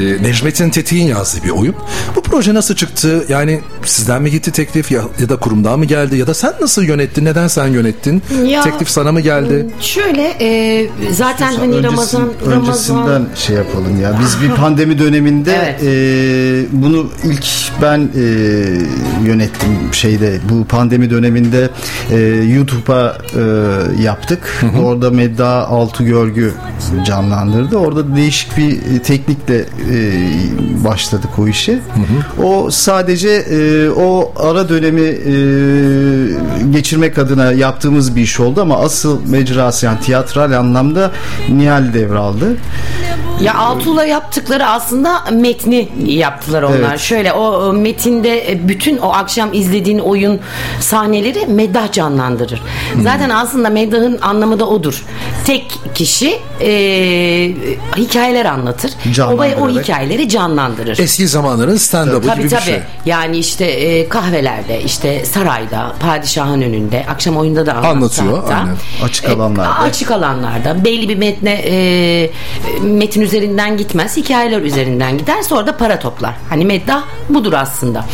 [0.00, 1.74] e, Necmettin Tetik'in yazdığı bir oyun.
[2.16, 3.24] Bu proje nasıl çıktı?
[3.28, 6.16] Yani sizden mi gitti teklif ya, ya da kurumdan mı geldi?
[6.16, 7.24] Ya da sen nasıl yönettin?
[7.24, 8.22] Neden sen yönettin?
[8.46, 9.66] Ya- teklif sana mı geldi?
[9.80, 14.18] Şöyle e, zaten hani Öncesin- Ramazan öncesinden Ramazan şey yapalım ya.
[14.20, 15.82] Biz bir pandemi döneminde Evet.
[15.82, 17.46] e, bunu ilk
[17.82, 18.22] ben e,
[19.26, 21.70] yönettim şeyde bu pandemi döneminde
[22.10, 22.16] e,
[22.54, 23.18] YouTube'a
[23.98, 24.62] e, yaptık.
[24.82, 26.52] Orada Medda Altı Görgü
[27.06, 27.76] canlandırdı.
[27.76, 29.64] Orada değişik bir teknikle e,
[30.84, 31.78] başladık o işi.
[32.42, 35.34] O sadece e, o ara dönemi e,
[36.70, 41.10] geçirmek adına yaptığımız bir iş oldu ama asıl mecrası yani tiyatral anlamda
[41.48, 42.56] Nihal devraldı.
[43.42, 46.78] Ya Altuğ'la yaptıkları aslında metni yaptılar onlar.
[46.90, 47.00] Evet.
[47.00, 50.40] Şöyle o metinde e, bütün o akşam izlediğin oyun
[50.80, 52.62] sahneleri meddah canlandırır.
[53.02, 55.04] Zaten aslında meddahın anlamı da odur.
[55.46, 56.68] Tek kişi e,
[57.96, 58.90] hikayeler anlatır.
[59.20, 60.98] O, o hikayeleri canlandırır.
[60.98, 62.60] Eski zamanların stand-up'ı Tabii gibi tabii.
[62.60, 62.80] bir şey.
[63.06, 68.54] Yani işte e, kahvelerde, işte sarayda, padişahın önünde, akşam oyunda da Anlatıyor, hatta.
[68.54, 68.76] aynen.
[69.02, 69.78] Açık E, alanlarda.
[69.78, 72.30] açık alanlarda belli bir metne e,
[72.82, 75.42] metin üzerinden gitmez, hikayeler üzerinden gider.
[75.42, 76.34] Sonra da para toplar.
[76.48, 78.04] Hani meddah budur aslında.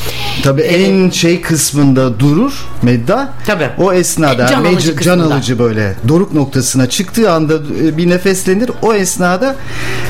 [0.43, 3.33] Tabii en şey kısmında durur Medda.
[3.47, 3.69] Tabii.
[3.79, 5.35] O esnada E, can alıcı can kısmında.
[5.35, 8.71] alıcı böyle doruk noktasına çıktığı anda e, bir nefeslenir.
[8.83, 9.57] O esnada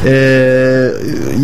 [0.06, 0.12] e,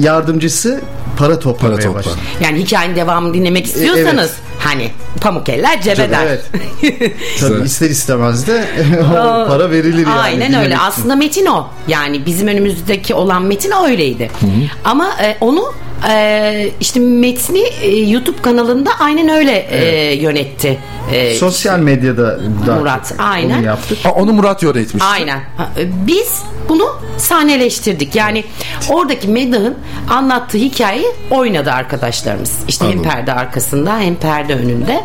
[0.01, 0.81] yardımcısı
[1.19, 1.95] para toplamaya toplar.
[1.95, 2.15] başlar.
[2.41, 4.91] Yani hikayenin devamını dinlemek istiyorsanız hani
[5.21, 6.27] pamuk eller cebeder.
[6.27, 6.45] Evet.
[7.41, 8.65] Tabii ister istemez de
[9.49, 10.21] para verilir yani.
[10.21, 10.75] Aynen öyle.
[10.75, 10.85] için.
[10.85, 11.67] Aslında metin o.
[11.89, 14.31] Yani bizim önümüzdeki olan metin öyleydi.
[14.85, 15.73] Ama e, onu
[16.11, 20.79] e, işte metni e, YouTube kanalında aynen öyle e, yönetti.
[21.13, 23.59] E, Sosyal medyada da Murat, aynen.
[23.59, 23.99] onu yaptık.
[24.03, 25.05] Ha, onu Murat yönetmiş.
[25.13, 25.39] Aynen.
[25.39, 28.15] E, Biz bunu sahneleştirdik.
[28.15, 28.45] Yani
[28.91, 29.75] oradaki Meddah'ın
[30.11, 32.53] anlattığı hikayeyi oynadı arkadaşlarımız.
[32.69, 33.11] İşte hem Anladım.
[33.11, 35.05] perde arkasında hem perde önünde.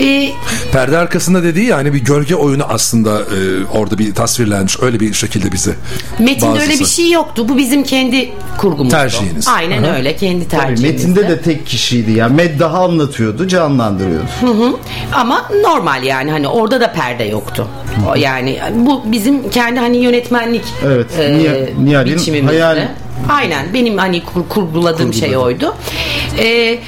[0.00, 0.32] E,
[0.72, 4.76] Perde arkasında dediği yani bir gölge oyunu aslında e, orada bir tasvirlenmiş.
[4.82, 5.74] Öyle bir şekilde bize.
[6.18, 6.62] Metinde bazısı.
[6.70, 7.48] öyle bir şey yoktu.
[7.48, 8.96] Bu bizim kendi kurgumuzdu.
[8.96, 9.48] Tarziniz.
[9.48, 9.96] Aynen Aha.
[9.96, 10.16] öyle.
[10.16, 11.08] Kendi Tabii tercihimizdi.
[11.08, 12.34] metinde de tek kişiydi yani.
[12.34, 14.26] Meddaha anlatıyordu, canlandırıyordu.
[14.40, 14.76] Hı hı.
[15.12, 17.68] Ama normal yani hani orada da perde yoktu.
[18.10, 22.88] O yani bu bizim kendi hani yönetmenlik Evet, e, Nihal- Nihal'in hayal-
[23.28, 25.74] Aynen benim hani kur- kurguladığım şey oydu.
[26.38, 26.78] E,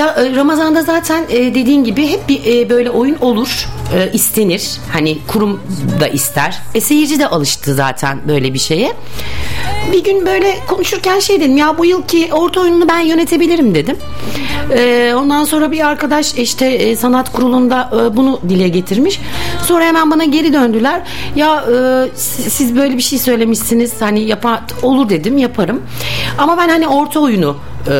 [0.00, 3.68] ya e, Ramazan'da zaten e, dediğin gibi hep bir e, böyle oyun olur,
[4.12, 4.70] istenir.
[4.92, 5.60] Hani kurum
[6.00, 6.58] da ister.
[6.74, 8.92] E, seyirci de alıştı zaten böyle bir şeye.
[9.92, 13.96] Bir gün böyle konuşurken şey dedim ya bu yılki orta oyununu ben yönetebilirim dedim.
[15.16, 19.20] Ondan sonra bir arkadaş işte sanat kurulunda bunu dile getirmiş.
[19.66, 21.02] Sonra hemen bana geri döndüler.
[21.36, 21.64] Ya
[22.14, 23.92] siz, böyle bir şey söylemişsiniz.
[24.00, 25.82] Hani yapar olur dedim yaparım.
[26.38, 27.56] Ama ben hani orta oyunu
[27.88, 27.92] e,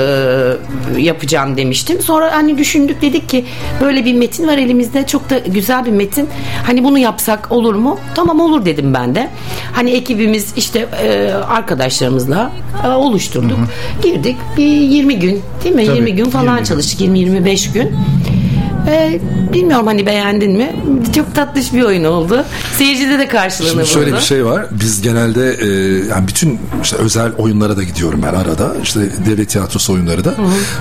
[0.99, 2.01] yapacağım demiştim.
[2.03, 3.45] Sonra hani düşündük dedik ki
[3.81, 6.29] böyle bir metin var elimizde çok da güzel bir metin.
[6.67, 7.99] Hani bunu yapsak olur mu?
[8.15, 9.31] Tamam olur dedim ben de.
[9.73, 12.53] Hani ekibimiz işte e, arkadaşlarımızla
[12.85, 13.59] e, oluşturduk.
[14.03, 15.87] Girdik bir 20 gün değil mi?
[15.87, 16.65] Tabii, 20 gün falan 20 gün.
[16.65, 17.01] çalıştık.
[17.01, 17.97] 20-25 gün.
[18.89, 19.21] E,
[19.53, 20.77] bilmiyorum hani beğendin mi?
[21.15, 22.45] Çok tatlış bir oyun oldu.
[22.79, 24.21] Seyircide de karşılığını Şimdi şöyle buldu.
[24.21, 24.67] bir şey var.
[24.71, 25.67] Biz genelde e,
[26.09, 28.73] yani bütün işte özel oyunlara da gidiyorum ben arada.
[28.83, 30.35] İşte devlet tiyatrosu oyunları da.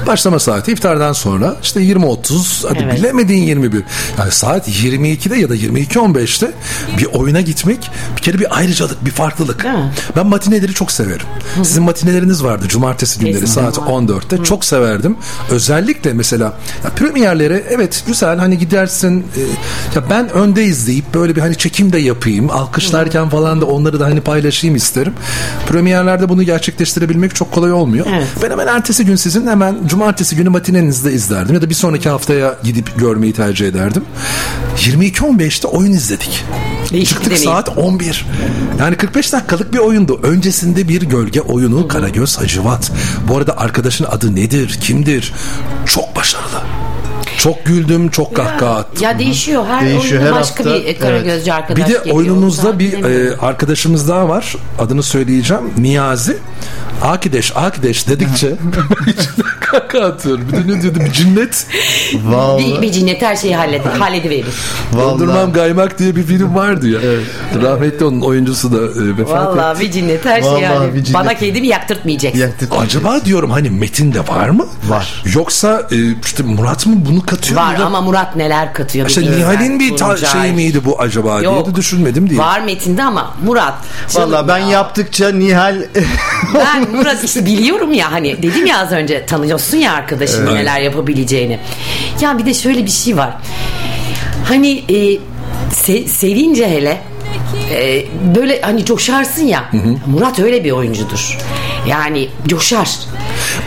[0.08, 2.98] Başlama saati iftardan sonra işte 20.30 hadi Evet.
[2.98, 3.84] bilemediğin 21.
[4.20, 6.52] Yani saat 22'de ya da 22.15'te
[6.98, 9.66] bir oyuna gitmek bir kere bir ayrıcalık, bir farklılık.
[10.16, 11.26] Ben matineleri çok severim.
[11.56, 13.92] Sizin matineleriniz vardı cumartesi günleri Kesinlikle saat var.
[13.92, 14.44] 14'te.
[14.44, 15.18] Çok severdim.
[15.52, 16.54] Özellikle mesela
[16.84, 19.42] ya premierlere evet güzel hani gidersin e,
[19.96, 24.06] ya ben önde izleyip böyle bir hani çekim de yapayım alkışlarken falan da onları da
[24.06, 25.14] hani paylaşayım isterim.
[25.68, 28.06] Premierlerde bunu gerçekleştirebilmek çok kolay olmuyor.
[28.10, 28.28] Evet.
[28.44, 32.56] Ben hemen ertesi gün sizin hemen cumartesi günü matinenizde izlerdim ya da bir sonraki haftaya
[32.64, 34.04] gidip görmeyi tercih ederdim.
[34.78, 36.46] 22.15'te oyun izledik.
[36.92, 37.50] Değişik Çıktık deneyim.
[37.50, 38.26] saat 11.
[38.80, 40.20] Yani 45 dakikalık bir oyundu.
[40.24, 42.92] Öncesinde bir gölge oyunu Karagöz Hacivat.
[43.28, 45.34] Bu arada arkadaşın adı nedir, kimdir?
[45.86, 46.62] Çok başarılı.
[47.40, 49.04] Çok güldüm, çok kahkaha attım.
[49.04, 49.66] Ya değişiyor.
[49.68, 52.16] Her Değişiyor, oyunda her başka hafta, bir Karagözcü arkadaş Bir de geliyor.
[52.16, 54.56] oyununuzda bir e, arkadaşımız daha var.
[54.80, 55.64] Adını söyleyeceğim.
[55.78, 56.38] Niyazi.
[57.04, 58.52] Akideş, Akideş dedikçe
[59.60, 60.48] kahkaha atıyorum.
[60.48, 61.00] Bir de ne diyordu?
[61.06, 61.68] Bir cinnet.
[62.60, 64.46] bir, bir cinnet her şeyi halledi, hallediverir.
[64.98, 67.00] Dondurmam Gaymak diye bir film vardı ya.
[67.62, 69.58] Rahmetli onun oyuncusu da e, vefat etti.
[69.60, 70.96] Vallahi bir cinnet her şeyi Vallahi hallediver.
[70.96, 71.14] bir cinnet.
[71.22, 72.34] Bana kedimi yaktırtmayacak.
[72.80, 74.66] Acaba diyorum hani metinde var mı?
[74.88, 75.24] Var.
[75.36, 75.96] Yoksa e,
[76.26, 77.62] işte Murat mı bunu katıyor?
[77.62, 79.08] Var ya da- ama Murat neler katıyor.
[79.10, 81.68] İşte Nihal'in bir ta- şey miydi bu acaba diye Yok.
[81.68, 82.40] de düşünmedim değil.
[82.42, 83.74] Var metinde ama Murat.
[84.14, 85.76] Valla ben yaptıkça Nihal
[86.56, 90.54] Ben Murat işte biliyorum ya hani dedim ya az önce tanıyorsun ya arkadaşım Evet.
[90.54, 91.60] neler yapabileceğini.
[92.22, 93.34] Ya bir de şöyle bir şey var.
[94.48, 95.18] Hani e,
[95.74, 97.02] se- sevince hele
[97.74, 98.06] e,
[98.36, 99.72] böyle hani coşarsın ya.
[100.08, 101.38] Murat öyle bir oyuncudur.
[101.88, 102.90] Yani coşar.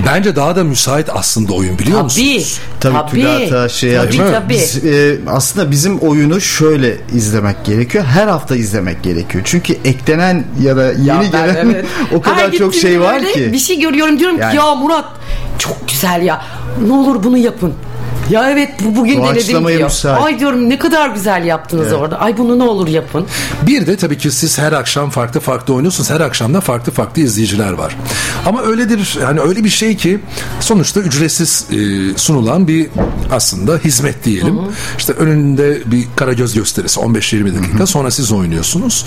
[0.06, 2.04] Bence daha da müsait aslında oyun biliyor Tabii.
[2.04, 2.60] musunuz?
[2.80, 3.10] Tabii, Tabii.
[3.10, 4.54] Tülata şey Tabii, tabii.
[4.54, 8.04] Biz, e, aslında bizim oyunu şöyle izlemek gerekiyor.
[8.04, 9.44] Her hafta izlemek gerekiyor.
[9.46, 11.84] Çünkü eklenen ya da yeni Ya ben gelen evet.
[12.14, 13.52] o kadar Her çok şey var ki.
[13.52, 14.50] Bir şey görüyorum diyorum Yani.
[14.50, 15.04] ki ya Murat
[15.58, 16.42] çok güzel ya.
[16.86, 17.74] Ne olur bunu yapın.
[18.32, 19.84] Ya evet bu bugün denedim diyor.
[19.84, 20.24] müsait.
[20.24, 21.96] Ay diyorum ne kadar güzel yaptınız Evet.
[21.98, 22.20] orada.
[22.20, 23.26] Ay bunu ne olur yapın.
[23.66, 26.10] Bir de tabii ki siz her akşam farklı farklı oynuyorsunuz.
[26.10, 27.96] Her akşam da farklı farklı izleyiciler var.
[28.46, 30.20] Ama öyledir yani öyle bir şey ki
[30.60, 31.76] sonuçta ücretsiz e,
[32.18, 32.88] sunulan bir
[33.32, 34.58] aslında hizmet diyelim.
[34.98, 39.06] İşte önünde bir Karagöz gösterisi 15-20 dakika sonra siz oynuyorsunuz.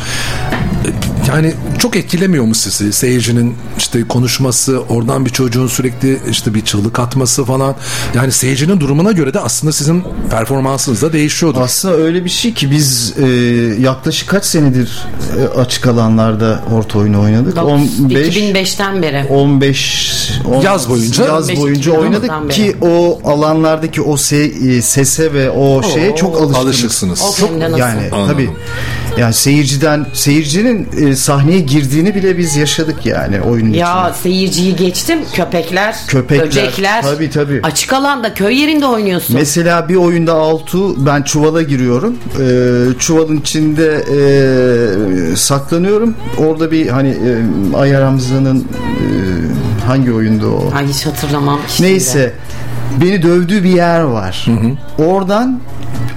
[1.27, 6.99] Yani çok etkilemiyor mu sizi seyircinin işte konuşması oradan bir çocuğun sürekli işte bir çığlık
[6.99, 7.75] atması falan
[8.15, 11.61] yani seyircinin durumuna göre de aslında sizin performansınız da değişiyordur.
[11.61, 13.25] Aslında öyle bir şey ki biz e,
[13.79, 15.07] yaklaşık kaç senedir
[15.39, 17.57] e, açık alanlarda orta oyunu oynadık?
[17.63, 19.25] 15 2005'ten beri.
[19.29, 21.25] 15 on- Yaz boyunca.
[21.25, 22.53] yaz 15 boyunca 2010'dan oynadık beri.
[22.55, 26.41] ki o alanlardaki o se- e, sese ve o şeye çok.
[27.21, 27.49] Of, Çok
[27.79, 28.49] yani tabii.
[29.17, 34.21] Yani seyirciden seyircinin e, sahneye girdiğini bile biz yaşadık yani oyunun Ya içinde.
[34.23, 35.19] seyirciyi geçtim.
[35.33, 37.01] Köpekler, Köpekler, böcekler.
[37.01, 37.59] tabii, tabii.
[37.63, 39.35] Açık alanda köy yerinde oynuyorsun.
[39.35, 42.15] Mesela bir oyunda Altu ben çuvala giriyorum.
[42.41, 46.15] Ee, çuvalın içinde e, saklanıyorum.
[46.37, 48.65] Orada bir hani e, Ayar Hamza'nın e,
[49.87, 50.71] hangi oyunda o?
[50.75, 51.59] Ay hiç hatırlamam.
[51.67, 51.89] şimdi.
[51.89, 52.33] Neyse
[53.01, 54.45] beni dövdüğü bir yer var.
[54.97, 55.59] Oradan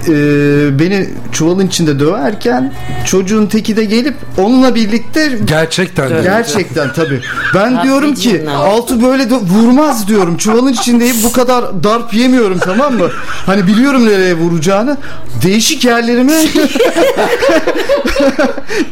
[0.08, 2.72] e, beni çuvalın içinde döverken
[3.06, 6.20] çocuğun teki de gelip onunla birlikte Gerçekten de.
[6.22, 7.20] Gerçekten tabii.
[7.54, 10.36] Ben diyorum ki altı böyle de vurmaz diyorum.
[10.36, 13.08] Çuvalın içindeyim bu kadar darp yemiyorum tamam mı?
[13.46, 14.96] Hani biliyorum nereye vuracağını.
[15.44, 16.32] Değişik yerlerime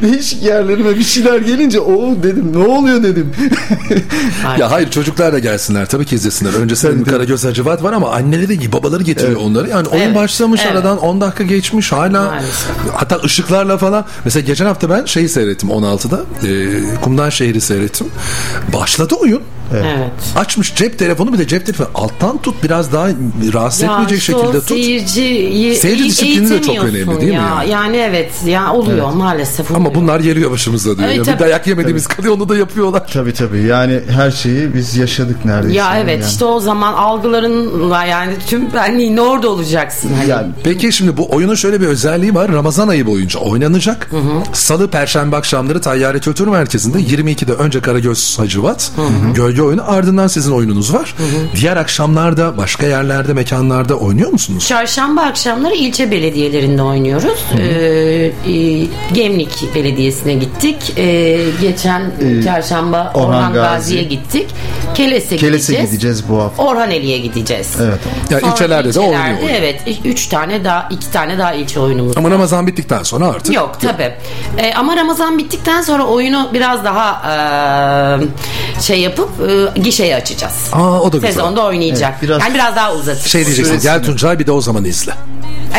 [0.01, 3.31] değişik yerlerime bir şeyler gelince o dedim ne oluyor dedim.
[4.59, 6.53] Ya hayır çocuklar da gelsinler tabii ki izlesinler.
[6.53, 9.69] Öncesinde bir Karagöz Hacivat var ama anneleri babaları getiriyor onları.
[9.69, 10.71] Yani oyun Evet, başlamış evet.
[10.71, 12.67] aradan 10 dakika geçmiş hala Maalesef.
[12.93, 14.05] hatta ışıklarla falan.
[14.25, 16.21] Mesela geçen hafta ben şeyi seyrettim 16'da.
[16.47, 18.07] E, Kumdan Şehri seyrettim.
[18.73, 19.41] Başladı oyun.
[19.73, 20.11] Evet.
[20.35, 23.07] Açmış cep telefonu bir de cep telefonu alttan tut biraz daha
[23.53, 24.67] rahatsız Ya etmeyecek şekilde tut.
[24.67, 27.41] Seyirciyi Seyirci disiplini de çok önemli değil mi ya.
[27.41, 27.69] yani?
[27.69, 29.71] Yani evet ya oluyor maalesef.
[29.71, 31.07] Ama bunlar geliyor başımıza diyor.
[31.07, 31.23] Evet, ya.
[31.23, 31.35] tabii.
[31.35, 33.07] Bir dayak yemediğimiz kalıyor onu da yapıyorlar.
[33.13, 35.77] tabii tabii yani her şeyi biz yaşadık neredeyse.
[35.77, 36.29] Ya evet yani.
[36.29, 40.11] işte o zaman algılarınla yani tüm benliğin orada olacaksın.
[40.17, 40.29] Hani.
[40.29, 42.51] Yani Peki şimdi bu oyunun şöyle bir özelliği var.
[42.51, 44.11] Ramazan ayı boyunca oynanacak.
[44.53, 48.91] Salı, Perşembe akşamları Tayyare Kültür Merkezi'nde 22'de önce Karagöz Hacivat,
[49.35, 51.15] Gölge oyunu ardından sizin oyununuz var.
[51.55, 54.67] Diğer akşamlarda başka yerlerde, mekanlarda oynuyor musunuz?
[54.67, 57.39] Çarşamba akşamları ilçe belediyelerinde oynuyoruz.
[57.59, 57.63] Ee,
[58.51, 60.93] e, Gemlik Belediyesi'ne gittik.
[60.97, 62.11] Ee, geçen
[62.43, 63.67] çarşamba Orhan Orhan, Gazi.
[63.77, 64.47] Gazi'ye gittik.
[64.95, 65.91] Keles'e, Keles'e gideceğiz.
[65.91, 66.63] gideceğiz bu hafta.
[66.63, 67.67] Orhaneli'ye gideceğiz.
[67.81, 67.99] Evet.
[68.29, 69.19] Yani Sonra ilçelerde de oynuyor.
[69.19, 69.81] ilçelerde, Evet.
[70.05, 73.55] Üç tane daha, iki tane daha ilçe oyunumuz Ama Ramazan bittikten sonra artık.
[73.55, 74.13] Yok tabi.
[74.75, 77.21] ama Ramazan bittikten sonra oyunu biraz daha
[78.77, 80.53] e, şey yapıp e, gişeyi açacağız.
[80.73, 81.31] Aa, o da güzel.
[81.31, 82.11] Sezonda oynayacak.
[82.11, 83.25] Evet, biraz- yani biraz daha uzatacağız.
[83.27, 85.11] Şey diyeceksin gel Tuncay bir de o zaman izle.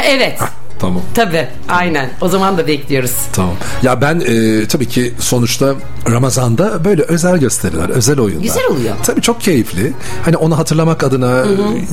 [0.03, 0.39] E, Evet.
[0.79, 1.03] Tamam.
[1.15, 1.49] Tabi.
[1.69, 2.11] Aynen.
[2.21, 3.15] O zaman da bekliyoruz.
[3.33, 3.55] Tamam.
[3.83, 5.75] Ya ben e, tabii ki sonuçta
[6.11, 8.43] Ramazan'da böyle özel gösteriler, özel oyunlar.
[8.43, 8.95] Güzel oluyor.
[9.03, 9.93] Tabii çok keyifli.
[10.25, 11.45] Hani onu hatırlamak adına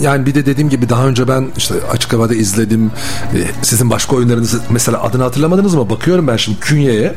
[0.02, 2.92] yani bir de dediğim gibi daha önce ben işte açık havada izledim.
[3.34, 5.90] E, sizin başka oyunlarınızı mesela adını hatırlamadınız mı?
[5.90, 7.16] Bakıyorum ben şimdi Künye'ye.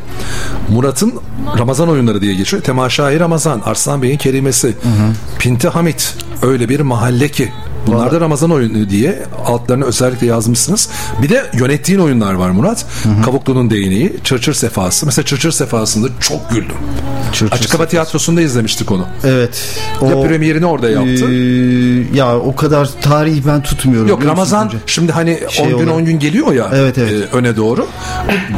[0.69, 1.15] Murat'ın
[1.59, 2.62] Ramazan oyunları diye geçiyor.
[2.62, 4.74] Temaşai Ramazan, Arslan Bey'in kerimesi,
[5.39, 7.53] Pinti Hamit, öyle bir mahalle ki.
[7.86, 10.88] Bunlar da Ramazan oyunu diye altlarını özellikle yazmışsınız.
[11.22, 12.86] Bir de yönettiğin oyunlar var Murat.
[13.24, 15.06] Kavuklu'nun değneği, Çırçır Sefası.
[15.06, 16.76] Mesela Çırçır Sefası'nda çok güldüm.
[17.50, 19.06] Açık Hava Tiyatrosu'nda izlemiştik onu.
[19.24, 19.78] Evet.
[20.02, 21.30] Ya premierini orada yaptı.
[21.32, 24.09] Ee, ya o kadar tarihi ben tutmuyorum.
[24.09, 24.80] Yok Ramazan Tuncay?
[24.86, 25.94] şimdi hani 10 Şey gün olarak.
[25.94, 27.12] 10 gün geliyor ya Evet, evet.
[27.32, 27.86] e, öne doğru.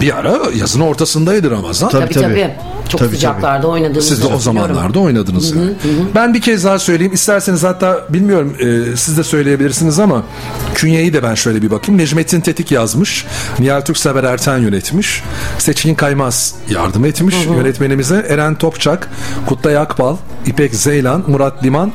[0.01, 1.89] Bir ara yazın ortasındaydı Ramazan.
[1.91, 2.51] Tabii, Tabii tabii.
[2.89, 5.51] Çok Tabii, sıcaklarda oynadığımız Siz de o zamanlarda oynadınız.
[5.57, 5.71] yani.
[6.15, 7.13] Ben bir kez daha söyleyeyim.
[7.13, 10.23] İsterseniz hatta bilmiyorum e, siz de söyleyebilirsiniz ama
[10.75, 12.01] künyeyi de ben şöyle bir bakayım.
[12.01, 13.27] Necmettin Tetik yazmış.
[13.59, 15.23] Nihal Türksever Erten yönetmiş.
[15.59, 17.35] Seçkin Kaymaz yardım etmiş.
[17.47, 19.11] Yönetmenimize Eren Topçak,
[19.47, 20.17] Kutlay Akbal,
[20.47, 21.93] İpek Zeylan, Murat Liman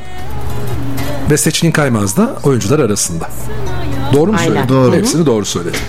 [1.32, 3.30] ve Seçkin Kaymaz da oyuncular arasında.
[4.14, 4.48] Doğru mu Aynen.
[4.54, 4.70] söyledim?
[4.76, 4.96] Doğru.
[4.96, 5.80] Hepsini doğru söyledim.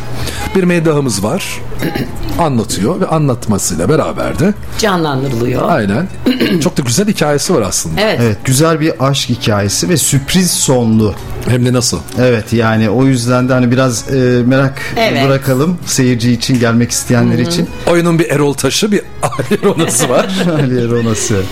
[0.55, 1.60] Bir meddahımız var.
[2.39, 5.62] Anlatıyor ve anlatmasıyla beraber de Canlandırılıyor.
[5.68, 6.09] aynen
[6.62, 8.01] çok da güzel hikayesi var aslında.
[8.01, 8.18] Evet.
[8.23, 11.14] Evet güzel bir aşk hikayesi ve sürpriz sonlu.
[11.48, 11.98] Hem de nasıl?
[12.20, 15.24] Evet yani o yüzden de hani biraz e, merak Evet.
[15.28, 17.68] bırakalım seyirci için gelmek isteyenler için.
[17.90, 20.27] Oyunun bir Erol Taşı bir Ali Ronası var.
[20.60, 21.43] Ali Eronası.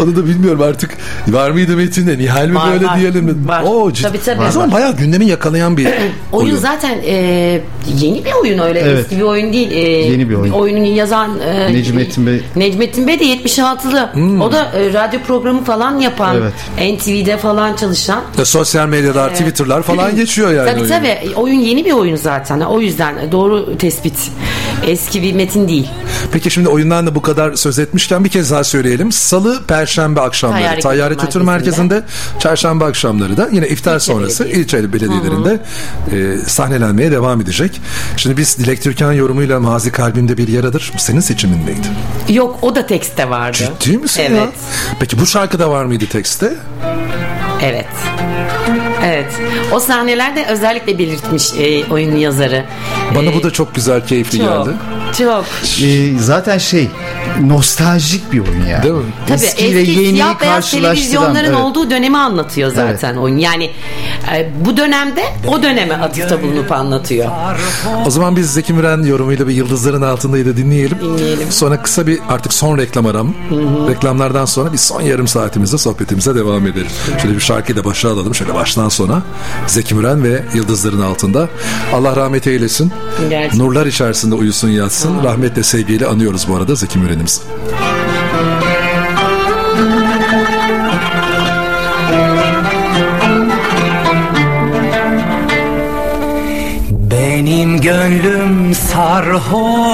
[0.00, 0.90] Onu da bilmiyorum artık
[1.28, 2.98] var mıydı metinde Nihal mi Var, böyle var.
[3.00, 3.48] diyelim mi?
[3.48, 3.62] Var.
[3.66, 4.08] Oo, ciddi.
[4.08, 4.42] Tabii, tabii.
[4.48, 5.86] O zaman bayağı gündemi yakalayan bir
[6.32, 6.56] Oyun oyun.
[6.60, 7.14] zaten e,
[8.00, 8.98] yeni bir oyun öyle Evet.
[9.00, 9.70] eski bir oyun değil.
[9.70, 10.52] E, Yeni bir oyun.
[10.52, 12.40] Oyunun yazan e, Necmettin Bey.
[12.56, 14.12] Necmettin Bey de 76'lı.
[14.12, 14.40] Hmm.
[14.40, 16.98] O da e, radyo programı falan yapan, Evet.
[16.98, 18.22] NTV'de falan çalışan.
[18.38, 18.86] Ya sosyal
[19.18, 19.38] medyalar, Evet.
[19.38, 20.70] Twitter'lar falan geçiyor yani.
[20.70, 20.88] tabii oyun.
[20.88, 21.34] tabii.
[21.36, 22.60] Oyun yeni bir oyun zaten.
[22.60, 24.30] O yüzden doğru tespit.
[24.86, 25.88] Eski bir metin değil.
[26.32, 29.12] Peki şimdi oyundan da bu kadar söz etmişken bir kez daha söyleyelim.
[29.12, 32.02] Salı, Perşembe akşamları Tayyare Tayyare Kültür Kültür Merkezi'nde,
[32.38, 35.60] Çarşamba akşamları da yine iftar sonrası ilçeli belediyelerinde
[36.12, 37.80] e, sahnelenmeye devam edecek.
[38.16, 41.86] Şimdi biz Dilek Türkan yorumuyla Mazi Kalbimde Bir Yaradır senin seçimin miydi?
[42.28, 43.58] Yok o da tekste vardı.
[43.80, 44.38] Ciddi misin evet.
[44.38, 44.50] ya?
[45.00, 46.54] Peki bu şarkıda var mıydı tekste?
[47.62, 47.86] Evet.
[49.04, 49.40] Evet.
[49.72, 52.64] O sahnelerde özellikle belirtmiş e, oyunun yazarı.
[53.14, 54.66] Bana bu da çok güzel, keyifli Çok.
[54.66, 54.76] geldi.
[55.18, 55.44] Çok.
[55.82, 56.88] E, zaten şey
[57.40, 58.82] nostaljik bir oyun yani.
[58.82, 59.02] Değil mi?
[59.26, 61.56] Tabii Eskiyle eski yeniyi siyah beyaz televizyonların evet.
[61.56, 63.36] olduğu dönemi anlatıyor zaten oyun.
[63.36, 63.70] Yani
[64.34, 67.30] e, bu dönemde o döneme atıfta bulunup anlatıyor.
[68.06, 70.98] O zaman biz Zeki Müren yorumuyla bir Yıldızların Altında'yı da dinleyelim.
[71.00, 71.52] Dinleyelim.
[71.52, 73.34] Sonra kısa bir artık son reklam aram.
[73.88, 76.86] Reklamlardan sonra bir son yarım saatimizde sohbetimize devam edelim.
[77.22, 78.34] Şöyle bir şarkıyla başa alalım.
[78.34, 79.22] Şöyle baştan sona
[79.66, 81.48] Zeki Müren ve Yıldızların Altında.
[81.94, 82.92] Allah rahmet eylesin.
[83.30, 83.58] Gerçekten.
[83.58, 84.97] Nurlar içerisinde uyusun yatsın.
[85.04, 87.40] Rahmetle sevgiyle anıyoruz bu arada Zeki Müren'imizi.
[96.90, 99.88] Benim gönlüm sarhoştur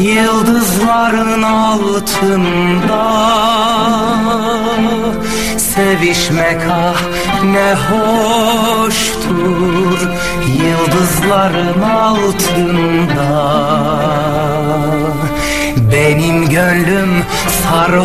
[0.00, 3.06] Yıldızların altında
[5.76, 7.00] Sevişmek ah
[7.44, 9.28] ne hoştur
[10.62, 13.30] Yıldızların altında.
[15.92, 17.24] Benim gönlüm
[17.62, 18.00] sarhoştur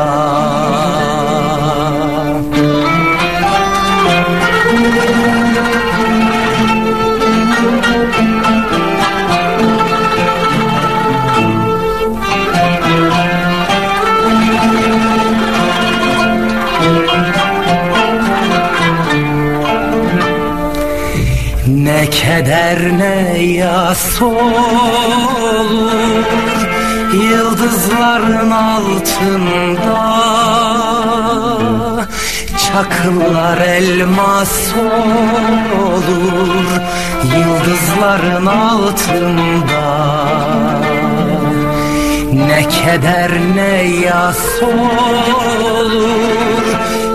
[22.39, 25.69] Ne keder ne yas olur
[27.13, 30.05] Yıldızların altında
[32.57, 34.73] Çakıllar elmas
[35.83, 36.65] olur
[37.23, 39.87] Yıldızların altında.
[42.33, 45.91] Ne keder ne yas olur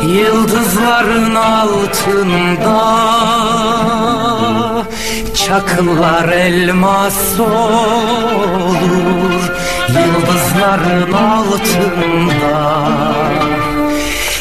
[0.02, 2.84] Yıldızların altında
[5.48, 9.52] Çakıllar elmas olur
[9.88, 12.88] Yıldızların altında.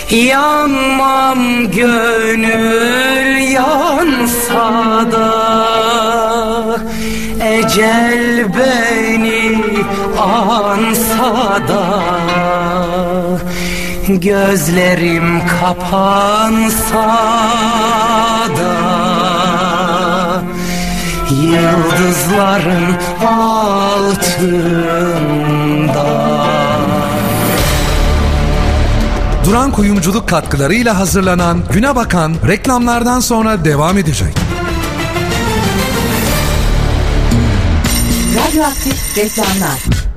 [0.09, 5.33] Yanmam gönül yansa da
[7.41, 9.57] Ecel beni
[10.21, 12.03] ansa da.
[14.07, 17.05] Gözlerim kapansa
[18.57, 19.42] da
[21.43, 22.97] Yıldızların
[23.27, 24.63] altında
[29.45, 34.35] Duran Kuyumculuk katkılarıyla hazırlanan Güne Bakan reklamlardan sonra devam edecek.
[38.35, 40.12] Radyoaktif reklamlar.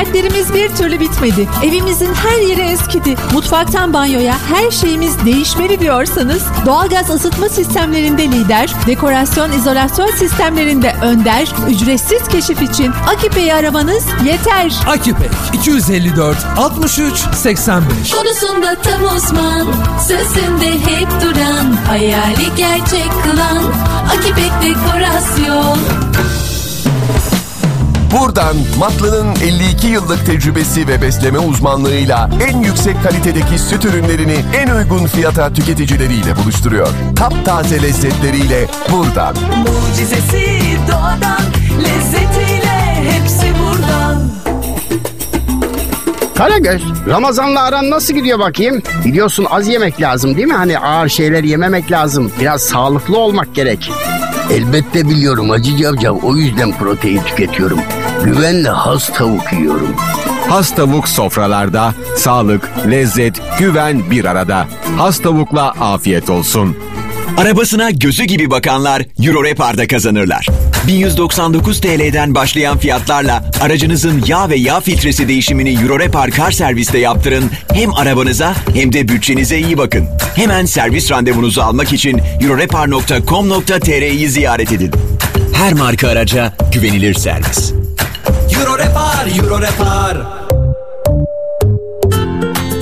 [0.00, 1.48] Dertlerimiz bir türlü bitmedi.
[1.64, 3.16] Evimizin her yeri eskidi.
[3.32, 12.28] Mutfaktan banyoya her şeyimiz değişmeli diyorsanız doğalgaz ısıtma sistemlerinde lider, dekorasyon izolasyon sistemlerinde önder, ücretsiz
[12.28, 14.72] keşif için Akipe'yi aramanız yeter.
[14.86, 19.66] Akipek 254 63 85 Konusunda tam uzman
[20.08, 23.64] Sözünde hep duran Hayali gerçek kılan
[24.12, 25.78] Akipek Dekorasyon
[28.18, 35.06] Buradan Matlı'nın 52 yıllık tecrübesi ve besleme uzmanlığıyla en yüksek kalitedeki süt ürünlerini en uygun
[35.06, 36.88] fiyata tüketicileriyle buluşturuyor.
[37.16, 39.34] Taptaze lezzetleriyle buradan.
[39.58, 41.42] Mucizesi doğadan
[41.78, 44.30] Lezzetiyle hepsi buradan
[46.34, 48.82] Karagöz, Ramazan'la aran nasıl gidiyor bakayım?
[49.04, 50.54] Biliyorsun az yemek lazım değil mi?
[50.54, 52.32] Hani ağır şeyler yememek lazım.
[52.40, 53.90] Biraz sağlıklı olmak gerek.
[54.50, 57.78] Elbette biliyorum Hacı Cavcav o yüzden protein tüketiyorum.
[58.24, 59.94] Güvenle has tavuk yiyorum.
[60.48, 64.66] Has tavuk sofralarda sağlık, lezzet, güven bir arada.
[64.96, 66.76] Has tavukla afiyet olsun.
[67.40, 70.46] Arabasına gözü gibi bakanlar Euro Repar'da kazanırlar.
[70.86, 77.50] 1199 TL'den başlayan fiyatlarla aracınızın yağ ve yağ filtresi değişimini Euro Repar Kar Servis'te yaptırın.
[77.72, 80.06] Hem arabanıza hem de bütçenize iyi bakın.
[80.34, 84.90] Hemen servis randevunuzu almak için eurorepar.com.tr'yi ziyaret edin.
[85.52, 87.72] Her marka araca güvenilir servis.
[88.58, 90.39] Euro repar, euro repar.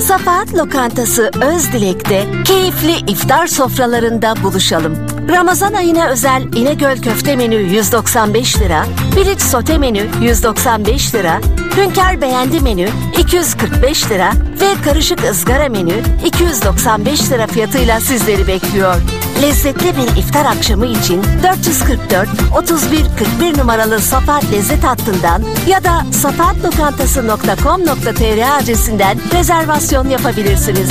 [0.09, 5.08] Safahat Lokantası Özdilek'te keyifli iftar sofralarında buluşalım.
[5.29, 8.85] Ramazan ayına özel İnegöl köfte menü 195 lira,
[9.15, 11.41] piliç sote menü 195 lira,
[11.77, 14.31] hünkar beğendi menü 245 lira
[14.61, 15.93] ve karışık ızgara menü
[16.25, 18.95] 295 lira fiyatıyla sizleri bekliyor.
[19.41, 23.05] Lezzetli bir iftar akşamı için 444 31
[23.41, 30.89] 41 numaralı Safahat Lezzet hattından ya da safahatlokantası.com.tr adresinden rezervasyon yapabilirsiniz.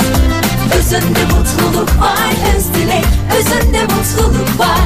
[0.77, 3.05] Özünde mutluluk var Özdilek
[3.39, 4.79] Özünde mutluluk var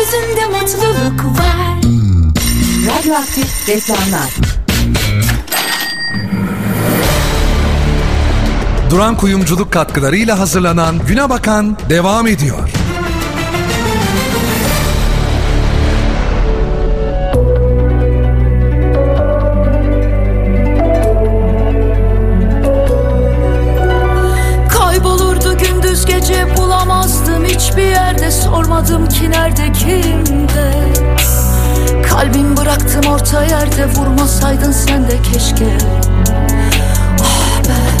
[0.00, 1.80] Özünde mutluluk var
[2.86, 4.30] Radyoaktif reklamlar.
[8.90, 12.79] Duran Kuyumculuk katkılarıyla hazırlanan Güne Bakan devam ediyor.
[29.30, 30.72] Nerede kimde?
[32.08, 35.78] Kalbim bıraktım orta yerde vurmasaydın sen de keşke.
[37.20, 38.00] Ah be.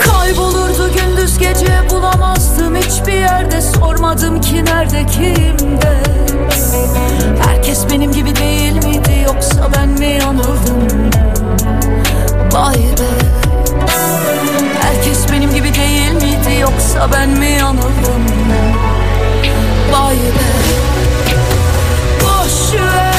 [0.00, 3.62] Kaybolurdu gündüz gece bulamazdım hiçbir yerde.
[3.62, 6.02] Sormadım ki nerede kimde?
[7.46, 11.10] Herkes benim gibi değil miydi yoksa ben mi yanıldım
[12.52, 13.26] Vay be.
[14.82, 18.22] Herkes benim gibi değil miydi yoksa ben mi yanıldım
[19.92, 20.46] Vay be
[22.20, 23.12] Boş ver.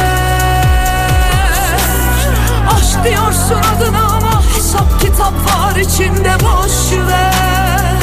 [2.76, 7.98] Aşk diyorsun adına ama hesap kitap var içinde boş ver.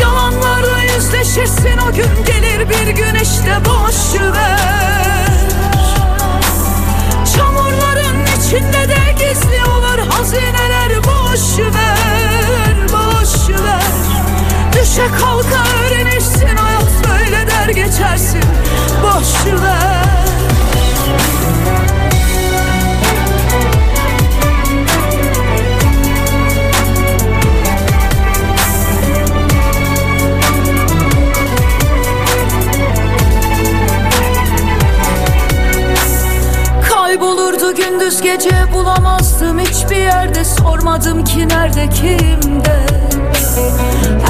[0.00, 5.40] Yalanlarla yüzleşirsin o gün gelir bir gün işte boş ver.
[7.36, 14.13] Çamurların içinde de gizli olur hazineler boş ver, boş ver
[14.74, 16.56] Düşe kalka öğrenirsin.
[16.56, 18.40] Hayat böyle der geçersin.
[19.02, 20.04] Boş ver
[36.90, 40.44] Kaybolurdu gündüz gece bulamazdım hiçbir yerde.
[40.44, 42.93] Sormadım ki nerede kimde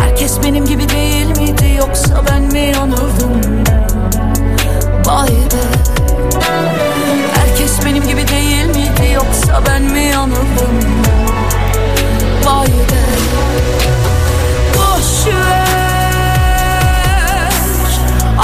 [0.00, 3.42] Herkes benim gibi değil miydi yoksa ben mi yanıldım?
[5.06, 5.64] Vay be.
[7.34, 10.74] Herkes benim gibi değil miydi yoksa ben mi yanıldım?
[12.44, 13.04] Vay be.
[14.74, 15.52] Boş ver.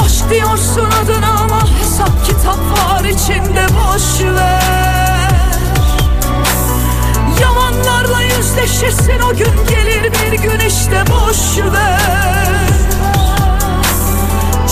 [0.05, 5.00] Aşk diyorsun adına ama hesap kitap var içinde boş ver
[7.87, 12.69] Yalanlarla yüzleşirsin o gün gelir bir gün işte boş ver.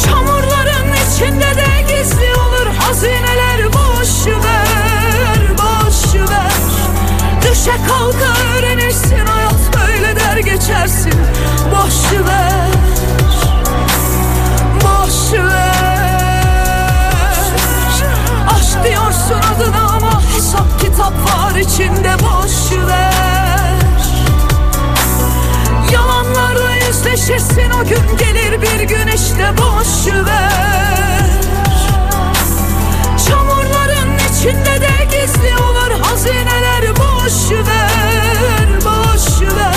[0.04, 6.52] Çamurların içinde de gizli olur hazineler boş ver Boş ver.
[7.42, 11.14] Düşe kalka öğrenirsin hayat böyle der geçersin.
[11.70, 12.72] Boş ver
[14.74, 15.78] Boş ver.
[18.50, 19.97] Aşk diyorsun adına
[21.08, 23.78] hesap var içinde boş ver.
[25.92, 31.30] Yalanlarla yüzleşirsin o gün gelir bir gün işte boş ver.
[33.28, 39.74] Çamurların içinde de gizli olur hazineler boş ver boş ver.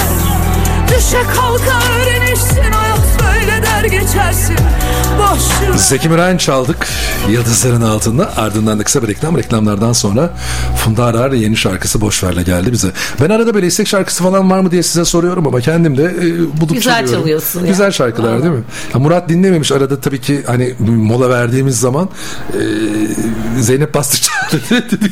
[0.88, 6.88] Düşe kalka öğrenirsin hayat böyle de ama Zeki Müren çaldık
[7.30, 10.30] Yıldızların altında ardından da kısa bir reklam reklamlardan sonra
[10.78, 12.88] Funda Arar yeni şarkısı Boşver'le geldi bize.
[13.22, 16.60] Ben arada böyle istek şarkısı falan var mı diye size soruyorum ama kendim de e,
[16.62, 17.22] bulup Güzel çalıyorum.
[17.22, 17.68] çalıyorsun ya.
[17.68, 18.64] Güzel şarkılar değil mi?
[18.94, 22.10] Ya Murat dinlememiş arada tabii ki hani mola verdiğimiz zaman
[22.54, 25.12] e, Zeynep Bastı çaldı dedi.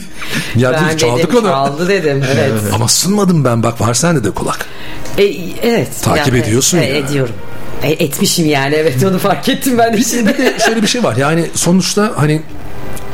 [0.56, 1.48] ya ben dedik, çaldık dedim, onu.
[1.48, 2.24] çaldı dedim.
[2.36, 2.54] Evet.
[2.76, 4.66] Ama sunmadım ben bak var sende de kulak.
[5.18, 5.24] E,
[5.64, 5.90] evet.
[6.02, 6.98] Takip Yani, ediyorsun e, ya.
[6.98, 7.36] Ediyorum.
[7.84, 10.38] E, etmişim yani evet onu fark ettim ben de Bir şimdi.
[10.38, 12.42] de şöyle bir şey var yani sonuçta hani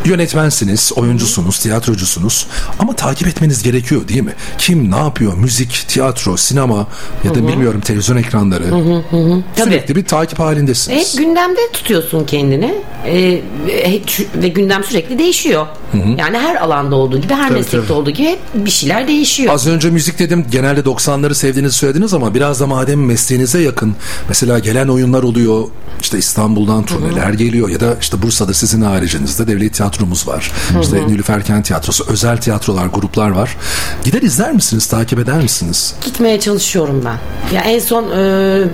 [0.06, 2.48] yönetmensiniz, oyuncusunuz, tiyatrocusunuz
[2.80, 4.34] ama takip etmeniz gerekiyor değil mi?
[4.58, 5.34] Kim ne yapıyor?
[5.38, 6.88] Müzik, tiyatro, sinema
[7.24, 7.48] ya da Hı hı.
[7.48, 8.64] bilmiyorum televizyon ekranları.
[8.64, 9.44] Hı hı hı hı.
[9.56, 9.70] Tabii.
[9.70, 11.14] Sürekli bir takip halindesiniz.
[11.14, 12.76] Hep gündemde tutuyorsun kendini
[13.06, 13.42] E,
[14.36, 15.68] ve gündem sürekli değişiyor.
[15.92, 16.10] Hı hı.
[16.18, 17.94] Yani her alanda olduğu gibi her Tabii, meslekte tabii.
[17.94, 19.54] olduğu gibi hep bir şeyler değişiyor.
[19.54, 23.96] Az önce müzik dedim genelde 90'ları sevdiğinizi söylediniz ama biraz da madem mesleğinize yakın
[24.30, 25.64] mesela gelen oyunlar oluyor
[26.02, 30.52] işte İstanbul'dan turneler geliyor ya da işte Bursa'da sizin haricinizde devlet tiyatromuz var.
[30.74, 31.08] Hı İşte hı.
[31.08, 33.58] Nilüfer Kent Tiyatrosu özel tiyatrolar gruplar var.
[34.04, 35.96] Gider izler misiniz takip eder misiniz?
[36.06, 37.18] Gitmeye çalışıyorum ben.
[37.56, 38.18] Ya en son e,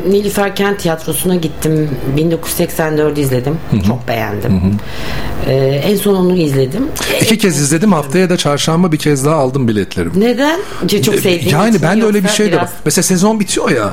[0.10, 1.90] Nilüfer Kent Tiyatrosu'na gittim.
[2.18, 3.58] 1984'ü izledim.
[3.72, 3.82] Hı hı.
[3.84, 4.80] Çok beğendim.
[5.48, 5.54] E,
[5.86, 6.84] en son onu izledim.
[7.22, 10.20] İki kez izledim haftaya da çarşamba bir kez daha aldım biletlerimi.
[10.20, 10.60] Neden?
[11.06, 12.70] Çok sevdiğim Yani için ben de öyle bir şey de biraz- var.
[12.86, 13.90] Mesela sezon bitiyor ya.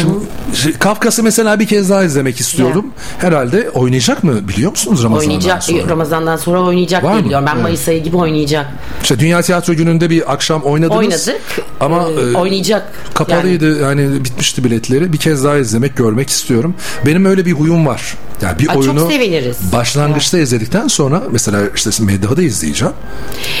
[0.00, 2.86] Şimdi, Kafkas'ı mesela bir kez daha izlemek istiyorum.
[3.18, 5.62] Herhalde oynayacak mı biliyor musunuz Ramazan'dan oynayacak.
[5.62, 5.88] sonra?
[5.88, 7.46] Ramazan'dan sonra oynayacak Var diye biliyorum.
[7.48, 7.62] Ben Evet.
[7.62, 8.66] Mayıs ayı gibi oynayacak.
[9.02, 10.98] İşte Dünya Tiyatro Günü'nde bir akşam oynadınız.
[10.98, 11.40] Oynadık.
[11.80, 12.92] Ama Ee, e, oynayacak.
[13.14, 14.24] Kapalıydı yani.
[14.24, 15.12] bitmişti biletleri.
[15.12, 16.74] Bir kez daha izlemek, görmek istiyorum.
[17.06, 18.14] Benim öyle bir huyum var.
[18.42, 19.56] Yani bir Aa, çok oyunu seviniriz.
[19.72, 22.94] başlangıçta izledikten sonra mesela işte Meddah'ı da izleyeceğim.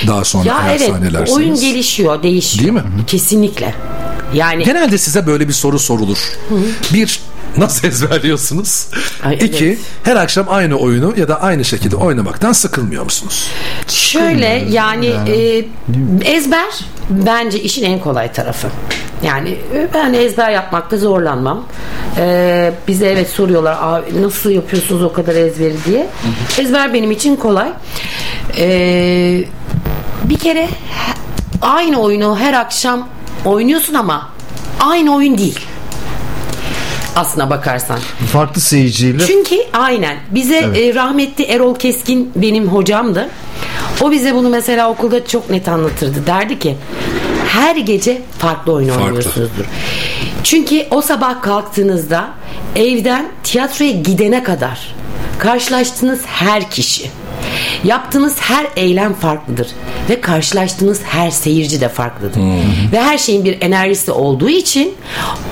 [0.06, 1.32] Daha sonra Ya eğer evet sahnelerseniz.
[1.32, 2.62] oyun gelişiyor, değişiyor.
[2.64, 2.82] Değil mi?
[3.06, 3.74] Kesinlikle.
[4.34, 6.18] Yani Genelde size böyle bir soru sorulur.
[6.92, 7.20] Bir
[7.58, 8.86] nasıl ezberliyorsunuz?
[9.40, 13.48] İki her akşam aynı oyunu ya da aynı şekilde oynamaktan sıkılmıyor musunuz?
[13.88, 15.64] Şöyle yani e,
[16.24, 16.74] ezber
[17.10, 18.68] bence işin en kolay tarafı.
[19.24, 21.66] Yani e, ben ezber yapmakta zorlanmam.
[22.18, 26.06] E, bize evet soruyorlar "Abi nasıl yapıyorsunuz o kadar ezberi diye.
[26.58, 27.68] Ezber benim için kolay.
[28.58, 29.44] E,
[30.24, 30.68] bir kere
[31.62, 33.08] aynı oyunu her akşam
[33.44, 34.28] oynuyorsun ama
[34.80, 35.58] aynı oyun değil.
[37.16, 37.98] Aslına bakarsan.
[38.32, 39.26] Farklı seyirciyle.
[39.26, 40.78] Çünkü aynen bize Evet.
[40.78, 43.28] e, rahmetli Erol Keskin benim hocamdı.
[44.00, 46.26] O bize bunu mesela okulda çok net anlatırdı.
[46.26, 46.76] Derdi ki
[47.48, 49.04] her gece farklı oyun Farklı.
[49.04, 49.64] oynuyorsunuzdur.
[50.44, 52.28] Çünkü o sabah kalktığınızda
[52.76, 54.94] evden tiyatroya gidene kadar
[55.38, 57.10] karşılaştığınız her kişi
[57.84, 59.68] Yaptığınız her eylem farklıdır
[60.10, 62.40] ve karşılaştığınız her seyirci de farklıdır.
[62.92, 64.94] Ve her şeyin bir enerjisi olduğu için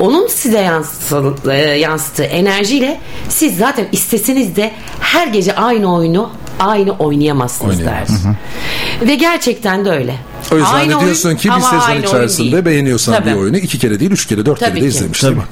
[0.01, 4.71] onun size yansıtı- e, yansıttığı enerjiyle siz zaten isteseniz de
[5.01, 8.25] her gece aynı oyunu aynı oynayamazsınız Oynayamaz.
[8.25, 9.09] der.
[9.09, 10.15] Ve gerçekten de öyle.
[10.53, 13.31] O yüzden Aynı de oyun diyorsun ki bir sezon içerisinde beğeniyorsan Tabii.
[13.31, 15.43] bir oyunu iki kere değil üç kere dört Tabii kere de izlemiş değil mi?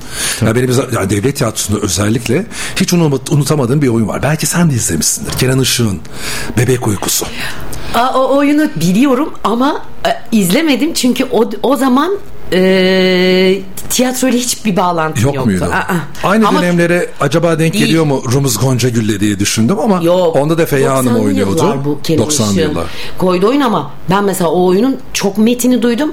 [0.46, 2.46] Ya benim ya devlet tiyatrosunda özellikle
[2.76, 4.22] hiç unut- unutamadığım bir oyun var.
[4.22, 5.32] Belki sen de izlemişsindir.
[5.32, 6.00] Kenan Işık'ın
[6.58, 7.26] Bebek Uykusu.
[7.94, 12.18] Aa, o oyunu biliyorum ama e, izlemedim çünkü o o zaman
[12.52, 13.58] e,
[13.90, 15.50] tiyatroyla hiçbir bağlantım Yok yoktu.
[15.50, 15.64] muydu?
[15.64, 15.94] Aa,
[16.28, 17.84] Aynı ama dönemlere acaba denk Değil.
[17.84, 20.00] geliyor mu Rumuz Gonca Gülle diye düşündüm ama
[20.32, 21.74] onda da Feyyaz Hanım 90'lı oynuyordu.
[21.84, 22.86] bu Kenan 90'lı Işık'ın yıllar.
[23.18, 26.12] Koydu oyun ama ben mesela o oyunun çok metini duydum.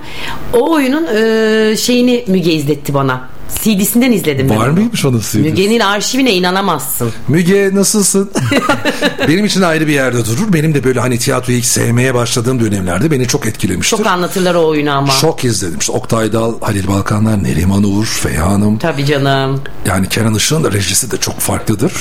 [0.54, 3.22] O oyunun e, şeyini Müge izletti bana.
[3.50, 4.58] CD'sinden izledim ben.
[4.58, 5.38] Var mıymış onun CD'si?
[5.38, 7.12] Müge'nin arşivine inanamazsın.
[7.28, 8.32] Müge nasılsın?
[9.28, 10.54] Benim için ayrı bir yerde durur.
[10.54, 13.98] Benim de böyle hani tiyatroyu ilk sevmeye başladığım dönemlerde beni çok etkilemiştir.
[13.98, 15.14] Çok anlatırlar o oyunu ama.
[15.22, 15.80] Çok izledim.
[15.80, 18.78] İşte Oktay Dal, Halil Balkanlar, Neriman Uğur, Feyyaz Hanım.
[18.78, 19.62] Tabii canım.
[19.86, 21.94] Yani Kenan Işık'ın da rejisi de çok farklıdır.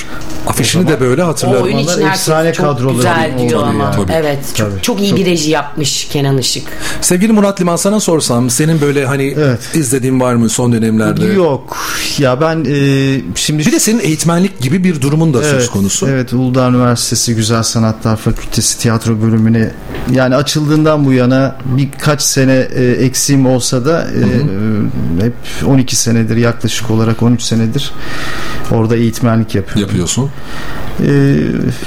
[0.46, 1.64] Afişini de böyle O hatırlarım.
[1.64, 3.96] oyun için herkes çok güzel diyor ama.
[4.12, 4.38] Evet.
[4.54, 6.66] Çok, çok iyi bir reji yapmış Kenan Işık.
[7.00, 9.36] Sevgili Murat Liman sana sorsam senin böyle hani
[9.74, 11.33] izlediğin var mı son dönemlerde?
[11.34, 11.76] Yok.
[12.18, 13.66] Ya ben e, şimdi...
[13.66, 16.08] Bir de senin eğitmenlik gibi bir durumun da söz Evet, konusu.
[16.08, 19.70] Evet Uludağ Üniversitesi Güzel Sanatlar Fakültesi tiyatro bölümüne
[20.12, 25.34] yani açıldığından bu yana birkaç sene e, eksiğim olsa da e, e, hep
[25.66, 27.92] 12 senedir yaklaşık olarak 13 senedir
[28.74, 29.82] orada eğitmenlik yapıyorum.
[29.82, 30.30] Yapıyorsun.
[31.06, 31.36] E,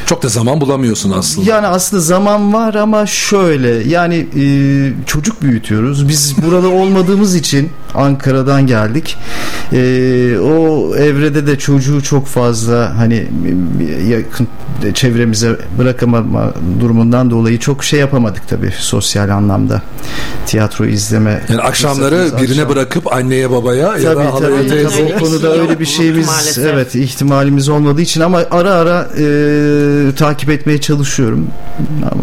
[0.05, 1.49] Çok da zaman bulamıyorsun aslında.
[1.49, 4.45] yani aslında zaman var ama şöyle yani e,
[5.05, 6.07] çocuk büyütüyoruz.
[6.09, 9.17] Biz burada olmadığımız için Ankara'dan geldik.
[9.73, 13.27] Ee, o evrede de çocuğu çok fazla hani
[14.07, 14.47] yakın
[14.93, 19.81] çevremize bırakamama durumundan dolayı çok şey yapamadık tabii sosyal anlamda
[20.45, 21.41] tiyatro izleme.
[21.49, 25.59] Yani akşamları birine akşam- bırakıp anneye babaya ya Tabii da halaya tabii, tabii o konuda
[25.61, 26.65] öyle bir şeyimiz maalesef.
[26.65, 29.25] evet ihtimalimiz olmadığı için ama ara ara e,
[30.17, 31.47] takip etmeye çalışıyorum.
[32.11, 32.21] Ama,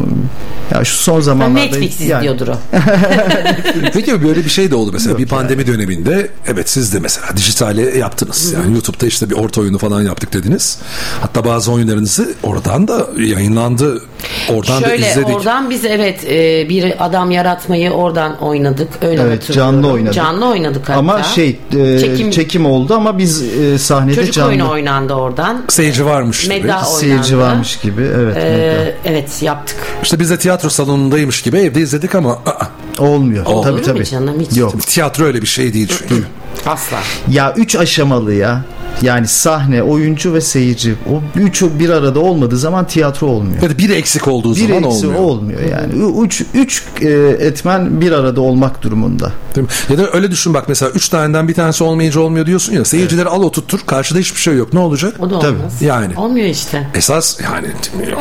[0.73, 2.55] ya şu son zamanlarda Netflix yani- izliyordur o.
[3.93, 7.99] Peki böyle bir şey de oldu mesela bir pandemi döneminde evet siz de mesela dijitale
[7.99, 8.53] yaptınız.
[8.53, 10.79] Yani YouTube'da işte bir orta oyunu falan yaptık dediniz.
[11.21, 14.03] Hatta bazı oyunlarınızı oradan da yayınlandı.
[14.51, 15.37] Oradan da Şöyle izledik.
[15.37, 18.89] oradan biz evet e, bir adam yaratmayı oradan oynadık.
[19.03, 20.15] Öyle Evet canlı oynadık.
[20.15, 20.99] Canlı oynadık hatta.
[20.99, 25.65] Ama şey e, Çekim- çekim, oldu ama biz e, sahnede Çocuk canlı oyunu oynandı oradan.
[25.69, 26.55] Seyirci varmış gibi.
[26.55, 26.89] Medda oynandı.
[27.01, 28.37] seyirci varmış gibi evet.
[28.37, 29.77] Ee, evet yaptık.
[30.03, 32.67] İşte biz de tiyatro salonundaymış gibi evde izledik ama aa,
[32.99, 33.47] Olmuyor.
[33.47, 34.05] Olur tabii mu tabii.
[34.05, 34.57] canım hiç?
[34.57, 34.81] Yok.
[34.87, 36.25] tiyatro öyle bir şey değil çünkü.
[36.67, 36.99] Asla.
[37.31, 38.65] Ya üç aşamalı ya.
[39.03, 40.95] Yani sahne, oyuncu ve seyirci.
[41.11, 43.63] O üçü bir arada olmadığı zaman tiyatro olmuyor.
[43.63, 45.21] Ya da biri eksik olduğu Bir zaman eksi olmuyor.
[45.25, 46.23] olmuyor yani.
[46.25, 47.09] Üç, üç e,
[47.47, 49.33] etmen bir arada olmak durumunda.
[49.55, 49.73] Değil mi?
[49.91, 53.29] Ya da öyle düşün bak mesela üç taneden bir tanesi olmayınca olmuyor diyorsun ya seyircileri
[53.29, 55.15] al oturtur karşıda hiçbir şey yok ne olacak?
[55.21, 55.59] O da Tabii.
[55.59, 55.83] olmaz.
[55.83, 56.89] Yani Olmuyor işte.
[56.95, 57.67] esas yani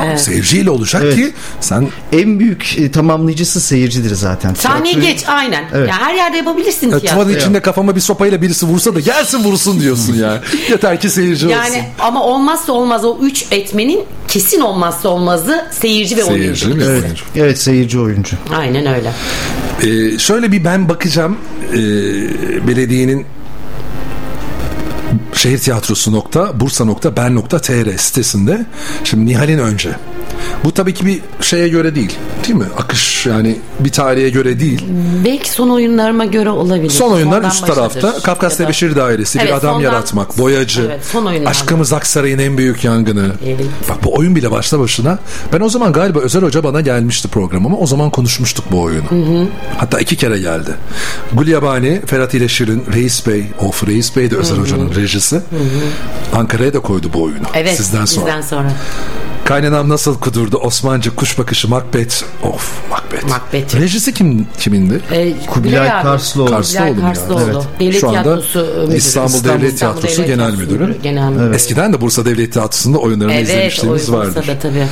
[0.07, 0.19] Evet.
[0.21, 1.15] seyirciyle olacak Evet.
[1.15, 4.53] ki sen En büyük e, tamamlayıcısı seyircidir zaten.
[4.53, 5.63] Sahneyi Tiyatroyu- geç aynen.
[5.73, 5.89] Evet.
[5.89, 7.19] Ya her yerde yapabilirsin ya, tiyatro.
[7.21, 10.39] tuvalin içinde kafama bir sopayla birisi vursa da gelsin vursun diyorsun yani.
[10.69, 11.81] Yeter ki seyirci Yani olsun.
[11.99, 16.79] ama olmazsa olmaz o üç etmenin kesin olmazsa olmazı seyirci ve Seyirci oyuncu.
[16.79, 17.23] ve Evet, oyuncu.
[17.35, 18.35] evet seyirci oyuncu.
[18.55, 19.11] Aynen öyle.
[19.83, 21.37] Ee, şöyle bir ben bakacağım
[21.71, 21.77] ee,
[22.67, 23.25] belediyenin
[25.43, 28.65] şehir tiyatrosu nokta bursa nokta ben nokta tr sitesinde.
[29.03, 29.89] Şimdi Nihal'in önce.
[30.63, 32.15] Bu tabii ki bir şeye göre değil
[32.47, 32.65] değil mi?
[32.77, 34.85] Akış yani bir tarihe göre değil.
[35.25, 36.89] Belki son oyunlarıma göre olabilir.
[36.89, 38.19] son oyunlar Sondan üst tarafta.
[38.23, 41.51] Kafkas da- Tebeşir Dairesi bir Evet, adam sondan- yaratmak boyacı Evet, son oyunlar.
[41.51, 43.31] aşkımız Aksaray'ın en büyük yangını.
[43.45, 43.65] Evet.
[43.89, 45.17] bak bu oyun bile başta başına.
[45.53, 47.77] Ben o zaman galiba Özel Hoca bana gelmişti programıma.
[47.77, 49.05] O zaman konuşmuştuk bu oyunu.
[49.77, 50.71] Hatta iki kere geldi.
[51.33, 55.32] Gulyabani, Ferhat ile Şirin, Reis Bey, of Reis Bey de Özel Hoca'nın rejisi.
[56.35, 57.45] Ankara'ya da koydu bu oyunu.
[57.53, 58.25] Evet Sizden sonra.
[58.25, 58.71] Bizden sonra.
[59.45, 60.57] Kaynanam nasıl kudurdu?
[60.57, 62.23] Osmanlı kuş bakışı Macbeth.
[62.43, 63.29] Of Macbeth.
[63.29, 63.75] Macbeth.
[63.75, 65.01] Rejisi kim kimindi?
[65.11, 65.89] Ee, Kubilay.
[66.03, 66.49] Karslıoğlu.
[66.51, 67.01] Karslıoğlu?
[67.01, 67.41] Karslıoğlu.
[67.43, 67.79] Evet.
[67.79, 68.97] Devlet Şu anda Tiyatrosu müdürü.
[68.97, 71.01] İstanbul, İstanbul Devlet Tiyatrosu Devlet Genel Tiyatrosu Müdürü.
[71.01, 71.55] Genel Müdürü.
[71.55, 74.35] Eskiden de Bursa Devlet Tiyatrosu'nda oyunlarını Evet, izlemişliğimiz vardır.
[74.35, 74.87] Bursa'da tabii.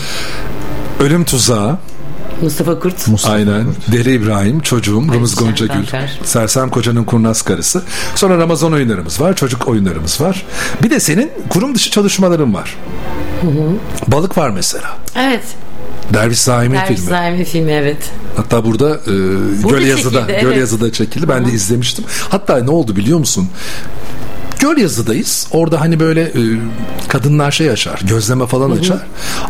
[0.99, 1.77] Ölüm Tuzağı.
[2.41, 3.07] Mustafa Kurt.
[3.26, 3.65] Aynen.
[3.91, 5.85] Deli İbrahim, çocuğum, Rumuz Ayşen Gonca Gül.
[6.23, 7.84] Sersem Koca'nın Kurnaz Karısı.
[8.15, 10.45] Sonra Ramazan oyunlarımız var, çocuk oyunlarımız var.
[10.84, 12.77] Bir de senin kurum dışı çalışmaların var.
[14.07, 14.97] Balık var mesela.
[15.15, 15.43] Evet.
[16.13, 17.09] Derviş Saim'in Derviş filmi.
[17.09, 17.97] Saimi filmi evet.
[18.35, 19.11] Hatta burada e,
[19.69, 20.41] Gölyazı'da, çekildi, evet.
[20.41, 21.30] Gölyazı'da çekildi.
[21.30, 22.05] Ben de izlemiştim.
[22.30, 23.49] Hatta ne oldu biliyor musun?
[24.61, 25.47] Gölyazı'dayız.
[25.51, 26.41] Orada hani böyle e,
[27.07, 28.01] kadınlar şey açar.
[28.03, 28.99] Gözleme falan açar.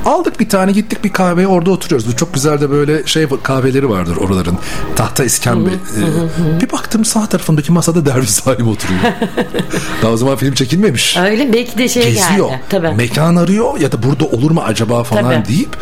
[0.05, 2.07] Aldık bir tane gittik bir kahveye orada oturuyoruz.
[2.07, 4.57] Bu çok güzel de böyle şey kahveleri vardır oraların.
[4.95, 5.69] Tahta iskembe.
[5.69, 9.01] E, bir baktım sağ tarafındaki masada Derviş Saim oturuyor.
[10.01, 11.17] Daha o zaman film çekilmemiş.
[11.17, 12.49] Öyle belki de şey Geziyor.
[12.49, 12.61] geldi.
[12.69, 12.91] Tabii.
[12.91, 15.47] Mekan arıyor ya da burada olur mu acaba falan Tabii.
[15.47, 15.77] deyip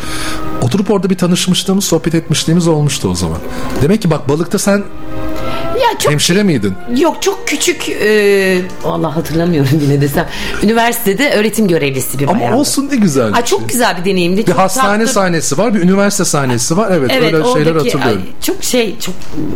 [0.62, 3.38] oturup orada bir tanışmışlığımız, sohbet etmişliğimiz olmuştu o zaman.
[3.82, 4.82] Demek ki bak balıkta sen
[5.80, 6.74] Ya çok hemşire miydin?
[6.96, 10.26] Yok çok küçük e, Allah hatırlamıyorum yine desem.
[10.62, 12.56] Üniversitede öğretim görevlisi bir Ama bayandı.
[12.56, 13.34] olsun ne güzel.
[13.34, 14.40] Ay, çok güzel bir deneyimdi.
[14.40, 15.12] Bir çok hastane tatlı.
[15.12, 16.90] sahnesi var, bir üniversite sahnesi var.
[16.96, 18.22] Evet, Evet öyle şeyler hatırlıyorum.
[18.26, 19.14] ay, çok şey çok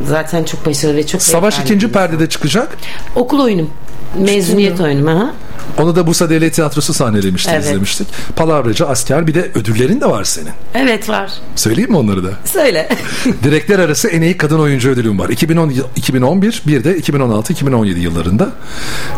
[0.09, 2.76] zaten çok başarılı ve çok Savaş ikinci perdede çıkacak.
[3.16, 3.70] Okul oyunum.
[4.18, 5.32] Mezuniyet oyunum ha.
[5.78, 7.64] Onu da Bursa Devlet Tiyatrosu sahnelemişti, Evet.
[7.64, 8.06] izlemiştik.
[8.36, 10.50] Palavracı, asker bir de ödüllerin de var senin.
[10.74, 11.32] Evet var.
[11.56, 12.30] Söyleyeyim mi onları da?
[12.44, 12.88] Söyle.
[13.44, 15.28] Direkler arası en iyi kadın oyuncu ödülüm var.
[15.28, 18.48] 2010, 2011, bir de 2016-2017 yıllarında.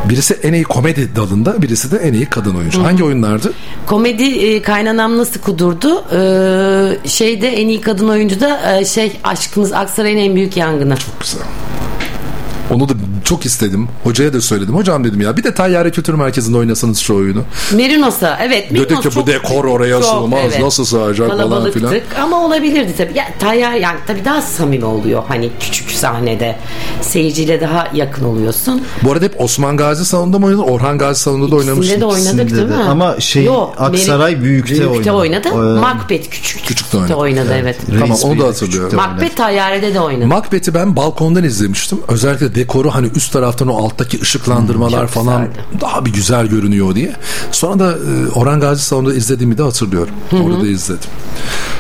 [0.05, 2.85] Birisi en iyi komedi dalında, birisi de en iyi kadın oyuncu.
[2.85, 3.53] Hangi oyunlardı?
[3.87, 6.05] Komedi e, kaynanam nasıl kudurdu?
[6.13, 10.95] Ee, şeyde en iyi kadın oyuncu da e, şey aşkınız Aksaray'ın en büyük yangını.
[11.21, 11.43] Güzel.
[12.71, 12.93] Onu da
[13.25, 13.89] çok istedim.
[14.05, 14.75] Hocaya da söyledim.
[14.75, 17.43] Hocam dedim ya bir de Tayyare Kültür Merkezi'nde oynasanız şu oyunu.
[17.73, 18.71] Merinos'a evet.
[18.71, 21.95] Dedik Merinos ki bu çok- dekor oraya çok, sığmaz, nasıl sığacak falan Kalabalıktık filan.
[22.23, 23.19] Ama olabilirdi tabii.
[23.19, 25.23] Ya, Tayyar yani tabii daha samimi oluyor.
[25.29, 26.57] Hani küçük sahnede
[27.01, 28.83] seyirciyle daha yakın oluyorsun.
[29.03, 30.63] Bu arada hep Osman Gazi salonunda mı oynadın?
[30.63, 31.83] Orhan Gazi salonunda da oynamıştın.
[31.83, 32.83] İkisinde de oynadık İkisinde değil de.
[32.85, 32.89] mi?
[32.91, 35.49] Ama şey, Yo, Aksaray Meri- Büyük'te Büyük'te oynadı.
[35.51, 35.77] oynadı.
[35.77, 36.65] Ee, Macbeth küçük.
[36.67, 37.15] Küçük de de oynadı.
[37.17, 37.77] oynadı evet.
[37.91, 38.91] Tamam Reis onu Bey da hatırlıyorum.
[38.91, 40.27] küçükte Macbeth Tayyare'de de oynadı.
[40.27, 41.99] Macbeth'i ben balkondan izlemiştim.
[42.09, 45.49] Özellikle dekoru hani üst taraftan o alttaki ışıklandırmalar çok falan
[45.81, 47.13] daha bir güzel görünüyor diye.
[47.53, 50.15] Sonra da e, Orhan Gazi Salonu'nda izlediğimi de hatırlıyorum.
[50.33, 51.11] Orada izledim.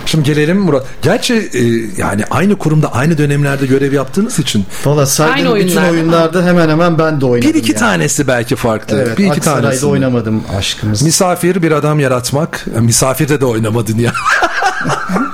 [0.06, 0.86] Şimdi gelelim Murat.
[1.02, 1.62] Gerçi e,
[2.00, 7.20] yani aynı kurumda aynı dönemlerde görev yaptığınız için Valla saydığım bütün oyunlarda hemen hemen ben
[7.20, 7.50] de oynadım.
[7.50, 7.78] bir iki yani.
[7.80, 9.02] tanesi belki farklı.
[9.06, 9.86] Evet, bir iki tanesi.
[9.86, 11.02] oynamadım aşkımız.
[11.02, 12.66] Misafir bir adam yaratmak.
[12.80, 14.12] Misafirde de oynamadın ya.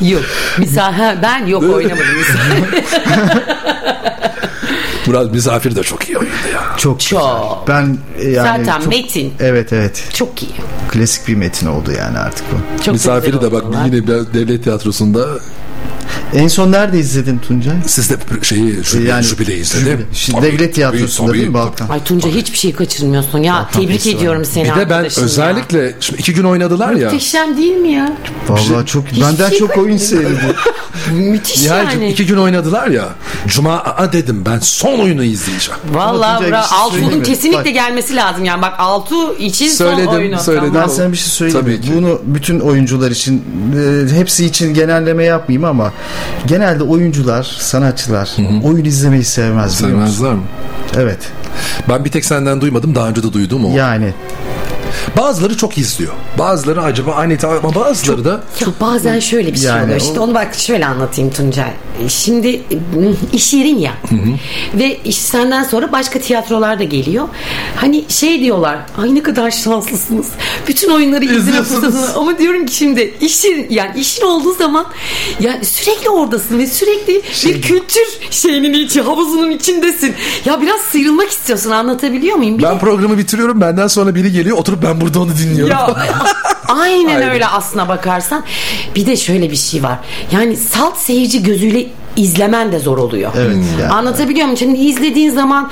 [0.10, 0.22] Yok.
[0.58, 2.06] Misal ha, ben yok oynamadım.
[5.06, 6.76] Murat Misafir de çok iyi oyundu ya.
[6.76, 7.64] Çok Çok.
[7.68, 9.34] Ben yani Zaten çok- metin.
[9.40, 10.04] Evet evet.
[10.14, 10.52] Çok iyi.
[10.88, 12.82] Klasik bir metin oldu yani artık bu.
[12.84, 13.84] Çok Misafiri de bak oldular.
[13.84, 15.26] yine devlet tiyatrosunda
[16.34, 17.74] En son nerede izledin Tuncay?
[17.86, 19.86] siz de şeyi jübile, Yani jübile izledim.
[19.92, 20.04] jübile.
[20.12, 21.64] Şimdi Tabii, devlet tiyatrosunda tabii, değil mi tabii.
[21.64, 21.88] Balkan?
[21.88, 23.68] Ay Tunca hiçbir şey kaçırmıyorsun ya.
[23.72, 24.16] Tebrik festival.
[24.16, 25.24] ediyorum seni Bir de ben arkadaşım ya.
[25.24, 27.04] özellikle şimdi iki gün oynadılar ya.
[27.10, 28.12] Muhteşem değil mi ya?
[28.48, 30.54] Vallahi çok Hiçbir benden şey çok oyun seyrediyor.
[31.12, 32.12] Müthiş Nihal'cim yani.
[32.12, 33.08] iki gün oynadılar ya.
[33.46, 35.80] Cuma aa dedim ben son oyunu izleyeceğim.
[35.92, 37.22] Vallahi bra- şey mi?
[37.22, 37.74] kesinlikle Bak.
[37.74, 38.62] gelmesi lazım yani.
[38.62, 40.40] Bak Altuğ için son Söyledim, oyunu.
[40.40, 40.74] söyledim.
[40.74, 41.60] Ben sana bir şey söyleyeyim.
[41.66, 41.92] Tabii ki.
[41.96, 43.42] Bunu bütün oyuncular için
[44.12, 45.92] e, hepsi için genelleme yapmayayım ama
[46.46, 49.74] genelde oyuncular, sanatçılar oyun izlemeyi sevmez.
[49.74, 50.42] Sevmezler mi?
[50.96, 51.18] Evet.
[51.88, 52.94] Ben bir tek senden duymadım.
[52.94, 53.76] Daha önce de duydum o.
[53.76, 54.14] Yani
[55.16, 56.12] Bazıları çok izliyor.
[56.38, 60.00] Bazıları acaba aynı ta- ama bazıları da Ya bazen şöyle bir şey Yani oluyor.
[60.00, 61.70] o- Şimdi onu bak şöyle anlatayım Tuncay.
[62.08, 62.48] Şimdi
[62.96, 63.92] ıı, iş yerin ya.
[64.74, 67.28] Ve iş senden sonra başka tiyatrolar da geliyor.
[67.76, 68.78] Hani şey diyorlar.
[69.02, 70.26] Ay ne kadar şanslısınız.
[70.68, 71.80] Bütün oyunları izleme İzliyorsunuz.
[71.82, 72.14] fırsatını.
[72.20, 74.86] Ama diyorum ki şimdi iş yerin yani işin olduğu zaman
[75.40, 80.14] yani sürekli oradasın ve sürekli Şey bir kültür şeyinin içi havuzunun içindesin.
[80.44, 82.58] Ya biraz sıyrılmak istiyorsun anlatabiliyor muyum?
[82.58, 83.60] Bir ben programı bitiriyorum.
[83.60, 84.58] Benden sonra biri geliyor.
[84.58, 85.70] Oturup ben burada onu dinliyorum.
[85.72, 85.86] Ya,
[86.68, 87.30] aynen, Aynen.
[87.30, 88.44] öyle aslına bakarsan.
[88.96, 89.98] Bir de şöyle bir şey var.
[90.32, 93.32] Yani salt seyirci gözüyle izlemen de zor oluyor.
[93.36, 93.92] Evet, yani.
[93.92, 94.56] Anlatabiliyor muyum?
[94.58, 95.70] Şimdi izlediğin zaman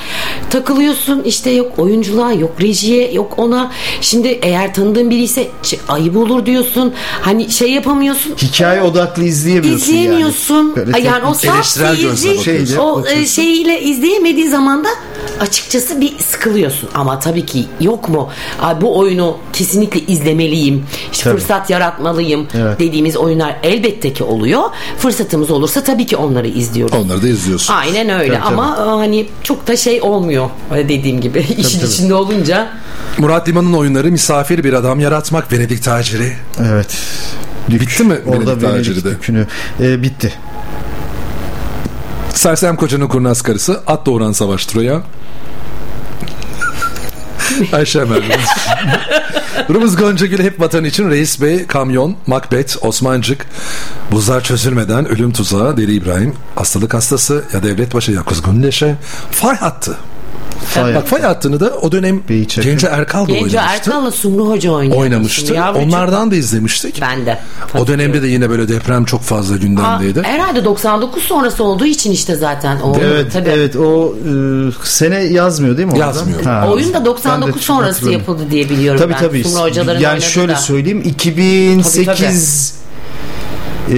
[0.51, 3.71] takılıyorsun işte yok oyunculuğa yok rejiye yok ona.
[4.01, 6.95] Şimdi eğer tanıdığın biri ise "Ç- ayıp olur diyorsun.
[7.21, 8.35] Hani şey yapamıyorsun.
[8.43, 10.73] hikaye odaklı izleyemiyorsun İzleyemiyorsun.
[10.77, 10.77] yani.
[10.77, 12.45] Böyle yani o gözle seyirci.
[12.45, 14.89] Şeyle o e, şeyiyle izleyemediği zaman da
[15.41, 16.89] açıkçası bir sıkılıyorsun.
[16.95, 18.29] Ama tabii ki yok mu?
[18.63, 20.85] Ay, bu oyunu kesinlikle izlemeliyim.
[21.13, 21.39] İşte Tabii.
[21.41, 22.79] fırsat yaratmalıyım Evet.
[22.81, 24.63] dediğimiz oyunlar elbette ki oluyor.
[24.99, 26.95] Fırsatımız olursa tabii ki onları izliyoruz.
[26.97, 27.75] Onları da izliyorsun.
[27.75, 31.91] Aynen öyle Tabii, ama e, hani çok da şey olmuyor öyle dediğim gibi işin tabii.
[31.91, 32.69] içinde olunca
[33.19, 36.33] Murat Liman'ın oyunları misafir bir adam yaratmak Venedik taciri.
[36.61, 36.97] Evet.
[37.69, 39.11] Bitti mi Orada Venedik taciri Venedik de?
[39.11, 39.47] dükünü.
[39.81, 40.33] E, bitti.
[42.35, 45.03] Sersem kocanın kurnaz karısı at doğuran savaş Troya.
[47.73, 48.05] Ayşe.
[49.71, 53.47] Rumuz Goncagül hep vatan için Reis Bey, Kamyon, Macbeth, Osmancık,
[54.13, 58.97] Buzlar çözülmeden Ölüm Tuzağı, Deli İbrahim, Hastalık Hastası ya Devletbaşı ya Kuzgun Leşe,
[59.31, 59.97] Fay Hattı.
[60.65, 62.23] Fay Bak Fay Hattı'nı da o dönem.
[62.63, 63.59] Genco Erkal da Genco oynamıştı.
[63.59, 64.71] Erkal'la Sumru Hoca.
[64.73, 65.55] Oynamıştı.
[65.55, 65.87] Yavrucuğum.
[65.87, 67.01] Onlardan da izlemiştik.
[67.01, 67.39] Ben de.
[67.79, 70.23] O dönemde de yine böyle deprem çok fazla Aa, gündemdeydi.
[70.23, 72.97] herhalde 99 sonrası olduğu için işte zaten o.
[73.03, 73.49] Evet, tabii.
[73.49, 74.31] evet o e,
[74.85, 75.93] sene yazmıyor değil mi?
[75.93, 76.05] orada?
[76.05, 76.43] Yazmıyor.
[76.43, 76.69] Ha.
[76.73, 79.19] Oyun da Ben 99 de sonrası yapıldı diye biliyorum Tabii ben.
[79.21, 79.45] tabii.
[79.45, 80.57] Sumru hocaların yani oynadığı şöyle da.
[80.57, 82.80] söyleyeyim 2008
[83.91, 83.97] e,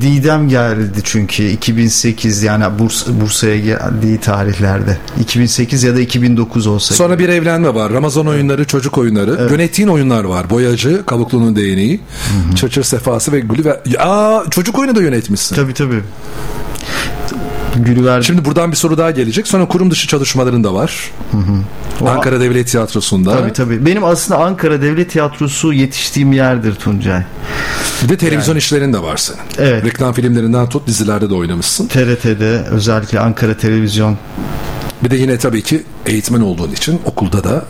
[0.00, 7.18] Didem geldi çünkü 2008 yani Burs, Bursa'ya geldiği tarihlerde 2008 ya da 2009 olsa Sonra
[7.18, 7.92] bir evlenme var.
[7.92, 9.48] Ramazan oyunları, çocuk oyunları.
[9.52, 10.50] Yönettiğin oyunlar var.
[10.50, 12.00] Boyacı, Kabuklu'nun değneği,
[12.56, 13.98] Çırçır Sefası ve Gülü ve...
[13.98, 15.56] Aa, çocuk oyunu da yönetmişsin.
[15.56, 16.00] tabii tabii
[17.76, 19.46] Gülüver Şimdi buradan bir soru daha gelecek.
[19.46, 21.10] Sonra kurum dışı çalışmaların da var.
[22.00, 23.32] O- Ankara Devlet Tiyatrosu'nda.
[23.38, 23.86] Tabii tabii.
[23.86, 27.22] Benim aslında Ankara Devlet Tiyatrosu yetiştiğim yerdir Tuncay.
[28.02, 29.38] Bir de televizyon işlerin de var senin.
[29.58, 29.84] Evet.
[29.84, 31.86] Reklam filmlerinden tut dizilerde de oynamışsın.
[31.86, 34.18] TRT'de özellikle Ankara Televizyon
[35.04, 37.64] Bir de yine tabii ki eğitmen olduğun için okulda da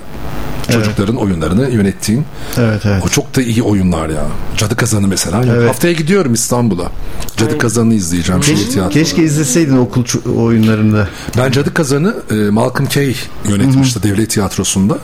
[0.73, 2.25] çocukların oyunlarını yönettiğin.
[2.59, 3.03] Evet evet.
[3.07, 4.25] O çok da iyi oyunlar ya.
[4.57, 5.43] Cadı Kazanı mesela.
[5.57, 5.69] Evet.
[5.69, 6.91] Haftaya gidiyorum İstanbul'a.
[7.37, 8.43] Cadı Kazanı'nı izleyeceğim.
[8.43, 8.95] Şehir Keşke, tiyatroda.
[8.95, 10.05] keşke izleseydin okul
[10.37, 11.09] oyunlarında.
[11.39, 13.15] Ben Cadı Kazan'ı e, Malcolm Kay
[13.49, 14.99] yönetmişti devlet tiyatrosunda.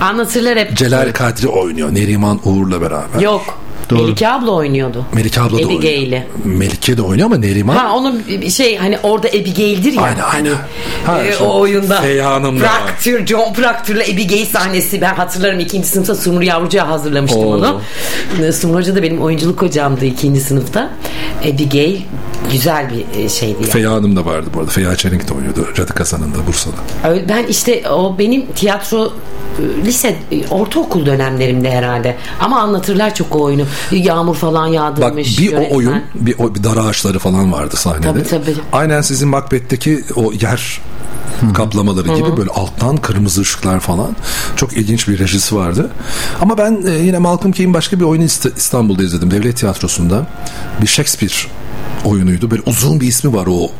[0.00, 0.76] Anlatırlar hep.
[0.76, 1.94] Celal Kadri oynuyor.
[1.94, 3.20] Neriman Uğur'la beraber.
[3.20, 3.58] Yok.
[3.90, 4.02] Doğru.
[4.02, 5.04] Melike abla oynuyordu.
[5.12, 5.70] Melike abla da oynuyor.
[5.78, 6.26] Abigail'i.
[6.44, 10.02] Melike de oynuyor ama Neriman Ha onun şey hani orada Abigail'dir ya.
[10.02, 10.54] Aynen, aynen.
[11.06, 12.00] Hani, Ha, e, o oyunda.
[12.00, 12.64] Feyyaz Hanım da.
[12.68, 15.00] Proctor, John Proctor'la Abigail sahnesi.
[15.00, 17.54] Ben hatırlarım ikinci sınıfta Sumru Yavrucu'ya hazırlamıştım Oo.
[17.54, 17.80] onu.
[18.52, 20.90] Sumru Hoca da benim oyunculuk hocamdı ikinci sınıfta.
[21.54, 22.00] Abigail
[22.52, 23.70] güzel bir e, şeydi yani.
[23.70, 24.70] Feya Hanım da vardı bu arada.
[24.70, 25.66] Feya Çelenk de oynuyordu.
[25.74, 27.10] Cadı Kazanı'nda Bursa'da.
[27.10, 29.12] Öyle- Ben işte o benim tiyatro
[29.82, 35.38] e, lise e, ortaokul dönemlerimde herhalde ama anlatırlar çok o oyunu yağmur falan Bak yağdırmış
[35.38, 35.70] bir yönetmen.
[35.70, 38.02] o oyun, bir, o, bir dar ağaçları falan vardı sahnede.
[38.12, 38.54] Tabii, tabii.
[38.72, 40.80] Aynen sizin Macbeth'teki o yer
[41.54, 44.16] kaplamaları Hı gibi böyle alttan kırmızı ışıklar falan.
[44.56, 45.90] Çok ilginç bir rejisi vardı.
[46.40, 49.30] Ama ben e, yine Malcolm Key'in başka bir oyunu İst- İstanbul'da izledim.
[49.30, 50.26] Devlet Tiyatrosu'nda.
[50.82, 51.32] Bir Shakespeare
[52.04, 52.50] oyunuydu.
[52.50, 53.70] Böyle uzun bir ismi var o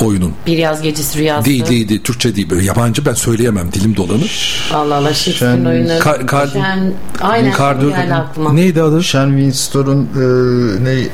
[0.00, 0.32] oyunun.
[0.46, 2.02] bir yaz gecesi rüyası Değil değil değil.
[2.02, 2.50] Türkçe değil.
[2.50, 3.72] Böyle yabancı ben söyleyemem.
[3.72, 4.60] Dilim dolanır.
[4.74, 9.02] Allah Allah Shakespeare'in oyunları Ka- Kar- Şen- aynen Kar- geldi aklıma Neydi adı?
[9.02, 11.08] Sean Winston'un e, ne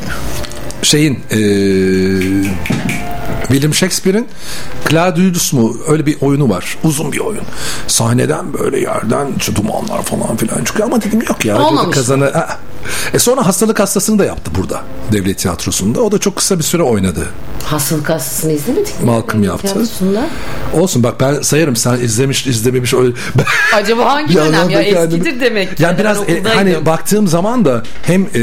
[0.82, 1.39] şeyin e,
[3.48, 4.27] William Shakespeare'in
[4.90, 6.78] Claudius mu öyle bir oyunu var.
[6.85, 7.43] Uzun bir oyun.
[7.86, 11.59] Sahneden böyle yerden şu dumanlar falan filan çıkıyor ama dedim yok ya.
[11.62, 11.97] Olmamış.
[11.97, 12.31] Kazanı.
[12.31, 12.59] Ha.
[13.15, 14.82] E sonra hastalık hastasını da yaptı burada.
[15.12, 16.01] Devlet tiyatrosunda.
[16.01, 17.27] O da çok kısa bir süre oynadı.
[17.65, 19.06] Hastalık hastasını izlemedik mi?
[19.06, 19.62] Malcolm yaptı.
[19.62, 20.27] Tiyatrosunda.
[20.74, 23.15] Olsun bak ben sayarım sen izlemiş izlememiş öyle.
[23.39, 23.44] Ben-
[23.78, 25.81] Acaba hangi dönem ya kendimi- eskidir demek.
[25.81, 28.39] Yani biraz e, hani baktığım zaman da hem e,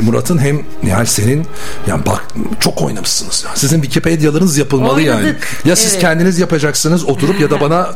[0.00, 1.46] Murat'ın hem Nihal senin
[1.88, 2.24] yani bak
[2.60, 3.44] çok oynamışsınız.
[3.44, 3.50] ya.
[3.56, 5.18] Sizin Wikipedia'larınız yapılmalı yani.
[5.20, 6.00] Oynadık, Ya siz evet.
[6.00, 7.90] kendiniz yapacaksınız oturup ya da bana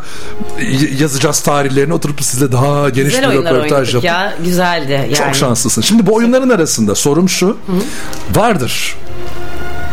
[0.98, 4.04] yazacağız tarihlerini oturup sizle daha geniş Güzel bir röportaj yapıp.
[4.04, 4.34] ya.
[4.44, 5.14] Güzeldi yani.
[5.14, 5.82] Çok şanslısın.
[5.84, 7.58] Şimdi bu oyunların arasında sorum şu.
[8.34, 8.96] Vardır.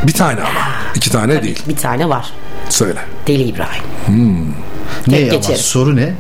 [0.04, 0.60] Bir tane ama.
[0.96, 1.64] iki tane değil.
[1.68, 2.34] Bir tane var.
[2.70, 3.00] Söyle.
[3.28, 3.84] Deli İbrahim.
[4.06, 4.46] Hmm.
[5.08, 6.14] ne ama soru ne?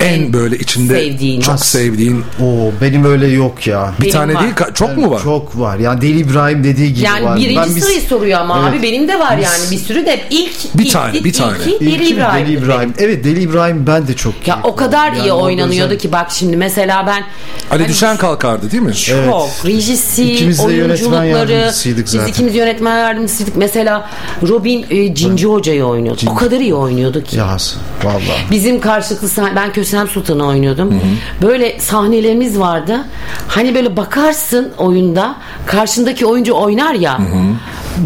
[0.00, 1.40] En böyle içinde sevdiğin.
[1.40, 1.78] çok Nasıl?
[1.78, 3.92] sevdiğin Oo benim öyle yok ya.
[3.98, 4.42] bir Benim tane var.
[4.42, 5.22] değil ka- çok mu var?
[5.22, 5.78] Çok var.
[5.78, 7.36] Yani Deli İbrahim dediği gibi Yani var.
[7.36, 8.80] birinci Ben bir- sırayı soruyor ama Evet.
[8.80, 11.32] abi benim de var Biz- yani bir sürü de ilk Bir ilk- tane, ilk- bir
[11.32, 11.56] tane.
[11.58, 12.46] ilki Deli İlki İbrahim.
[12.46, 12.94] Deli İbrahim.
[12.98, 16.12] Evet Deli İbrahim ben de çok Ya o kadar iyi Yani orada oynanıyordu özel- ki
[16.12, 17.22] bak şimdi mesela ben
[17.70, 18.94] Ali hani Düşen kalkardı değil mi?
[18.94, 22.26] çok rejisi, İkimiz de yönetmen oyunculukları yardımcısıydık zaten.
[22.26, 23.56] biz ikimiz yönetmen yardımcısıydık.
[23.56, 24.10] Mesela
[24.48, 26.20] Robin e, Cinci Hoca'yı oynuyordu.
[26.30, 27.36] O kadar iyi oynuyordu ki.
[27.36, 27.56] Ya
[28.04, 28.20] vallahi.
[28.50, 31.00] Bizim karşılıklı sahne, ben Kösem Sultan'ı oynuyordum.
[31.42, 33.04] Böyle sahnelerimiz vardı.
[33.48, 35.34] Hani böyle bakarsın oyunda
[35.66, 37.18] karşındaki oyuncu oynar ya.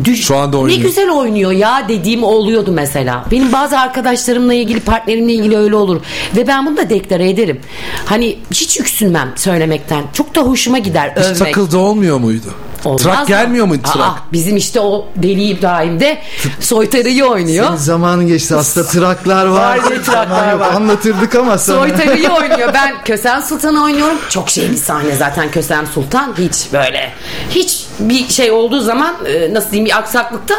[0.04, 0.80] Düş- Şu anda ne oynuyor.
[0.80, 3.24] güzel oynuyor ya dediğim oluyordu mesela.
[3.30, 6.00] Benim bazı arkadaşlarımla ilgili partnerimle ilgili öyle olur.
[6.36, 7.60] Ve ben bunu da deklare ederim.
[8.06, 10.04] Hani hiç yüksünmem söylemekten.
[10.12, 11.38] Çok da hoşuma gider Hiç övmek.
[11.38, 12.46] takıldı olmuyor muydu?
[12.84, 13.26] Olmaz Trak mı?
[13.26, 13.96] gelmiyor muydu trak?
[14.08, 16.18] Aa, bizim işte o Deli İbrahim'de
[16.60, 17.66] soytarıyı oynuyor.
[17.66, 18.56] Senin zamanın geçti.
[18.56, 19.78] Aslında traklar var.
[19.78, 20.72] Var traklar var.
[20.74, 21.76] Anlatırdık ama sana.
[21.78, 22.70] Soytarıyı oynuyor.
[22.74, 24.16] Ben Kösem Sultan'ı oynuyorum.
[24.28, 26.34] Çok şey bir sahne zaten Kösem Sultan.
[26.38, 27.12] Hiç böyle
[27.50, 30.54] hiç bir şey olduğu zaman e, nasıl diyeyim bir aksaklıkta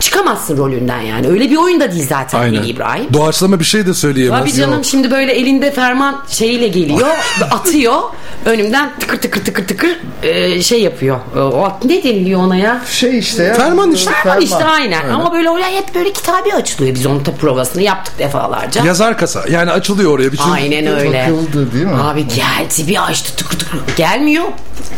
[0.00, 1.28] çıkamazsın rolünden yani.
[1.28, 2.62] Öyle bir oyun da değil zaten Aynen.
[2.62, 3.06] İbrahim.
[3.12, 4.40] Doğaçlama bir şey de söyleyemez.
[4.40, 7.08] Tabii canım şimdi böyle elinde ferman şeyiyle geliyor
[7.50, 8.00] atıyor
[8.46, 11.20] önümden tıkır tıkır tıkır tıkır e, şey yapıyor.
[11.36, 12.80] E, O at ne deniliyor ona ya?
[12.90, 13.54] Şey işte ya.
[13.54, 14.10] Ferman işte.
[14.22, 15.00] Ferman işte aynen.
[15.02, 15.14] Aynen.
[15.14, 16.94] Ama böyle oraya hep böyle kitabi açılıyor.
[16.94, 18.84] Biz onun tabi provasını yaptık defalarca.
[18.84, 19.44] Yazar kasa.
[19.50, 20.50] Yani açılıyor oraya bütün.
[20.50, 21.20] Aynen öyle.
[21.26, 21.94] Takıldı değil mi?
[22.02, 23.80] Abi geldi bir açtı tıkır tıkır.
[23.96, 24.44] Gelmiyor.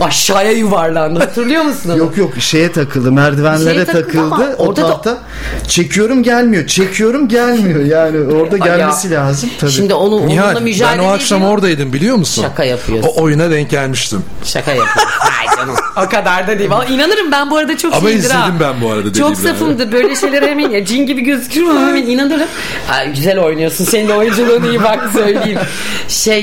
[0.01, 1.19] Aşağıya yuvarlandı.
[1.21, 1.99] Hatırlıyor musun onu?
[1.99, 5.19] Yok yok şeye takıldı merdivenlere Şeye takıldı takıldı o orada da- tahta
[5.69, 8.77] çekiyorum gelmiyor çekiyorum gelmiyor yani orada Ay ya.
[8.77, 9.71] gelmesi lazım tabii.
[9.71, 11.53] Şimdi onu onunla Nihal mücadele ben o akşam ediyor.
[11.55, 12.43] oradaydım biliyor musun?
[12.43, 13.09] Şaka yapıyorsun.
[13.09, 14.23] O oyuna denk gelmiştim.
[14.45, 15.03] Şaka yapıyorsun.
[15.41, 15.75] Ay canım.
[16.07, 16.71] O kadar da değil.
[16.73, 18.39] Ama inanırım ben bu arada çok Ama şeydir ha.
[18.39, 19.93] izledim ben bu arada Deli Çok safımdır.
[19.93, 22.49] Böyle şeylere hemen ya cin gibi gözükürüm ama hemen inanırım.
[23.15, 23.85] Güzel oynuyorsun.
[23.85, 25.59] Senin de oyunculuğun iyi bak söyleyeyim.
[26.09, 26.39] Şey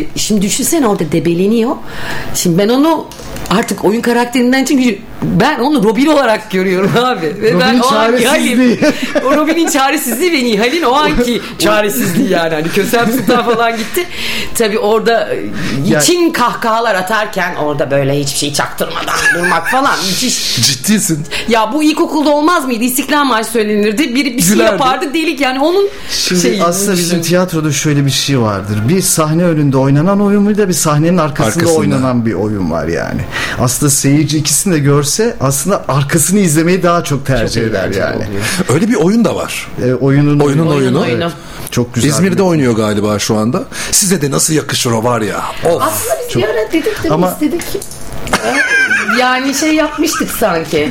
[0.00, 1.70] e, şimdi düşünsene orada debeleniyor.
[2.34, 2.85] Şimdi ben onu
[3.50, 7.26] artık oyun karakterinden çünkü ben onu Robin olarak görüyorum abi.
[7.26, 8.78] Ve ben Robin'in o anki
[9.24, 12.54] o Robin'in çaresizliği ve Nihal'in o anki çaresizliği yani.
[12.54, 14.06] Hani Kösem Sultan falan gitti.
[14.54, 20.56] Tabii orada e, için kahkahalar atarken orada böyle hiçbir şey çaktırmadan durmak falan müthiş.
[20.66, 21.26] Ciddisin.
[21.48, 22.84] Ya bu ilkokulda olmaz mıydı?
[22.84, 24.14] İstiklal Marşı söylenirdi.
[24.14, 24.72] Biri bir şey Gülerdi.
[24.72, 26.64] yapardı delik yani onun Şimdi şeyi.
[26.64, 28.78] aslında bizim tiyatroda şöyle bir şey vardır.
[28.88, 31.78] Bir sahne önünde oynanan oyun bir de bir sahnenin arkasında, Arkasında.
[31.80, 33.20] oynanan bir oyun var yani.
[33.60, 35.05] Aslında seyirci ikisini de görse
[35.40, 38.24] aslında arkasını izlemeyi daha çok tercih eder yani.
[38.74, 39.68] Öyle bir oyun da var.
[39.84, 41.00] E, oyunun Oyunun Oyunun oyunu.
[41.00, 41.32] oyunu.
[41.70, 42.08] Çok güzel.
[42.08, 43.64] İzmir'de oynuyor galiba şu anda.
[43.90, 45.40] Size de nasıl yakışır o var ya.
[45.64, 45.82] Of.
[45.82, 47.62] Aslında biz bir ara dedik de Ama- istedik.
[49.20, 50.88] Yani şey yapmıştık sanki.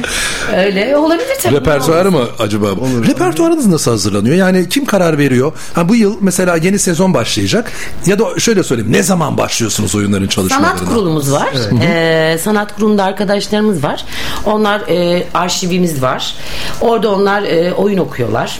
[0.57, 1.55] Öyle olabilir tabii.
[1.55, 2.67] Repertuarı mı acaba?
[3.07, 4.35] Repertuarınız nasıl hazırlanıyor?
[4.35, 5.53] Yani kim karar veriyor?
[5.73, 7.71] Ha bu yıl mesela yeni sezon başlayacak.
[8.05, 8.91] Ya da şöyle söyleyeyim.
[8.91, 10.77] Ne zaman başlıyorsunuz oyunların çalışmalarına?
[10.77, 11.47] Sanat kurulumuz var.
[11.81, 14.05] Ee, sanat kurulunda arkadaşlarımız var.
[14.45, 16.35] Onlar e, arşivimiz var.
[16.81, 18.59] Orada onlar e, oyun okuyorlar.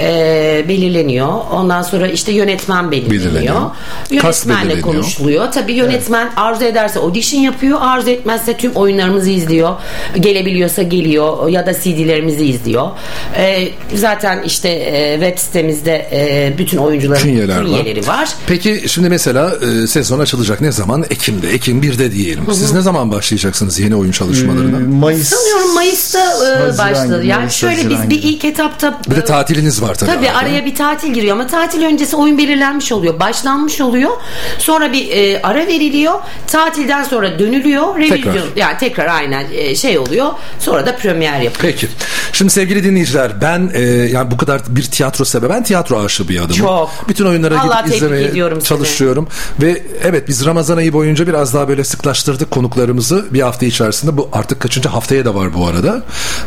[0.00, 1.28] e, belirleniyor.
[1.52, 3.22] Ondan sonra işte yönetmen belirleniyor.
[3.24, 3.60] Belirleniyor.
[4.10, 4.86] Yönetmenle belirleniyor.
[4.86, 5.52] konuşuluyor.
[5.52, 7.78] Tabii yönetmen arzu ederse audition yapıyor.
[7.82, 9.74] Arzu etmezse tüm oyunlarımızı izliyor.
[10.20, 12.90] Gelebiliyorsa geliyor ya da CD'lerimizi izliyor.
[13.36, 17.64] E, zaten işte e, web sitemizde e, bütün oyuncuların Künyeler var.
[17.64, 18.28] künyeleri var.
[18.46, 19.52] Peki şimdi mesela
[19.82, 21.04] e, sezon açılacak ne zaman?
[21.10, 21.48] Ekim'de.
[21.50, 22.44] Ekim 1'de diyelim.
[22.52, 24.78] Siz ne zaman başlayacaksınız yeni oyun çalışmalarına?
[24.96, 25.28] Mayıs.
[25.28, 26.18] Sanıyorum Mayıs'ta
[26.74, 27.24] e, başladı.
[27.24, 28.28] Yani Mayıs, şöyle biz bir gibi.
[28.28, 30.10] ilk etapta Bir e, de tatiliniz var tabii.
[30.10, 30.38] Tabii arada.
[30.38, 33.20] araya bir tatil giriyor ama tatil öncesi oyun belirlenmiş oluyor.
[33.20, 34.10] Başlanmış oluyor.
[34.58, 36.14] Sonra bir e, ara veriliyor.
[36.46, 37.98] Tatilden sonra dönülüyor.
[37.98, 38.42] Revizyon Tekrar.
[38.56, 40.28] yani tekrar aynen e, şey oluyor.
[40.58, 41.72] Sonra da premier yapıyor.
[41.72, 41.88] Peki.
[42.32, 46.38] Şimdi sevgili dinleyiciler ben e, yani bu kadar bir tiyatro sebebi ben tiyatro aşığı bir
[46.38, 46.54] adamım.
[46.54, 46.90] Çok.
[47.08, 48.68] Bütün oyunlara Vallahi gidip izlemeye ediyorum seni.
[48.68, 49.28] çalışıyorum.
[49.62, 54.16] Ve evet biz Ramazan ayı boyunca biraz daha böyle sıklaştırdık konuklarımızı bir hafta içerisinde.
[54.16, 56.02] Bu artık kaçıncı haftaya da var bu arada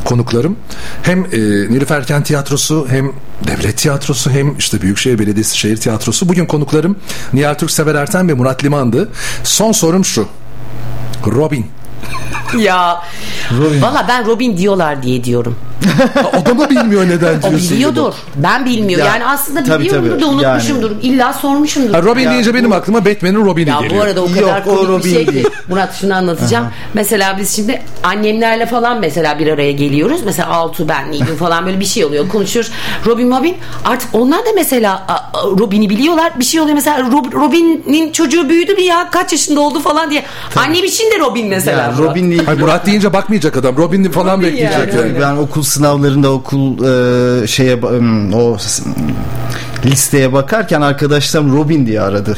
[0.06, 0.58] konuklarım.
[1.04, 1.38] Hem e,
[1.74, 3.12] Nilüfer Kent Tiyatrosu hem
[3.48, 6.30] Devlet Tiyatrosu hem işte Büyükşehir Belediyesi Şehir Tiyatrosu.
[6.30, 6.96] Bugün konuklarım
[7.34, 9.10] Nihal Türksever Erten ve Murat Liman'dı.
[9.44, 10.28] Son sorum şu.
[11.26, 11.66] Robin.
[12.58, 13.02] Ya
[13.82, 15.56] valla ben Robin diyorlar diye diyorum.
[16.42, 17.72] O da mı bilmiyor neden O diyorsun?
[17.72, 18.14] biliyordur.
[18.36, 19.06] Ben bilmiyorum.
[19.06, 20.22] Ya, yani aslında tabii, biliyorumdur tabii.
[20.22, 20.92] da unutmuşumdur.
[21.02, 21.94] İlla sormuşumdur.
[21.94, 24.02] Ha, Robin Ya deyince benim aklıma Batman'in Robin'i Ya geliyor.
[24.02, 26.68] bu arada o kadar komik bir şey ki Murat şunu anlatacağım.
[26.94, 30.22] Mesela biz şimdi annemlerle falan mesela bir araya geliyoruz.
[30.26, 32.30] Mesela Altu ben Nilgün falan böyle bir şey oluyor.
[32.30, 32.72] Konuşuyoruz.
[33.06, 33.56] Robin Robin
[33.86, 35.06] artık onlar da mesela
[35.60, 36.32] Robin'i biliyorlar.
[36.40, 40.24] Bir şey oluyor mesela Rob- Robin'in çocuğu büyüdü bir ya kaç yaşında oldu falan diye.
[40.56, 41.82] Annem için de Robin mesela.
[41.82, 42.00] Ya, Murat.
[42.12, 43.78] Robin'le Murat deyince bakmayacak adam.
[43.78, 45.08] Robin'i falan Robin bekleyecek yani.
[45.08, 45.22] yani.
[45.22, 46.84] Ben okul sınavlarında okul
[47.44, 47.78] e, şeye
[48.36, 48.58] o
[49.86, 52.38] listeye bakarken arkadaşlarım Robin diye aradı.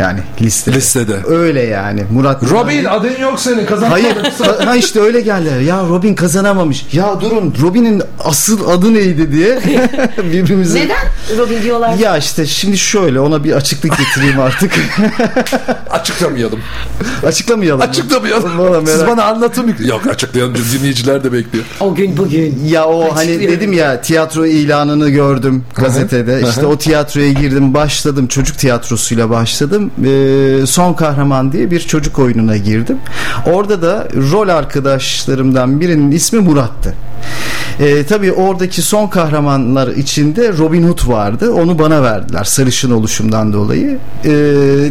[0.00, 0.76] Yani listede.
[0.76, 1.16] Listede.
[1.26, 2.04] Öyle yani.
[2.12, 4.02] Murat Robin adın yok senin kazanamadın.
[4.02, 4.16] Hayır.
[4.66, 5.60] ha- işte öyle geldiler.
[5.60, 6.86] Ya Robin kazanamamış.
[6.92, 9.58] Ya durun Robin'in asıl adı neydi diye
[10.32, 11.06] birbirimize Neden
[11.38, 11.94] Robin diyorlar?
[11.98, 14.72] Ya işte şimdi şöyle ona bir açıklık getireyim artık.
[15.90, 16.58] Açıklamayalım.
[17.26, 17.80] Açıklamayalım.
[17.80, 18.58] Açıklamayalım.
[18.58, 19.74] Valla Siz merak- bana anlatın.
[19.84, 20.54] Yok açıklayalım.
[20.78, 21.64] Dinleyiciler de bekliyor.
[21.80, 22.60] O gün bugün.
[22.66, 26.42] Ya o hani dedim ya tiyatro ilanını gördüm gazetede.
[26.48, 28.26] İşte o tiyatroya girdim, başladım.
[28.26, 29.83] Çocuk tiyatrosuyla başladım.
[30.04, 32.98] Ee, Son Kahraman diye bir çocuk oyununa girdim.
[33.52, 36.94] Orada da rol arkadaşlarımdan birinin ismi Murat'tı.
[37.80, 41.52] Ee, tabii oradaki son kahramanlar içinde Robin Hood vardı.
[41.52, 43.98] Onu bana verdiler sarışın oluşumdan dolayı.
[44.24, 44.30] Ee,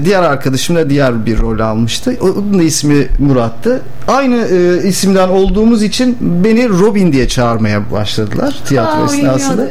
[0.05, 2.17] diğer arkadaşım da diğer bir rol almıştı.
[2.21, 3.81] Onun da ismi Murat'tı.
[4.07, 9.67] Aynı e, isimden olduğumuz için beni Robin diye çağırmaya başladılar tiyatro Aa, esnasında.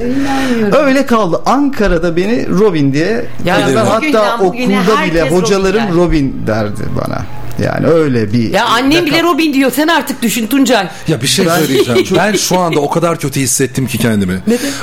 [0.79, 1.41] Öyle kaldı.
[1.47, 3.57] Ankara'da beni Robin diye Ya
[3.89, 5.95] Hatta okulda bile Robin hocalarım der.
[5.95, 7.42] Robin derdi bana.
[7.65, 9.73] Yani öyle bir Ya annem bile Robin diyor.
[9.77, 10.89] Sen artık düşün Tuncay.
[11.09, 12.07] Ya bir şey söyleyeceğim.
[12.17, 14.41] ben şu anda o kadar kötü hissettim ki kendimi.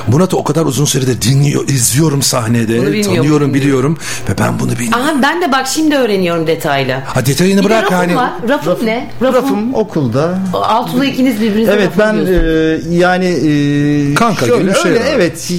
[0.08, 2.78] Murat'ı o kadar uzun süredir dinliyor, izliyorum sahnede.
[2.78, 3.98] Bunu tanıyorum, biliyorum.
[4.30, 5.00] Ve ben bunu bilmiyorum.
[5.06, 6.92] Aha ben de bak şimdi öğreniyorum detaylı.
[6.94, 8.16] Ha detayını Bir de bırak rafım hani.
[8.16, 8.32] var.
[8.50, 9.10] Rafım ne?
[9.22, 9.36] Rafım.
[9.36, 10.40] Rafım okulda.
[10.54, 12.94] Altılı ikiniz birbirinize Evet rafım ben diyorsunuz.
[12.94, 15.06] e, yani e, Kanka şöyle, gibi bir şey öyle, var.
[15.16, 15.52] evet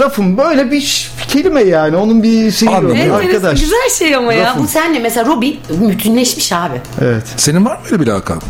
[0.00, 2.78] rafım böyle bir kelime yani onun bir şeyi yok.
[2.78, 3.14] Anladım.
[3.14, 3.60] arkadaş.
[3.60, 4.46] Güzel şey ama ya.
[4.46, 4.62] Rafım.
[4.62, 6.80] Bu senle mesela Robin bütünleşmiş abi.
[7.02, 7.22] Evet.
[7.36, 8.42] Senin var mı öyle bir lakap?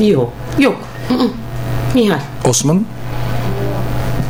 [0.00, 0.32] Yok.
[0.58, 0.76] Yok.
[1.94, 2.18] Nihal.
[2.44, 2.86] Osman?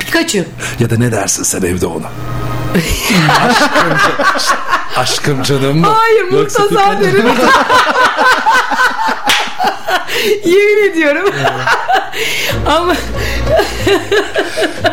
[0.01, 0.45] Pikachu.
[0.81, 2.07] Ya da ne dersin sen evde ona?
[3.49, 4.17] aşkım,
[4.97, 5.87] aşkım canım mı?
[5.87, 7.25] Hayır Yoksa Murtaza Pikachu- derim.
[10.45, 11.31] Yemin ediyorum.
[12.67, 12.95] Ama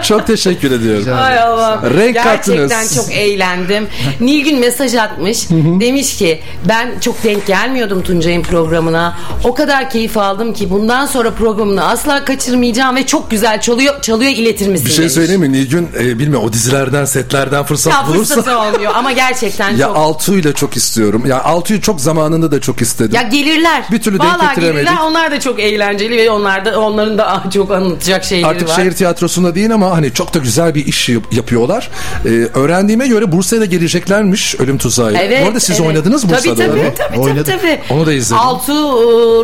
[0.03, 1.07] Çok teşekkür ediyorum.
[1.17, 1.81] Ay Allah.
[1.97, 2.95] Renk Gerçekten kattınız.
[2.95, 3.87] çok eğlendim.
[4.19, 5.49] Nilgün mesaj atmış.
[5.79, 6.39] Demiş ki
[6.69, 9.17] ben çok denk gelmiyordum Tuncay'ın programına.
[9.43, 14.31] O kadar keyif aldım ki bundan sonra programını asla kaçırmayacağım ve çok güzel çalıyor çalıyor
[14.31, 15.13] iletir misin Bir şey demiş.
[15.13, 15.51] söyleyeyim mi?
[15.51, 18.35] Nilgün e, bilmiyorum o dizilerden setlerden fırsat Ya bulursa.
[18.35, 19.97] fırsatı olmuyor ama gerçekten Ya çok.
[19.97, 21.23] Altuğ'yu da çok istiyorum.
[21.27, 23.11] Ya Altuğ'yu çok zamanında da çok istedim.
[23.15, 23.83] Ya gelirler.
[23.91, 24.84] Bir türlü denk Vallahi getiremedik.
[24.85, 25.03] Gelirler.
[25.07, 28.75] Onlar da çok eğlenceli ve onlar da onların da çok anlatacak şeyleri Artık var.
[28.75, 31.89] şehir tiyatrosunda değil ama hani çok da güzel bir iş yap- yapıyorlar.
[32.25, 35.21] Ee, öğrendiğime göre Bursa'ya da geleceklermiş Ölüm Tuzağı'yla.
[35.21, 35.87] Evet, Bu arada siz evet.
[35.89, 36.55] oynadınız Tabii, Bursa'da.
[36.55, 37.79] tabii, tabii, tabii, tabii.
[37.89, 38.43] Onu da izledim.
[38.43, 38.75] Altu, e,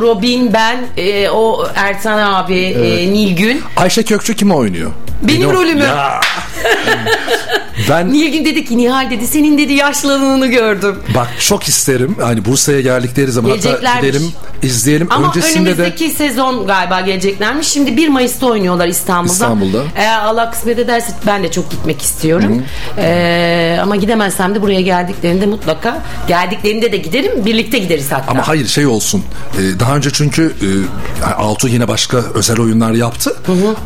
[0.01, 3.09] Robin, ben, e, o Ertan abi, e, Evet.
[3.13, 3.61] Nilgün.
[3.77, 4.91] Ayşe Kökçü kimi oynuyor?
[5.21, 5.85] Benim Beni rolümü.
[7.89, 10.95] Ben- Nilgün dedi ki Nihal dedi senin dedi yaşlılığını gördüm.
[11.15, 12.15] Bak çok isterim.
[12.21, 14.31] Hani Bursa'ya geldikleri zaman hatta gidelim
[14.63, 15.07] izleyelim.
[15.11, 17.67] Ama Öncesinde de önümüzdeki sezon galiba geleceklermiş.
[17.67, 19.33] Şimdi 1 Mayıs'ta oynuyorlar İstanbul'da.
[19.33, 19.83] İstanbul'da.
[19.95, 22.63] Eğer Allah kısmet ederse ben de çok gitmek istiyorum.
[22.97, 27.45] Ee, ama gidemezsem de buraya geldiklerinde mutlaka geldiklerinde de giderim.
[27.45, 28.31] Birlikte gideriz hatta.
[28.31, 29.23] Ama hayır şey olsun.
[29.59, 33.35] Ee, daha önce çünkü e, Altu yine başka özel oyunlar yaptı.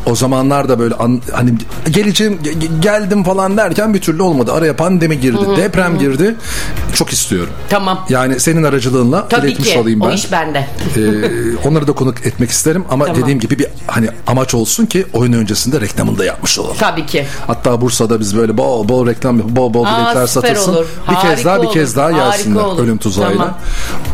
[0.06, 1.50] O zamanlar da böyle an- hani
[1.90, 4.52] geleceğim ge- ge- geldim falan derken bir türlü olmadı.
[4.52, 5.98] Araya pandemi girdi, Hı hı, deprem hı hı.
[6.00, 6.34] girdi.
[6.94, 7.52] Çok istiyorum.
[7.68, 8.06] Tamam.
[8.08, 9.78] Yani senin aracılığınla Tabii iletmiş ki.
[9.78, 10.06] olayım ben.
[10.06, 10.66] O iş bende.
[10.96, 13.22] Ee, onları da konuk etmek isterim ama Tamam.
[13.22, 16.76] dediğim gibi bir hani amaç olsun ki oyun öncesinde reklamını da yapmış olalım.
[16.80, 17.26] Tabii ki.
[17.46, 20.72] Hatta Bursa'da biz böyle bol bol reklam bol bol biletler satılsın.
[20.74, 20.86] olur.
[21.10, 21.74] Bir kez Harika daha bir olur.
[21.74, 22.82] kez daha Harika gelsinler olur.
[22.82, 23.38] ölüm tuzağıyla.
[23.38, 23.54] Tamam.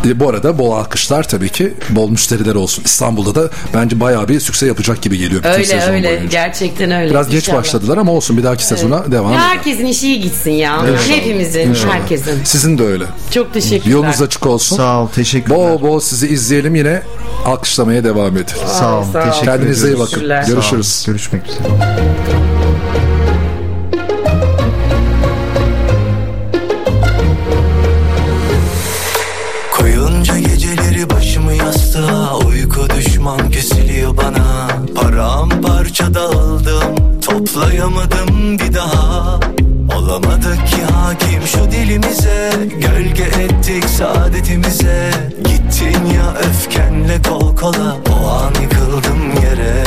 [0.06, 2.84] E, bu arada bol alkışlar tabii ki bol müşteriler olsun.
[2.84, 6.09] İstanbul'da da bence bayağı bir sükse yapacak gibi geliyor bütün Öyle öyle.
[6.09, 6.26] boyunca.
[6.26, 7.10] Gerçekten öyle.
[7.10, 7.59] Biraz geç İnşallah.
[7.59, 9.52] başladılar ama olsun bir dahaki sezona devam Ya edelim.
[9.53, 10.77] Herkesin işi iyi gitsin ya.
[10.81, 11.09] İnşallah.
[11.09, 11.95] Hepimizin, İnşallah.
[11.95, 12.45] herkesin.
[12.45, 13.05] Sizin de öyle.
[13.31, 13.93] Çok teşekkürler.
[13.93, 14.77] Yolunuz açık olsun.
[14.77, 15.59] Sağ ol, teşekkürler.
[15.59, 17.03] Bol bol sizi izleyelim yine
[17.47, 18.55] alkışlamaya devam edin.
[18.66, 20.29] Sağ ol, teşekkür Kendinize iyi bakın.
[20.29, 21.05] Sağ Görüşürüz.
[21.07, 21.59] Görüşmek üzere.
[29.73, 37.02] Koyunca geceleri başımı yastığa Uyku düşman kesiliyor bana Paramparça dağıldım
[37.32, 39.40] Toplayamadım bir daha.
[39.96, 42.52] Olamadık ki hakim şu dilimize.
[42.80, 45.10] Gölge ettik saadetimize.
[45.44, 47.96] Gittin ya öfkenle kol kola.
[48.12, 49.84] O an yıkıldım yere.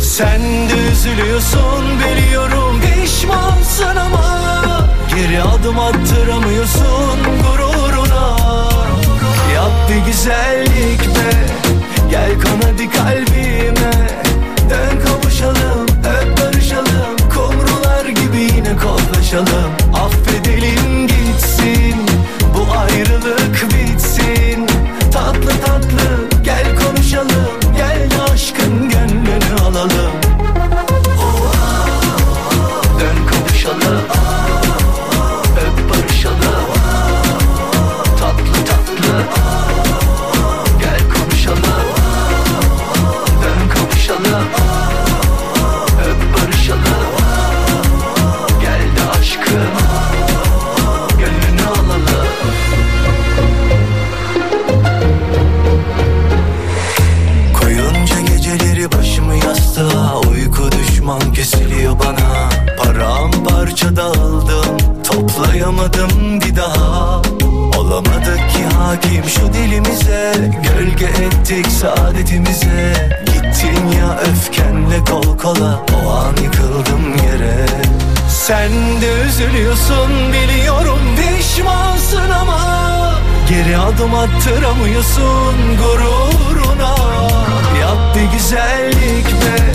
[0.00, 4.48] Sen de üzülüyorsun biliyorum Pişmansın ama
[5.16, 8.36] Geri adım attıramıyorsun gururuna.
[9.54, 11.46] Yap bir güzellik be.
[12.10, 12.90] Gel kan hadi
[19.28, 20.87] koklaşalım Affedelim
[71.48, 72.92] Gölge ettik saadetimize.
[73.26, 77.66] Gittin ya öfkenle kol kola O an yıkıldım yere.
[78.28, 78.70] Sen
[79.00, 82.60] de üzülüyorsun biliyorum Pişmansın ama
[83.48, 86.96] Geri adım attıramıyorsun gururuna.
[87.80, 89.74] Yap bir güzellik be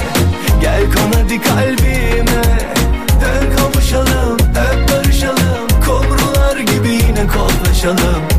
[0.61, 2.43] Gel kan hadi kalbime.
[3.21, 8.32] Dön kavuşalım öp barışalım Kumrular gibi yine koklaşalım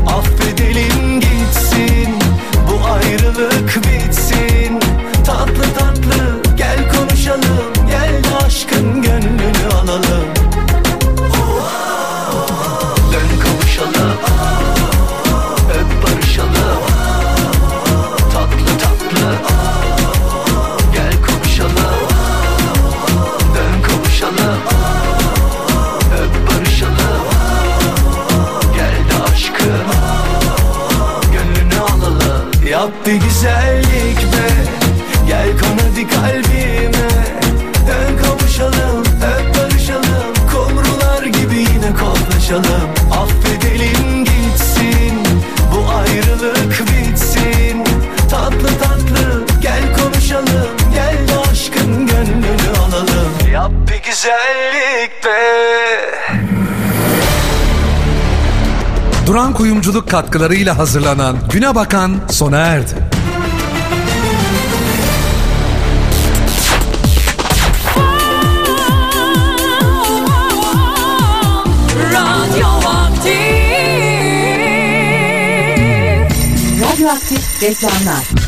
[3.37, 4.24] ayrılık bitsin
[59.95, 62.95] Kuyumculuk katkılarıyla hazırlanan Güne Bakan sona erdi.
[72.13, 73.43] Radyoaktif
[76.81, 78.44] Radyoaktif reklamlar.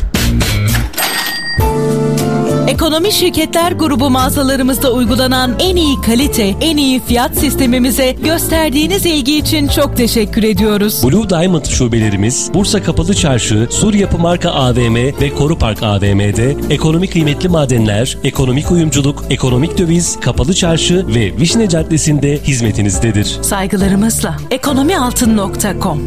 [2.68, 9.68] Ekonomi Şirketler Grubu mağazalarımızda uygulanan en iyi kalite, en iyi fiyat sistemimize gösterdiğiniz ilgi için
[9.68, 11.04] çok teşekkür ediyoruz.
[11.04, 17.12] Blue Diamond şubelerimiz Bursa Kapalı Çarşı, Sur Yapı Marka AVM ve Koru Park AVM'de ekonomik
[17.12, 23.38] kıymetli madenler, ekonomik uyumculuk, ekonomik döviz, kapalı çarşı ve Vişne Caddesi'nde hizmetinizdedir.
[23.42, 26.02] Saygılarımızla ekonomialtın.com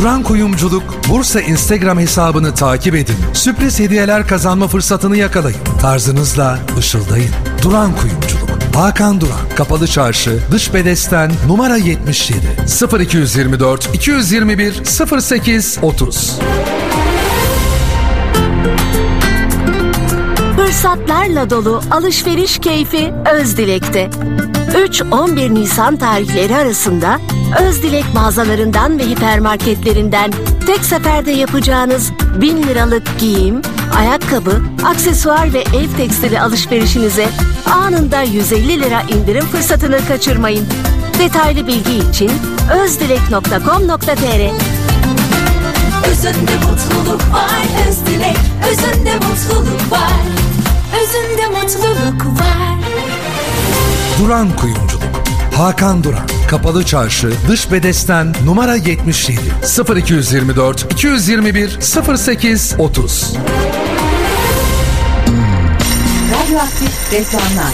[0.00, 3.16] Duran Kuyumculuk Bursa Instagram hesabını takip edin.
[3.32, 5.58] Sürpriz hediyeler kazanma fırsatını yakalayın.
[5.80, 7.30] Tarzınızla ışıldayın.
[7.62, 8.42] Duran Kuyumculuk.
[8.74, 12.40] Hakan Duran, Kapalı Çarşı, Dış Bedesten, numara 77,
[13.02, 14.82] 0224 221
[15.20, 16.38] 08 30.
[20.56, 24.10] Fırsatlarla dolu alışveriş keyfi Özdilek'te.
[24.82, 27.20] 3-11 Nisan tarihleri arasında
[27.68, 30.32] Özdilek mağazalarından ve hipermarketlerinden
[30.66, 33.62] tek seferde yapacağınız 1000 liralık giyim,
[33.96, 37.28] ayakkabı, aksesuar ve ev tekstili alışverişinize
[37.72, 40.66] anında 150 lira indirim fırsatını kaçırmayın.
[41.18, 42.30] Detaylı bilgi için
[42.84, 44.42] özdilek.com.tr
[46.10, 48.36] Özünde mutluluk var Özdilek.
[48.70, 50.12] Özünde mutluluk var.
[51.02, 52.72] Özünde mutluluk var
[54.18, 55.02] Duran Kuyumculuk.
[55.56, 59.40] Hakan Duran, Kapalı Çarşı, Dış Bedesten, numara 77,
[59.96, 61.78] 0224 221
[62.16, 63.34] 08 30.
[66.32, 67.72] Radyoaktif reklamlar.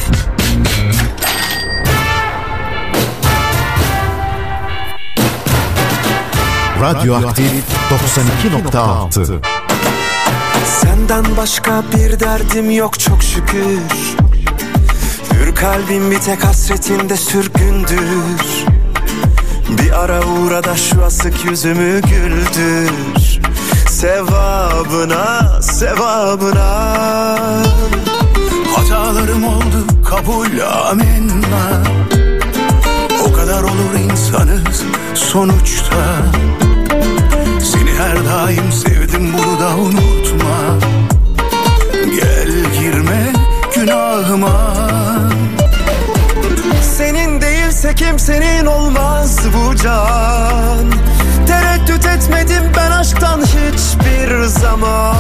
[6.80, 7.52] Radyoaktif
[8.72, 9.38] 92.6
[10.64, 13.78] Senden başka bir derdim yok çok şükür
[15.40, 18.66] Hür kalbim bir tek hasretinde sürgündür.
[19.68, 23.40] Bir ara uğra da şu asık yüzümü güldür.
[23.88, 26.68] Sevabına, sevabına.
[28.76, 31.82] Hatalarım oldu kabul amenna.
[33.28, 34.84] O kadar olur insanız
[35.14, 36.22] sonuçta.
[37.62, 40.78] Seni her daim sevdim bunu da unutma.
[41.92, 42.50] Gel
[42.80, 43.32] girme
[43.74, 44.77] günahıma
[46.98, 50.92] senin değilse kimsenin olmaz bu can.
[51.46, 55.14] Tereddüt etmedim ben aşktan hiçbir zaman.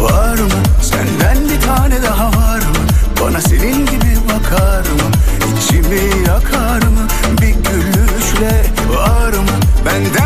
[0.00, 0.62] Var mı?
[0.82, 2.84] Senden bir tane daha var mı?
[3.20, 5.10] Bana senin gibi bakar mı?
[5.56, 7.08] İçimi yakar mı?
[7.40, 9.56] Bir gülüşle Var mı?
[9.86, 10.23] Benden